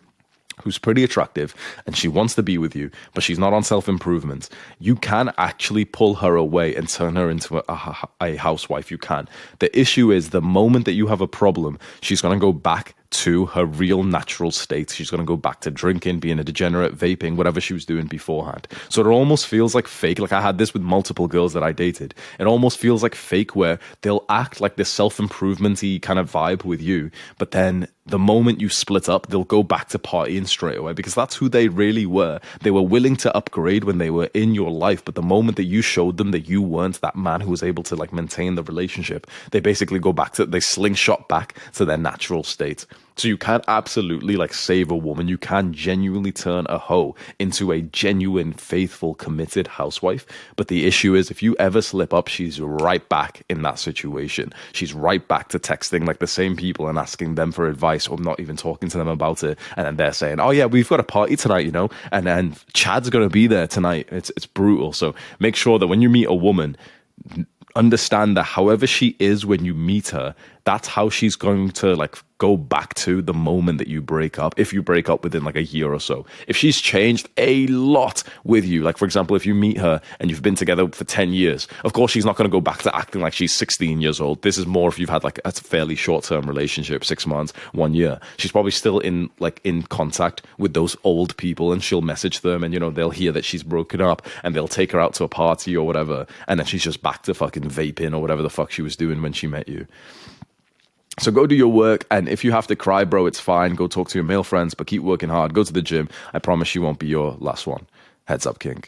who's 0.63 0.77
pretty 0.77 1.03
attractive 1.03 1.55
and 1.85 1.95
she 1.95 2.07
wants 2.07 2.35
to 2.35 2.43
be 2.43 2.57
with 2.57 2.75
you, 2.75 2.91
but 3.13 3.23
she's 3.23 3.39
not 3.39 3.53
on 3.53 3.63
self 3.63 3.87
improvement, 3.87 4.49
you 4.79 4.95
can 4.95 5.33
actually 5.37 5.85
pull 5.85 6.15
her 6.15 6.35
away 6.35 6.75
and 6.75 6.89
turn 6.89 7.15
her 7.15 7.29
into 7.29 7.57
a, 7.57 8.07
a, 8.21 8.35
housewife. 8.35 8.91
You 8.91 8.97
can. 8.97 9.27
The 9.59 9.77
issue 9.77 10.11
is 10.11 10.29
the 10.29 10.41
moment 10.41 10.85
that 10.85 10.93
you 10.93 11.07
have 11.07 11.21
a 11.21 11.27
problem, 11.27 11.79
she's 12.01 12.21
going 12.21 12.37
to 12.37 12.43
go 12.43 12.53
back 12.53 12.95
to 13.11 13.45
her 13.47 13.65
real 13.65 14.03
natural 14.03 14.51
state. 14.51 14.91
She's 14.91 15.09
going 15.09 15.21
to 15.21 15.25
go 15.25 15.37
back 15.37 15.61
to 15.61 15.71
drinking, 15.71 16.19
being 16.19 16.39
a 16.39 16.43
degenerate, 16.43 16.97
vaping, 16.97 17.37
whatever 17.37 17.61
she 17.61 17.73
was 17.73 17.85
doing 17.85 18.07
beforehand. 18.07 18.67
So 18.89 19.01
it 19.01 19.07
almost 19.07 19.47
feels 19.47 19.73
like 19.73 19.87
fake. 19.87 20.19
Like 20.19 20.33
I 20.33 20.41
had 20.41 20.57
this 20.57 20.73
with 20.73 20.81
multiple 20.81 21.27
girls 21.27 21.53
that 21.53 21.63
I 21.63 21.71
dated. 21.71 22.13
It 22.39 22.45
almost 22.45 22.77
feels 22.77 23.03
like 23.03 23.15
fake 23.15 23.55
where 23.55 23.79
they'll 24.01 24.25
act 24.29 24.59
like 24.59 24.75
this 24.75 24.89
self 24.89 25.17
improvementy 25.17 26.01
kind 26.01 26.19
of 26.19 26.31
vibe 26.31 26.65
with 26.65 26.81
you, 26.81 27.09
but 27.37 27.51
then 27.51 27.87
the 28.07 28.19
moment 28.19 28.61
you 28.61 28.69
split 28.69 29.09
up, 29.09 29.27
they'll 29.27 29.43
go 29.43 29.63
back 29.63 29.89
to 29.89 29.97
partying 29.97 30.47
straight 30.47 30.77
away 30.77 30.93
because 30.93 31.15
that's 31.15 31.35
who 31.35 31.49
they 31.49 31.67
really 31.67 32.05
were. 32.05 32.39
They 32.61 32.69
were 32.69 32.83
willing 32.83 33.15
to 33.17 33.35
upgrade 33.35 33.83
when 33.83 33.97
they 33.97 34.11
were 34.11 34.29
in 34.35 34.53
your 34.53 34.69
life, 34.69 35.03
but 35.03 35.15
the 35.15 35.23
moment 35.23 35.57
that 35.57 35.63
you 35.63 35.81
showed 35.81 36.17
them 36.17 36.29
that 36.29 36.47
you 36.47 36.61
weren't 36.61 37.01
that 37.01 37.15
man 37.15 37.41
who 37.41 37.49
was 37.49 37.63
able 37.63 37.81
to 37.83 37.95
like 37.95 38.13
maintain 38.13 38.53
the 38.55 38.63
relationship, 38.63 39.25
they 39.49 39.59
basically 39.59 39.97
go 39.97 40.13
back 40.13 40.33
to 40.33 40.45
they 40.45 40.59
slingshot 40.59 41.27
back 41.27 41.57
to 41.73 41.83
their 41.83 41.97
natural 41.97 42.43
state. 42.43 42.85
So 43.17 43.27
you 43.27 43.37
can 43.37 43.61
absolutely 43.67 44.35
like 44.35 44.53
save 44.53 44.91
a 44.91 44.95
woman. 44.95 45.27
You 45.27 45.37
can 45.37 45.73
genuinely 45.73 46.31
turn 46.31 46.65
a 46.69 46.77
hoe 46.77 47.15
into 47.39 47.71
a 47.71 47.81
genuine, 47.81 48.53
faithful, 48.53 49.15
committed 49.15 49.67
housewife. 49.67 50.25
But 50.55 50.67
the 50.67 50.85
issue 50.85 51.15
is 51.15 51.31
if 51.31 51.41
you 51.41 51.55
ever 51.57 51.81
slip 51.81 52.13
up, 52.13 52.27
she's 52.27 52.59
right 52.59 53.07
back 53.07 53.43
in 53.49 53.61
that 53.61 53.79
situation. 53.79 54.53
She's 54.73 54.93
right 54.93 55.25
back 55.25 55.49
to 55.49 55.59
texting 55.59 56.05
like 56.05 56.19
the 56.19 56.27
same 56.27 56.55
people 56.57 56.87
and 56.87 56.97
asking 56.97 57.35
them 57.35 57.51
for 57.51 57.67
advice 57.67 58.07
or 58.07 58.17
not 58.17 58.39
even 58.39 58.57
talking 58.57 58.89
to 58.89 58.97
them 58.97 59.07
about 59.07 59.43
it. 59.43 59.57
And 59.77 59.85
then 59.85 59.95
they're 59.95 60.13
saying, 60.13 60.39
Oh 60.39 60.51
yeah, 60.51 60.65
we've 60.65 60.89
got 60.89 60.99
a 60.99 61.03
party 61.03 61.35
tonight, 61.35 61.65
you 61.65 61.71
know, 61.71 61.89
and 62.11 62.25
then 62.25 62.55
Chad's 62.73 63.09
gonna 63.09 63.29
be 63.29 63.47
there 63.47 63.67
tonight. 63.67 64.09
It's 64.11 64.29
it's 64.31 64.45
brutal. 64.45 64.91
So 64.91 65.15
make 65.39 65.55
sure 65.55 65.79
that 65.79 65.87
when 65.87 66.01
you 66.01 66.09
meet 66.09 66.25
a 66.27 66.33
woman, 66.33 66.75
understand 67.75 68.37
that 68.37 68.43
however 68.43 68.87
she 68.87 69.15
is 69.19 69.45
when 69.45 69.65
you 69.65 69.73
meet 69.73 70.09
her, 70.09 70.35
that's 70.65 70.87
how 70.87 71.09
she's 71.09 71.35
going 71.35 71.69
to 71.69 71.95
like 71.95 72.17
go 72.37 72.57
back 72.57 72.93
to 72.95 73.21
the 73.21 73.33
moment 73.33 73.77
that 73.77 73.87
you 73.87 74.01
break 74.01 74.37
up 74.37 74.59
if 74.59 74.73
you 74.73 74.81
break 74.81 75.07
up 75.07 75.23
within 75.23 75.43
like 75.43 75.55
a 75.55 75.63
year 75.63 75.93
or 75.93 75.99
so. 75.99 76.25
If 76.47 76.57
she's 76.57 76.81
changed 76.81 77.29
a 77.37 77.67
lot 77.67 78.23
with 78.43 78.65
you 78.65 78.81
like 78.81 78.97
for 78.97 79.05
example 79.05 79.35
if 79.35 79.45
you 79.45 79.55
meet 79.55 79.77
her 79.77 80.01
and 80.19 80.29
you've 80.29 80.41
been 80.41 80.55
together 80.55 80.87
for 80.89 81.05
10 81.05 81.31
years 81.31 81.67
of 81.85 81.93
course 81.93 82.11
she's 82.11 82.25
not 82.25 82.35
going 82.35 82.49
to 82.49 82.51
go 82.51 82.59
back 82.59 82.79
to 82.79 82.95
acting 82.95 83.21
like 83.21 83.33
she's 83.33 83.55
16 83.55 84.01
years 84.01 84.19
old. 84.19 84.41
This 84.41 84.57
is 84.57 84.65
more 84.65 84.89
if 84.89 84.99
you've 84.99 85.09
had 85.09 85.23
like 85.23 85.39
a 85.45 85.51
fairly 85.51 85.95
short-term 85.95 86.45
relationship 86.45 87.05
six 87.05 87.25
months 87.25 87.53
one 87.71 87.93
year. 87.93 88.19
She's 88.37 88.51
probably 88.51 88.71
still 88.71 88.99
in 88.99 89.29
like 89.39 89.61
in 89.63 89.83
contact 89.83 90.41
with 90.57 90.73
those 90.73 90.97
old 91.03 91.37
people 91.37 91.71
and 91.71 91.83
she'll 91.83 92.01
message 92.01 92.41
them 92.41 92.63
and 92.63 92.73
you 92.73 92.79
know 92.79 92.89
they'll 92.89 93.11
hear 93.11 93.31
that 93.31 93.45
she's 93.45 93.63
broken 93.63 94.01
up 94.01 94.25
and 94.43 94.55
they'll 94.55 94.67
take 94.67 94.91
her 94.91 94.99
out 94.99 95.13
to 95.13 95.23
a 95.23 95.29
party 95.29 95.77
or 95.77 95.85
whatever 95.85 96.25
and 96.47 96.59
then 96.59 96.65
she's 96.65 96.83
just 96.83 97.03
back 97.03 97.21
to 97.23 97.33
fucking 97.35 97.63
vaping 97.63 98.13
or 98.13 98.19
whatever 98.19 98.41
the 98.41 98.49
fuck 98.49 98.71
she 98.71 98.81
was 98.81 98.95
doing 98.95 99.21
when 99.21 99.31
she 99.31 99.45
met 99.47 99.69
you 99.69 99.85
so 101.19 101.31
go 101.31 101.47
do 101.47 101.55
your 101.55 101.71
work, 101.71 102.05
and 102.11 102.27
if 102.27 102.43
you 102.43 102.51
have 102.51 102.67
to 102.67 102.75
cry, 102.75 103.03
bro, 103.05 103.25
it's 103.25 103.39
fine. 103.39 103.75
Go 103.75 103.87
talk 103.87 104.09
to 104.09 104.17
your 104.17 104.25
male 104.25 104.43
friends, 104.43 104.73
but 104.73 104.87
keep 104.87 105.01
working 105.01 105.29
hard. 105.29 105.53
Go 105.53 105.63
to 105.63 105.73
the 105.73 105.81
gym. 105.81 106.09
I 106.33 106.39
promise 106.39 106.75
you 106.75 106.81
won't 106.81 106.99
be 106.99 107.07
your 107.07 107.37
last 107.39 107.67
one. 107.67 107.87
Heads 108.25 108.45
up, 108.45 108.59
King. 108.59 108.83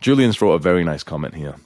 Julian's 0.00 0.40
wrote 0.40 0.52
a 0.52 0.58
very 0.58 0.84
nice 0.84 1.02
comment 1.02 1.34
here. 1.34 1.56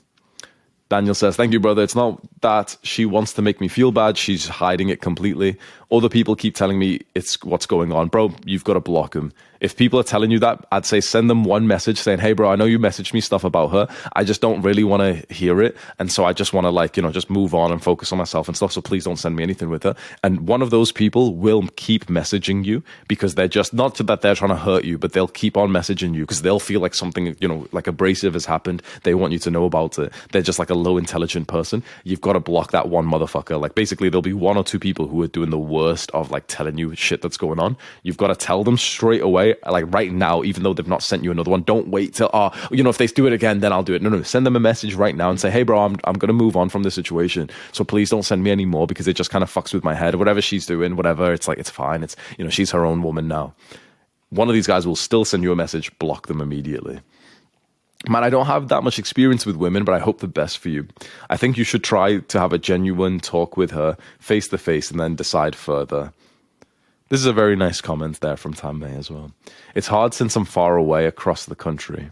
Daniel 0.89 1.15
says, 1.15 1.35
Thank 1.35 1.51
you, 1.51 1.59
brother. 1.59 1.81
It's 1.81 1.95
not 1.95 2.21
that 2.41 2.77
she 2.83 3.05
wants 3.05 3.33
to 3.33 3.41
make 3.41 3.59
me 3.59 3.67
feel 3.67 3.91
bad. 3.91 4.17
She's 4.17 4.47
hiding 4.47 4.89
it 4.89 5.01
completely. 5.01 5.57
Other 5.91 6.09
people 6.09 6.35
keep 6.35 6.55
telling 6.55 6.77
me 6.77 7.01
it's 7.15 7.43
what's 7.43 7.65
going 7.65 7.91
on. 7.91 8.07
Bro, 8.07 8.35
you've 8.45 8.63
got 8.63 8.73
to 8.75 8.79
block 8.79 9.13
them. 9.13 9.33
If 9.59 9.75
people 9.75 9.99
are 9.99 10.03
telling 10.03 10.31
you 10.31 10.39
that, 10.39 10.65
I'd 10.71 10.85
say 10.85 11.01
send 11.01 11.29
them 11.29 11.43
one 11.43 11.67
message 11.67 11.97
saying, 11.97 12.19
Hey, 12.19 12.33
bro, 12.33 12.49
I 12.49 12.55
know 12.55 12.65
you 12.65 12.79
messaged 12.79 13.13
me 13.13 13.21
stuff 13.21 13.43
about 13.43 13.71
her. 13.71 13.87
I 14.13 14.23
just 14.23 14.41
don't 14.41 14.61
really 14.61 14.83
want 14.83 15.01
to 15.01 15.33
hear 15.33 15.61
it. 15.61 15.75
And 15.99 16.11
so 16.11 16.25
I 16.25 16.33
just 16.33 16.53
want 16.53 16.65
to, 16.65 16.71
like, 16.71 16.97
you 16.97 17.03
know, 17.03 17.11
just 17.11 17.29
move 17.29 17.53
on 17.53 17.71
and 17.71 17.81
focus 17.81 18.11
on 18.11 18.17
myself 18.17 18.47
and 18.47 18.55
stuff. 18.55 18.71
So 18.71 18.81
please 18.81 19.03
don't 19.03 19.17
send 19.17 19.35
me 19.35 19.43
anything 19.43 19.69
with 19.69 19.83
her. 19.83 19.95
And 20.23 20.47
one 20.47 20.61
of 20.61 20.69
those 20.69 20.91
people 20.91 21.35
will 21.35 21.67
keep 21.75 22.05
messaging 22.07 22.65
you 22.65 22.83
because 23.07 23.35
they're 23.35 23.47
just 23.47 23.73
not 23.73 23.95
that 23.95 24.21
they're 24.21 24.35
trying 24.35 24.49
to 24.49 24.55
hurt 24.57 24.83
you, 24.83 24.97
but 24.97 25.13
they'll 25.13 25.27
keep 25.27 25.57
on 25.57 25.69
messaging 25.69 26.13
you 26.13 26.21
because 26.23 26.41
they'll 26.41 26.59
feel 26.59 26.81
like 26.81 26.93
something, 26.93 27.35
you 27.39 27.47
know, 27.47 27.67
like 27.71 27.87
abrasive 27.87 28.33
has 28.33 28.45
happened. 28.45 28.81
They 29.03 29.13
want 29.13 29.33
you 29.33 29.39
to 29.39 29.51
know 29.51 29.65
about 29.65 29.97
it. 29.99 30.11
They're 30.31 30.41
just 30.41 30.59
like 30.59 30.69
a 30.69 30.75
low 30.75 30.97
intelligent 30.97 31.47
person. 31.47 31.83
You've 32.03 32.21
got 32.21 32.33
to 32.33 32.39
block 32.39 32.71
that 32.71 32.89
one 32.89 33.05
motherfucker. 33.05 33.59
Like, 33.59 33.75
basically, 33.75 34.09
there'll 34.09 34.21
be 34.21 34.33
one 34.33 34.57
or 34.57 34.63
two 34.63 34.79
people 34.79 35.07
who 35.07 35.21
are 35.21 35.27
doing 35.27 35.49
the 35.49 35.59
worst 35.59 36.11
of 36.11 36.31
like 36.31 36.45
telling 36.47 36.77
you 36.77 36.95
shit 36.95 37.21
that's 37.21 37.37
going 37.37 37.59
on. 37.59 37.77
You've 38.03 38.17
got 38.17 38.27
to 38.27 38.35
tell 38.35 38.63
them 38.63 38.77
straight 38.77 39.21
away, 39.21 39.44
like 39.69 39.85
right 39.93 40.11
now, 40.11 40.43
even 40.43 40.63
though 40.63 40.73
they've 40.73 40.87
not 40.87 41.03
sent 41.03 41.23
you 41.23 41.31
another 41.31 41.51
one. 41.51 41.63
Don't 41.63 41.89
wait 41.89 42.15
till, 42.15 42.29
oh, 42.33 42.51
you 42.71 42.83
know, 42.83 42.89
if 42.89 42.97
they 42.97 43.07
do 43.07 43.27
it 43.27 43.33
again, 43.33 43.59
then 43.59 43.71
I'll 43.71 43.83
do 43.83 43.93
it. 43.93 44.01
No, 44.01 44.09
no, 44.09 44.21
send 44.23 44.45
them 44.45 44.55
a 44.55 44.59
message 44.59 44.95
right 44.95 45.15
now 45.15 45.29
and 45.29 45.39
say, 45.39 45.49
hey, 45.49 45.63
bro, 45.63 45.79
I'm, 45.79 45.97
I'm 46.03 46.15
to 46.15 46.33
move 46.33 46.57
on 46.57 46.69
from 46.69 46.83
this 46.83 46.95
situation. 46.95 47.49
So 47.71 47.83
please 47.83 48.09
don't 48.09 48.23
send 48.23 48.43
me 48.43 48.51
any 48.51 48.65
more 48.65 48.87
because 48.87 49.07
it 49.07 49.15
just 49.15 49.29
kind 49.29 49.43
of 49.43 49.53
fucks 49.53 49.73
with 49.73 49.83
my 49.83 49.93
head. 49.93 50.15
Whatever 50.15 50.41
she's 50.41 50.65
doing, 50.65 50.95
whatever, 50.95 51.31
it's 51.33 51.47
like, 51.47 51.57
it's 51.57 51.69
fine. 51.69 52.03
It's, 52.03 52.15
you 52.37 52.43
know, 52.43 52.49
she's 52.49 52.71
her 52.71 52.85
own 52.85 53.03
woman 53.03 53.27
now. 53.27 53.53
One 54.29 54.49
of 54.49 54.53
these 54.53 54.67
guys 54.67 54.87
will 54.87 54.95
still 54.95 55.23
send 55.23 55.43
you 55.43 55.51
a 55.51 55.55
message, 55.55 55.97
block 55.99 56.27
them 56.27 56.41
immediately. 56.41 56.99
Man, 58.07 58.23
I 58.23 58.29
don't 58.29 58.45
have 58.45 58.67
that 58.67 58.83
much 58.83 58.99
experience 58.99 59.45
with 59.45 59.55
women, 59.55 59.83
but 59.83 59.95
I 59.95 59.99
hope 59.99 60.19
the 60.19 60.27
best 60.27 60.59
for 60.59 60.69
you. 60.69 60.87
I 61.29 61.37
think 61.37 61.57
you 61.57 61.63
should 61.63 61.83
try 61.83 62.19
to 62.19 62.39
have 62.39 62.53
a 62.53 62.57
genuine 62.57 63.19
talk 63.19 63.57
with 63.57 63.71
her 63.71 63.97
face 64.19 64.47
to 64.49 64.57
face 64.57 64.91
and 64.91 64.99
then 64.99 65.15
decide 65.15 65.55
further. 65.55 66.13
This 67.15 67.21
is 67.21 67.27
a 67.27 67.31
very 67.31 67.55
nice 67.55 67.79
comment 67.79 68.19
there 68.19 68.35
from 68.35 68.53
Tam 68.53 68.79
May 68.79 68.93
as 68.93 69.09
well. 69.09 69.31
It's 69.73 69.87
hard 69.87 70.13
since 70.13 70.35
I'm 70.35 70.43
far 70.43 70.75
away 70.75 71.05
across 71.05 71.45
the 71.45 71.55
country. 71.55 72.11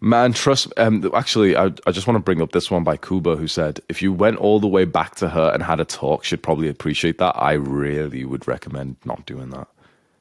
Man, 0.00 0.32
trust. 0.32 0.72
Um, 0.78 1.10
actually, 1.12 1.58
I, 1.58 1.66
I 1.86 1.92
just 1.92 2.06
want 2.06 2.16
to 2.16 2.22
bring 2.22 2.40
up 2.40 2.52
this 2.52 2.70
one 2.70 2.82
by 2.82 2.96
Kuba, 2.96 3.36
who 3.36 3.48
said, 3.48 3.80
"If 3.90 4.00
you 4.00 4.14
went 4.14 4.38
all 4.38 4.60
the 4.60 4.66
way 4.66 4.86
back 4.86 5.14
to 5.16 5.28
her 5.28 5.50
and 5.52 5.62
had 5.62 5.78
a 5.78 5.84
talk, 5.84 6.24
she'd 6.24 6.42
probably 6.42 6.70
appreciate 6.70 7.18
that." 7.18 7.34
I 7.36 7.52
really 7.52 8.24
would 8.24 8.48
recommend 8.48 8.96
not 9.04 9.26
doing 9.26 9.50
that. 9.50 9.68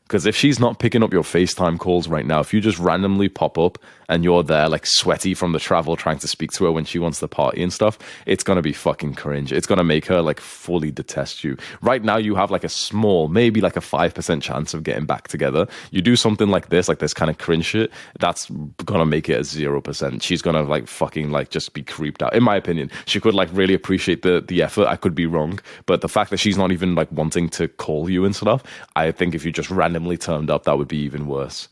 Because 0.03 0.25
if 0.25 0.35
she's 0.35 0.59
not 0.59 0.79
picking 0.79 1.01
up 1.01 1.13
your 1.13 1.23
FaceTime 1.23 1.79
calls 1.79 2.09
right 2.09 2.25
now, 2.25 2.41
if 2.41 2.53
you 2.53 2.59
just 2.59 2.77
randomly 2.77 3.29
pop 3.29 3.57
up 3.57 3.77
and 4.09 4.23
you're 4.23 4.43
there 4.43 4.67
like 4.67 4.85
sweaty 4.85 5.33
from 5.33 5.53
the 5.53 5.59
travel 5.59 5.95
trying 5.95 6.19
to 6.19 6.27
speak 6.27 6.51
to 6.51 6.65
her 6.65 6.71
when 6.71 6.83
she 6.83 6.99
wants 6.99 7.19
the 7.19 7.27
party 7.27 7.63
and 7.63 7.71
stuff, 7.71 7.97
it's 8.25 8.43
going 8.43 8.57
to 8.57 8.61
be 8.61 8.73
fucking 8.73 9.13
cringe. 9.13 9.53
It's 9.53 9.67
going 9.67 9.77
to 9.77 9.83
make 9.83 10.05
her 10.07 10.21
like 10.21 10.41
fully 10.41 10.91
detest 10.91 11.43
you. 11.43 11.55
Right 11.81 12.03
now, 12.03 12.17
you 12.17 12.35
have 12.35 12.51
like 12.51 12.63
a 12.63 12.69
small, 12.69 13.29
maybe 13.29 13.61
like 13.61 13.77
a 13.77 13.81
5% 13.81 14.41
chance 14.41 14.73
of 14.73 14.83
getting 14.83 15.05
back 15.05 15.27
together. 15.27 15.67
You 15.91 16.01
do 16.01 16.15
something 16.15 16.49
like 16.49 16.69
this, 16.69 16.89
like 16.89 16.99
this 16.99 17.13
kind 17.13 17.29
of 17.29 17.37
cringe 17.37 17.65
shit, 17.65 17.91
that's 18.19 18.49
going 18.85 18.99
to 18.99 19.05
make 19.05 19.29
it 19.29 19.37
a 19.37 19.41
0%. 19.41 20.21
She's 20.21 20.41
going 20.41 20.55
to 20.55 20.63
like 20.63 20.87
fucking 20.87 21.31
like 21.31 21.49
just 21.49 21.73
be 21.73 21.83
creeped 21.83 22.23
out. 22.23 22.33
In 22.33 22.43
my 22.43 22.55
opinion, 22.55 22.89
she 23.05 23.19
could 23.19 23.35
like 23.35 23.49
really 23.53 23.75
appreciate 23.75 24.23
the, 24.23 24.43
the 24.45 24.63
effort. 24.63 24.87
I 24.87 24.95
could 24.95 25.13
be 25.13 25.27
wrong. 25.27 25.59
But 25.85 26.01
the 26.01 26.09
fact 26.09 26.31
that 26.31 26.37
she's 26.37 26.57
not 26.57 26.71
even 26.71 26.95
like 26.95 27.11
wanting 27.11 27.49
to 27.49 27.67
call 27.67 28.09
you 28.09 28.25
and 28.25 28.35
stuff, 28.35 28.63
I 28.95 29.11
think 29.11 29.35
if 29.35 29.45
you 29.45 29.51
just 29.51 29.69
randomly 29.69 30.17
turned 30.17 30.49
up, 30.49 30.63
that 30.63 30.77
would 30.77 30.87
be 30.87 30.97
even 30.97 31.27
worse. 31.27 31.67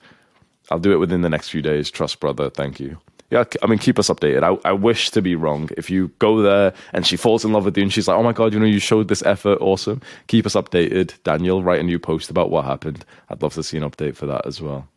I'll 0.70 0.80
do 0.80 0.92
it 0.92 0.98
within 0.98 1.22
the 1.22 1.30
next 1.30 1.50
few 1.50 1.62
days. 1.62 1.90
Trust, 1.90 2.20
brother. 2.20 2.50
Thank 2.50 2.80
you. 2.80 2.98
Yeah, 3.30 3.44
I 3.62 3.68
mean, 3.68 3.80
keep 3.80 4.00
us 4.00 4.10
updated. 4.10 4.44
I, 4.44 4.70
I 4.70 4.72
wish 4.72 5.12
to 5.12 5.22
be 5.22 5.36
wrong. 5.36 5.70
If 5.76 5.90
you 5.90 6.10
go 6.20 6.42
there 6.42 6.74
and 6.94 7.06
she 7.06 7.18
falls 7.18 7.44
in 7.44 7.52
love 7.52 7.66
with 7.66 7.76
you 7.76 7.84
and 7.84 7.92
she's 7.92 8.08
like, 8.08 8.18
oh 8.18 8.24
my 8.24 8.32
God, 8.32 8.54
you 8.54 8.60
know, 8.60 8.66
you 8.66 8.80
showed 8.80 9.10
this 9.10 9.22
effort. 9.24 9.60
Awesome. 9.60 10.02
Keep 10.28 10.46
us 10.46 10.56
updated. 10.56 11.22
Daniel, 11.24 11.62
write 11.62 11.82
a 11.82 11.84
new 11.84 12.00
post 12.00 12.30
about 12.30 12.52
what 12.52 12.64
happened. 12.64 13.04
I'd 13.30 13.42
love 13.42 13.54
to 13.56 13.64
see 13.64 13.76
an 13.78 13.84
update 13.84 14.16
for 14.16 14.28
that 14.28 14.46
as 14.46 14.62
well. 14.62 14.88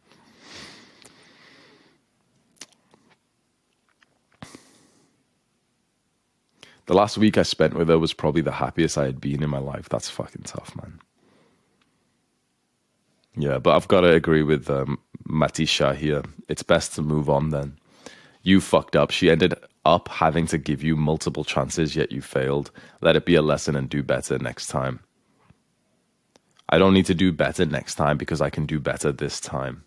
The 6.87 6.95
last 6.95 7.19
week 7.19 7.37
I 7.37 7.43
spent 7.43 7.75
with 7.75 7.89
her 7.89 7.99
was 7.99 8.13
probably 8.13 8.43
the 8.43 8.53
happiest 8.53 8.99
I 8.99 9.07
had 9.07 9.21
been 9.21 9.43
in 9.43 9.51
my 9.51 9.59
life. 9.59 9.89
That's 9.89 10.09
fucking 10.11 10.43
tough, 10.43 10.75
man. 10.77 11.01
Yeah, 13.41 13.59
but 13.59 13.75
I've 13.75 13.89
got 13.89 14.03
to 14.03 14.13
agree 14.13 14.43
with 14.43 14.69
um, 14.69 14.99
Matisha 15.27 15.97
here. 15.97 16.23
It's 16.49 16.63
best 16.63 16.95
to 16.97 17.03
move 17.03 17.31
on 17.31 17.49
then. 17.51 17.79
You 18.43 18.61
fucked 18.61 18.97
up. 18.97 19.11
She 19.11 19.31
ended 19.31 19.55
up 19.87 20.09
having 20.09 20.47
to 20.49 20.59
give 20.59 20.83
you 20.83 20.95
multiple 20.95 21.45
chances, 21.45 21.97
yet 21.97 22.13
you 22.13 22.21
failed. 22.21 22.71
Let 23.01 23.17
it 23.17 23.25
be 23.25 23.35
a 23.37 23.43
lesson 23.43 23.77
and 23.77 23.89
do 23.89 24.03
better 24.03 24.39
next 24.39 24.67
time. 24.67 25.01
I 26.69 26.77
don't 26.79 26.93
need 26.93 27.07
to 27.07 27.15
do 27.15 27.33
better 27.33 27.65
next 27.65 27.95
time 27.95 28.19
because 28.19 28.43
I 28.43 28.51
can 28.51 28.67
do 28.67 28.79
better 28.79 29.11
this 29.11 29.41
time. 29.41 29.85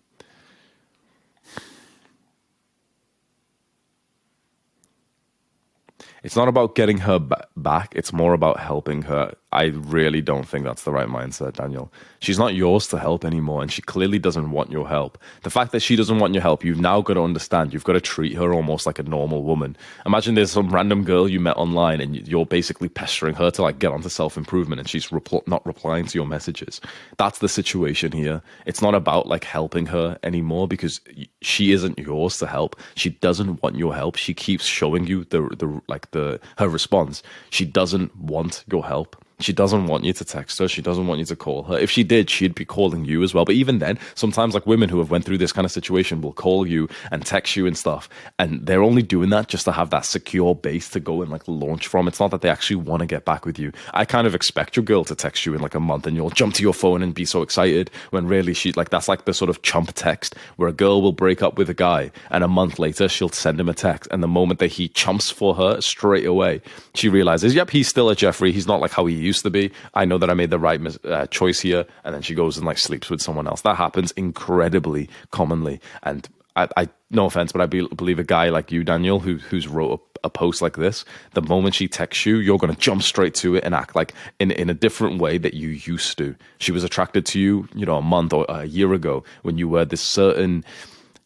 It's 6.24 6.36
not 6.36 6.48
about 6.48 6.74
getting 6.74 6.98
her 6.98 7.20
back, 7.56 7.92
it's 7.94 8.12
more 8.12 8.32
about 8.32 8.58
helping 8.58 9.02
her 9.02 9.34
I 9.54 9.66
really 9.66 10.20
don't 10.20 10.48
think 10.48 10.64
that's 10.64 10.82
the 10.82 10.90
right 10.90 11.06
mindset, 11.06 11.54
Daniel. 11.54 11.92
She's 12.18 12.40
not 12.40 12.54
yours 12.54 12.88
to 12.88 12.98
help 12.98 13.24
anymore, 13.24 13.62
and 13.62 13.70
she 13.70 13.82
clearly 13.82 14.18
doesn't 14.18 14.50
want 14.50 14.72
your 14.72 14.88
help. 14.88 15.16
The 15.44 15.50
fact 15.50 15.70
that 15.70 15.80
she 15.80 15.94
doesn't 15.94 16.18
want 16.18 16.34
your 16.34 16.42
help, 16.42 16.64
you've 16.64 16.80
now 16.80 17.00
got 17.00 17.14
to 17.14 17.22
understand. 17.22 17.72
You've 17.72 17.84
got 17.84 17.92
to 17.92 18.00
treat 18.00 18.34
her 18.34 18.52
almost 18.52 18.84
like 18.84 18.98
a 18.98 19.04
normal 19.04 19.44
woman. 19.44 19.76
Imagine 20.06 20.34
there's 20.34 20.50
some 20.50 20.70
random 20.70 21.04
girl 21.04 21.28
you 21.28 21.38
met 21.38 21.56
online, 21.56 22.00
and 22.00 22.26
you're 22.26 22.44
basically 22.44 22.88
pestering 22.88 23.36
her 23.36 23.48
to 23.52 23.62
like 23.62 23.78
get 23.78 23.92
onto 23.92 24.08
self 24.08 24.36
improvement, 24.36 24.80
and 24.80 24.88
she's 24.88 25.08
repl- 25.10 25.46
not 25.46 25.64
replying 25.64 26.06
to 26.06 26.18
your 26.18 26.26
messages. 26.26 26.80
That's 27.16 27.38
the 27.38 27.48
situation 27.48 28.10
here. 28.10 28.42
It's 28.66 28.82
not 28.82 28.96
about 28.96 29.28
like 29.28 29.44
helping 29.44 29.86
her 29.86 30.18
anymore 30.24 30.66
because 30.66 31.00
she 31.42 31.70
isn't 31.70 31.96
yours 31.96 32.38
to 32.38 32.48
help. 32.48 32.74
She 32.96 33.10
doesn't 33.10 33.62
want 33.62 33.76
your 33.76 33.94
help. 33.94 34.16
She 34.16 34.34
keeps 34.34 34.64
showing 34.64 35.06
you 35.06 35.24
the 35.26 35.42
the 35.56 35.80
like 35.86 36.10
the 36.10 36.40
her 36.58 36.68
response. 36.68 37.22
She 37.50 37.64
doesn't 37.64 38.16
want 38.16 38.64
your 38.68 38.84
help. 38.84 39.23
She 39.40 39.52
doesn't 39.52 39.86
want 39.86 40.04
you 40.04 40.12
to 40.12 40.24
text 40.24 40.58
her. 40.58 40.68
She 40.68 40.80
doesn't 40.80 41.06
want 41.06 41.18
you 41.18 41.26
to 41.26 41.36
call 41.36 41.64
her. 41.64 41.76
If 41.76 41.90
she 41.90 42.04
did, 42.04 42.30
she'd 42.30 42.54
be 42.54 42.64
calling 42.64 43.04
you 43.04 43.22
as 43.22 43.34
well. 43.34 43.44
But 43.44 43.56
even 43.56 43.78
then, 43.78 43.98
sometimes 44.14 44.54
like 44.54 44.66
women 44.66 44.88
who 44.88 44.98
have 44.98 45.10
went 45.10 45.24
through 45.24 45.38
this 45.38 45.52
kind 45.52 45.64
of 45.64 45.72
situation 45.72 46.20
will 46.20 46.32
call 46.32 46.66
you 46.66 46.88
and 47.10 47.26
text 47.26 47.56
you 47.56 47.66
and 47.66 47.76
stuff. 47.76 48.08
And 48.38 48.64
they're 48.64 48.82
only 48.82 49.02
doing 49.02 49.30
that 49.30 49.48
just 49.48 49.64
to 49.64 49.72
have 49.72 49.90
that 49.90 50.04
secure 50.04 50.54
base 50.54 50.88
to 50.90 51.00
go 51.00 51.20
and 51.22 51.30
like 51.30 51.42
launch 51.48 51.88
from. 51.88 52.06
It's 52.06 52.20
not 52.20 52.30
that 52.30 52.42
they 52.42 52.48
actually 52.48 52.76
want 52.76 53.00
to 53.00 53.06
get 53.06 53.24
back 53.24 53.44
with 53.44 53.58
you. 53.58 53.72
I 53.92 54.04
kind 54.04 54.26
of 54.26 54.34
expect 54.34 54.76
your 54.76 54.84
girl 54.84 55.04
to 55.04 55.14
text 55.14 55.44
you 55.44 55.54
in 55.54 55.60
like 55.60 55.74
a 55.74 55.80
month 55.80 56.06
and 56.06 56.16
you'll 56.16 56.30
jump 56.30 56.54
to 56.54 56.62
your 56.62 56.74
phone 56.74 57.02
and 57.02 57.12
be 57.12 57.24
so 57.24 57.42
excited 57.42 57.90
when 58.10 58.26
really 58.26 58.54
she 58.54 58.72
like 58.72 58.90
that's 58.90 59.08
like 59.08 59.24
the 59.24 59.34
sort 59.34 59.50
of 59.50 59.62
chump 59.62 59.92
text 59.94 60.36
where 60.56 60.68
a 60.68 60.72
girl 60.72 61.02
will 61.02 61.12
break 61.12 61.42
up 61.42 61.58
with 61.58 61.68
a 61.68 61.74
guy 61.74 62.10
and 62.30 62.44
a 62.44 62.48
month 62.48 62.78
later 62.78 63.08
she'll 63.08 63.28
send 63.28 63.58
him 63.58 63.68
a 63.68 63.74
text. 63.74 64.08
And 64.12 64.22
the 64.22 64.28
moment 64.28 64.60
that 64.60 64.68
he 64.68 64.88
chumps 64.88 65.30
for 65.30 65.54
her 65.54 65.80
straight 65.80 66.26
away, 66.26 66.60
she 66.94 67.08
realizes, 67.08 67.54
yep, 67.54 67.70
he's 67.70 67.88
still 67.88 68.10
a 68.10 68.14
Jeffrey. 68.14 68.52
He's 68.52 68.66
not 68.66 68.80
like 68.80 68.92
how 68.92 69.06
he 69.06 69.23
used 69.24 69.42
to 69.42 69.50
be. 69.50 69.72
I 69.94 70.04
know 70.04 70.18
that 70.18 70.30
I 70.30 70.34
made 70.34 70.50
the 70.50 70.58
right 70.58 70.80
uh, 71.04 71.26
choice 71.26 71.60
here, 71.60 71.86
and 72.04 72.14
then 72.14 72.22
she 72.22 72.34
goes 72.34 72.56
and 72.56 72.66
like 72.66 72.78
sleeps 72.78 73.10
with 73.10 73.22
someone 73.22 73.46
else. 73.46 73.62
That 73.62 73.76
happens 73.76 74.12
incredibly 74.12 75.08
commonly, 75.30 75.80
and 76.02 76.28
I, 76.56 76.68
I 76.76 76.88
no 77.10 77.26
offense, 77.26 77.52
but 77.52 77.60
I 77.60 77.66
be, 77.66 77.86
believe 77.86 78.18
a 78.18 78.24
guy 78.24 78.48
like 78.48 78.70
you, 78.70 78.84
Daniel, 78.84 79.20
who 79.20 79.36
who's 79.36 79.68
wrote 79.68 80.00
a, 80.22 80.26
a 80.28 80.30
post 80.30 80.62
like 80.62 80.76
this, 80.76 81.04
the 81.32 81.42
moment 81.42 81.74
she 81.74 81.88
texts 81.88 82.26
you, 82.26 82.36
you're 82.36 82.58
going 82.58 82.72
to 82.72 82.80
jump 82.80 83.02
straight 83.02 83.34
to 83.36 83.56
it 83.56 83.64
and 83.64 83.74
act 83.74 83.96
like 83.96 84.14
in 84.38 84.50
in 84.50 84.70
a 84.70 84.74
different 84.74 85.20
way 85.20 85.38
that 85.38 85.54
you 85.54 85.68
used 85.70 86.16
to. 86.18 86.34
She 86.58 86.72
was 86.72 86.84
attracted 86.84 87.26
to 87.26 87.40
you, 87.40 87.68
you 87.74 87.86
know, 87.86 87.96
a 87.96 88.02
month 88.02 88.32
or 88.32 88.46
a 88.48 88.64
year 88.64 88.92
ago 88.92 89.24
when 89.42 89.58
you 89.58 89.68
were 89.68 89.84
this 89.84 90.00
certain 90.00 90.64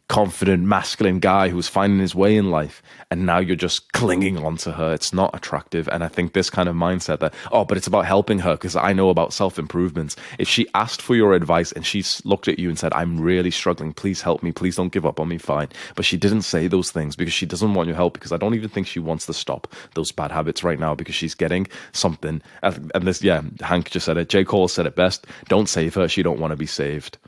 confident, 0.09 0.65
masculine 0.65 1.21
guy 1.21 1.51
who 1.51 1.57
was 1.57 1.69
finding 1.69 2.01
his 2.01 2.15
way 2.15 2.37
in 2.37 2.51
life. 2.51 2.83
And 3.11 3.27
now 3.27 3.39
you're 3.39 3.57
just 3.57 3.93
clinging 3.93 4.39
onto 4.39 4.73
her. 4.73 4.93
It's 4.93 5.13
not 5.13 5.35
attractive. 5.35 5.89
And 5.89 6.03
I 6.03 6.09
think 6.09 6.33
this 6.33 6.51
kind 6.51 6.69
of 6.69 6.75
mindset 6.75 7.21
that, 7.21 7.35
oh, 7.53 7.65
but 7.65 7.77
it's 7.77 7.87
about 7.87 8.07
helping 8.07 8.39
her 8.41 8.55
because 8.55 8.75
I 8.75 8.93
know 8.93 9.11
about 9.11 9.33
self 9.33 9.59
improvements. 9.59 10.17
If 10.39 10.49
she 10.49 10.67
asked 10.75 11.03
for 11.03 11.15
your 11.15 11.35
advice 11.35 11.73
and 11.73 11.85
she 11.85 12.05
looked 12.25 12.49
at 12.49 12.59
you 12.59 12.69
and 12.69 12.79
said, 12.79 12.93
I'm 12.95 13.21
really 13.21 13.51
struggling, 13.51 13.93
please 13.93 14.23
help 14.23 14.43
me, 14.43 14.51
please 14.51 14.77
don't 14.77 14.93
give 14.93 15.07
up 15.07 15.21
on 15.21 15.29
me, 15.29 15.39
fine. 15.39 15.69
But 15.95 16.05
she 16.05 16.17
didn't 16.17 16.43
say 16.43 16.69
those 16.69 16.91
things 16.91 17.15
because 17.15 17.35
she 17.35 17.47
doesn't 17.47 17.75
want 17.75 17.89
your 17.89 17.97
help 17.97 18.15
because 18.15 18.33
I 18.33 18.39
don't 18.39 18.55
even 18.55 18.69
think 18.69 18.87
she 18.87 19.01
wants 19.01 19.27
to 19.27 19.35
stop 19.35 19.73
those 19.95 20.11
bad 20.11 20.33
habits 20.33 20.65
right 20.65 20.79
now 20.79 20.95
because 20.95 21.15
she's 21.15 21.35
getting 21.35 21.67
something. 21.93 22.43
And 22.63 23.07
this, 23.07 23.23
yeah, 23.23 23.43
Hank 23.61 23.91
just 23.91 24.07
said 24.07 24.17
it. 24.17 24.29
J. 24.29 24.45
Cole 24.45 24.69
said 24.69 24.87
it 24.87 24.97
best. 24.97 25.27
Don't 25.49 25.69
save 25.69 25.95
her. 25.95 26.09
She 26.09 26.23
don't 26.23 26.41
want 26.41 26.53
to 26.53 26.57
be 26.57 26.67
saved. 26.67 27.19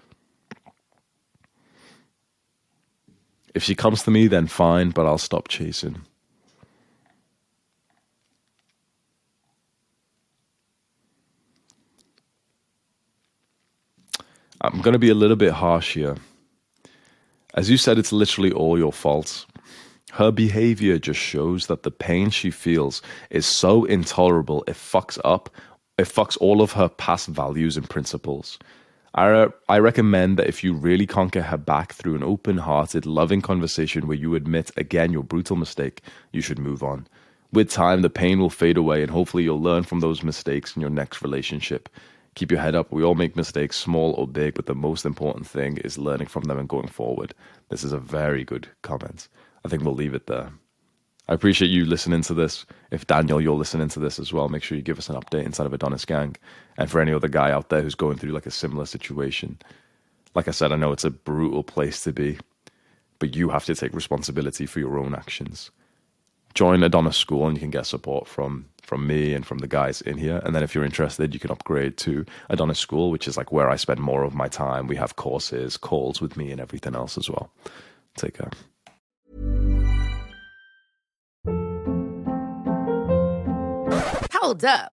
If 3.55 3.63
she 3.63 3.75
comes 3.75 4.03
to 4.05 4.11
me, 4.11 4.29
then 4.29 4.47
fine, 4.47 4.91
but 4.91 5.07
I'll 5.07 5.19
stop 5.19 5.49
chasing. 5.49 6.03
I'm 14.61 14.83
going 14.83 14.93
to 14.93 14.99
be 14.99 15.09
a 15.09 15.15
little 15.15 15.37
bit 15.37 15.53
harsh 15.53 15.95
here. 15.95 16.17
As 17.55 17.71
you 17.71 17.77
said, 17.77 17.99
it's 17.99 18.13
literally 18.13 18.53
all 18.53 18.79
your 18.79 18.93
fault. 18.93 19.47
Her 20.13 20.31
behavior 20.31 20.99
just 20.99 21.19
shows 21.19 21.67
that 21.67 21.83
the 21.83 21.91
pain 21.91 22.31
she 22.31 22.51
feels 22.51 23.01
is 23.31 23.47
so 23.47 23.85
intolerable, 23.85 24.65
it 24.67 24.75
fucks 24.75 25.19
up, 25.25 25.51
it 25.99 26.05
fucks 26.05 26.37
all 26.41 26.63
of 26.63 26.73
her 26.73 26.89
past 26.89 27.29
values 27.29 27.77
and 27.77 27.89
principles. 27.89 28.59
I, 29.15 29.49
I 29.69 29.79
recommend 29.79 30.39
that 30.39 30.47
if 30.47 30.63
you 30.63 30.73
really 30.73 31.07
can't 31.07 31.33
get 31.33 31.47
her 31.47 31.57
back 31.57 31.95
through 31.95 32.15
an 32.15 32.23
open 32.23 32.59
hearted, 32.59 33.07
loving 33.07 33.41
conversation 33.41 34.07
where 34.07 34.17
you 34.17 34.35
admit 34.35 34.71
again 34.77 35.13
your 35.13 35.25
brutal 35.25 35.57
mistake, 35.57 36.03
you 36.33 36.41
should 36.41 36.59
move 36.59 36.83
on. 36.83 37.09
With 37.53 37.71
time, 37.71 38.03
the 38.03 38.11
pain 38.11 38.39
will 38.39 38.51
fade 38.51 38.77
away, 38.77 39.03
and 39.03 39.11
hopefully, 39.11 39.43
you'll 39.43 39.61
learn 39.61 39.83
from 39.83 39.99
those 39.99 40.23
mistakes 40.23 40.77
in 40.77 40.81
your 40.81 40.91
next 40.91 41.23
relationship. 41.23 41.89
Keep 42.37 42.53
your 42.53 42.61
head 42.61 42.77
up. 42.77 42.93
We 42.93 43.03
all 43.03 43.17
make 43.17 43.35
mistakes, 43.35 43.77
small 43.77 44.13
or 44.13 44.29
big, 44.29 44.55
but 44.55 44.67
the 44.67 44.75
most 44.77 45.05
important 45.05 45.49
thing 45.49 45.79
is 45.79 45.99
learning 45.99 46.29
from 46.29 46.45
them 46.45 46.59
and 46.59 46.69
going 46.69 46.87
forward. 46.87 47.35
This 47.69 47.83
is 47.83 47.93
a 47.93 47.99
very 47.99 48.45
good 48.45 48.69
comment. 48.83 49.27
I 49.65 49.69
think 49.69 49.83
we'll 49.83 49.95
leave 49.95 50.15
it 50.15 50.29
there. 50.29 50.53
I 51.29 51.35
appreciate 51.35 51.69
you 51.71 51.85
listening 51.85 52.23
to 52.23 52.35
this. 52.35 52.67
If 52.91 53.07
Daniel, 53.07 53.41
you're 53.41 53.55
listening 53.55 53.89
to 53.91 54.01
this 54.01 54.19
as 54.19 54.33
well, 54.33 54.49
make 54.49 54.63
sure 54.63 54.77
you 54.77 54.83
give 54.83 54.99
us 54.99 55.09
an 55.09 55.17
update 55.17 55.45
inside 55.45 55.67
of 55.67 55.73
Adonis 55.73 56.05
Gang. 56.05 56.37
And 56.81 56.91
for 56.91 56.99
any 56.99 57.13
other 57.13 57.29
guy 57.29 57.51
out 57.51 57.69
there 57.69 57.83
who's 57.83 57.95
going 57.95 58.17
through 58.17 58.33
like 58.33 58.47
a 58.47 58.51
similar 58.51 58.87
situation, 58.87 59.59
like 60.35 60.49
I 60.49 60.51
said, 60.51 60.73
I 60.73 60.77
know 60.77 60.93
it's 60.93 61.05
a 61.05 61.11
brutal 61.11 61.63
place 61.63 62.03
to 62.05 62.13
be, 62.13 62.39
but 63.19 63.37
you 63.37 63.51
have 63.51 63.67
to 63.67 63.75
take 63.75 63.93
responsibility 63.93 64.65
for 64.65 64.81
your 64.81 64.99
own 64.99 65.15
actions. 65.15 65.71
Join 66.55 66.83
Adonis 66.83 67.19
School 67.19 67.47
and 67.47 67.55
you 67.55 67.61
can 67.61 67.71
get 67.71 67.85
support 67.85 68.27
from 68.27 68.65
from 68.83 69.07
me 69.07 69.35
and 69.35 69.47
from 69.47 69.59
the 69.59 69.69
guys 69.69 70.01
in 70.01 70.17
here. 70.17 70.41
And 70.43 70.55
then 70.57 70.63
if 70.63 70.75
you're 70.75 70.87
interested, 70.87 71.35
you 71.35 71.39
can 71.39 71.51
upgrade 71.51 71.99
to 71.99 72.25
Adonis 72.49 72.79
School, 72.79 73.11
which 73.11 73.29
is 73.29 73.37
like 73.37 73.53
where 73.53 73.69
I 73.69 73.77
spend 73.77 74.01
more 74.01 74.25
of 74.25 74.35
my 74.35 74.49
time. 74.49 74.87
We 74.87 74.97
have 74.97 75.17
courses, 75.17 75.77
calls 75.77 76.23
with 76.23 76.37
me, 76.37 76.51
and 76.51 76.61
everything 76.63 76.97
else 76.97 77.19
as 77.19 77.29
well. 77.29 77.53
Take 78.17 78.39
care. 78.39 78.51
Hold 84.33 84.65
up. 84.65 84.93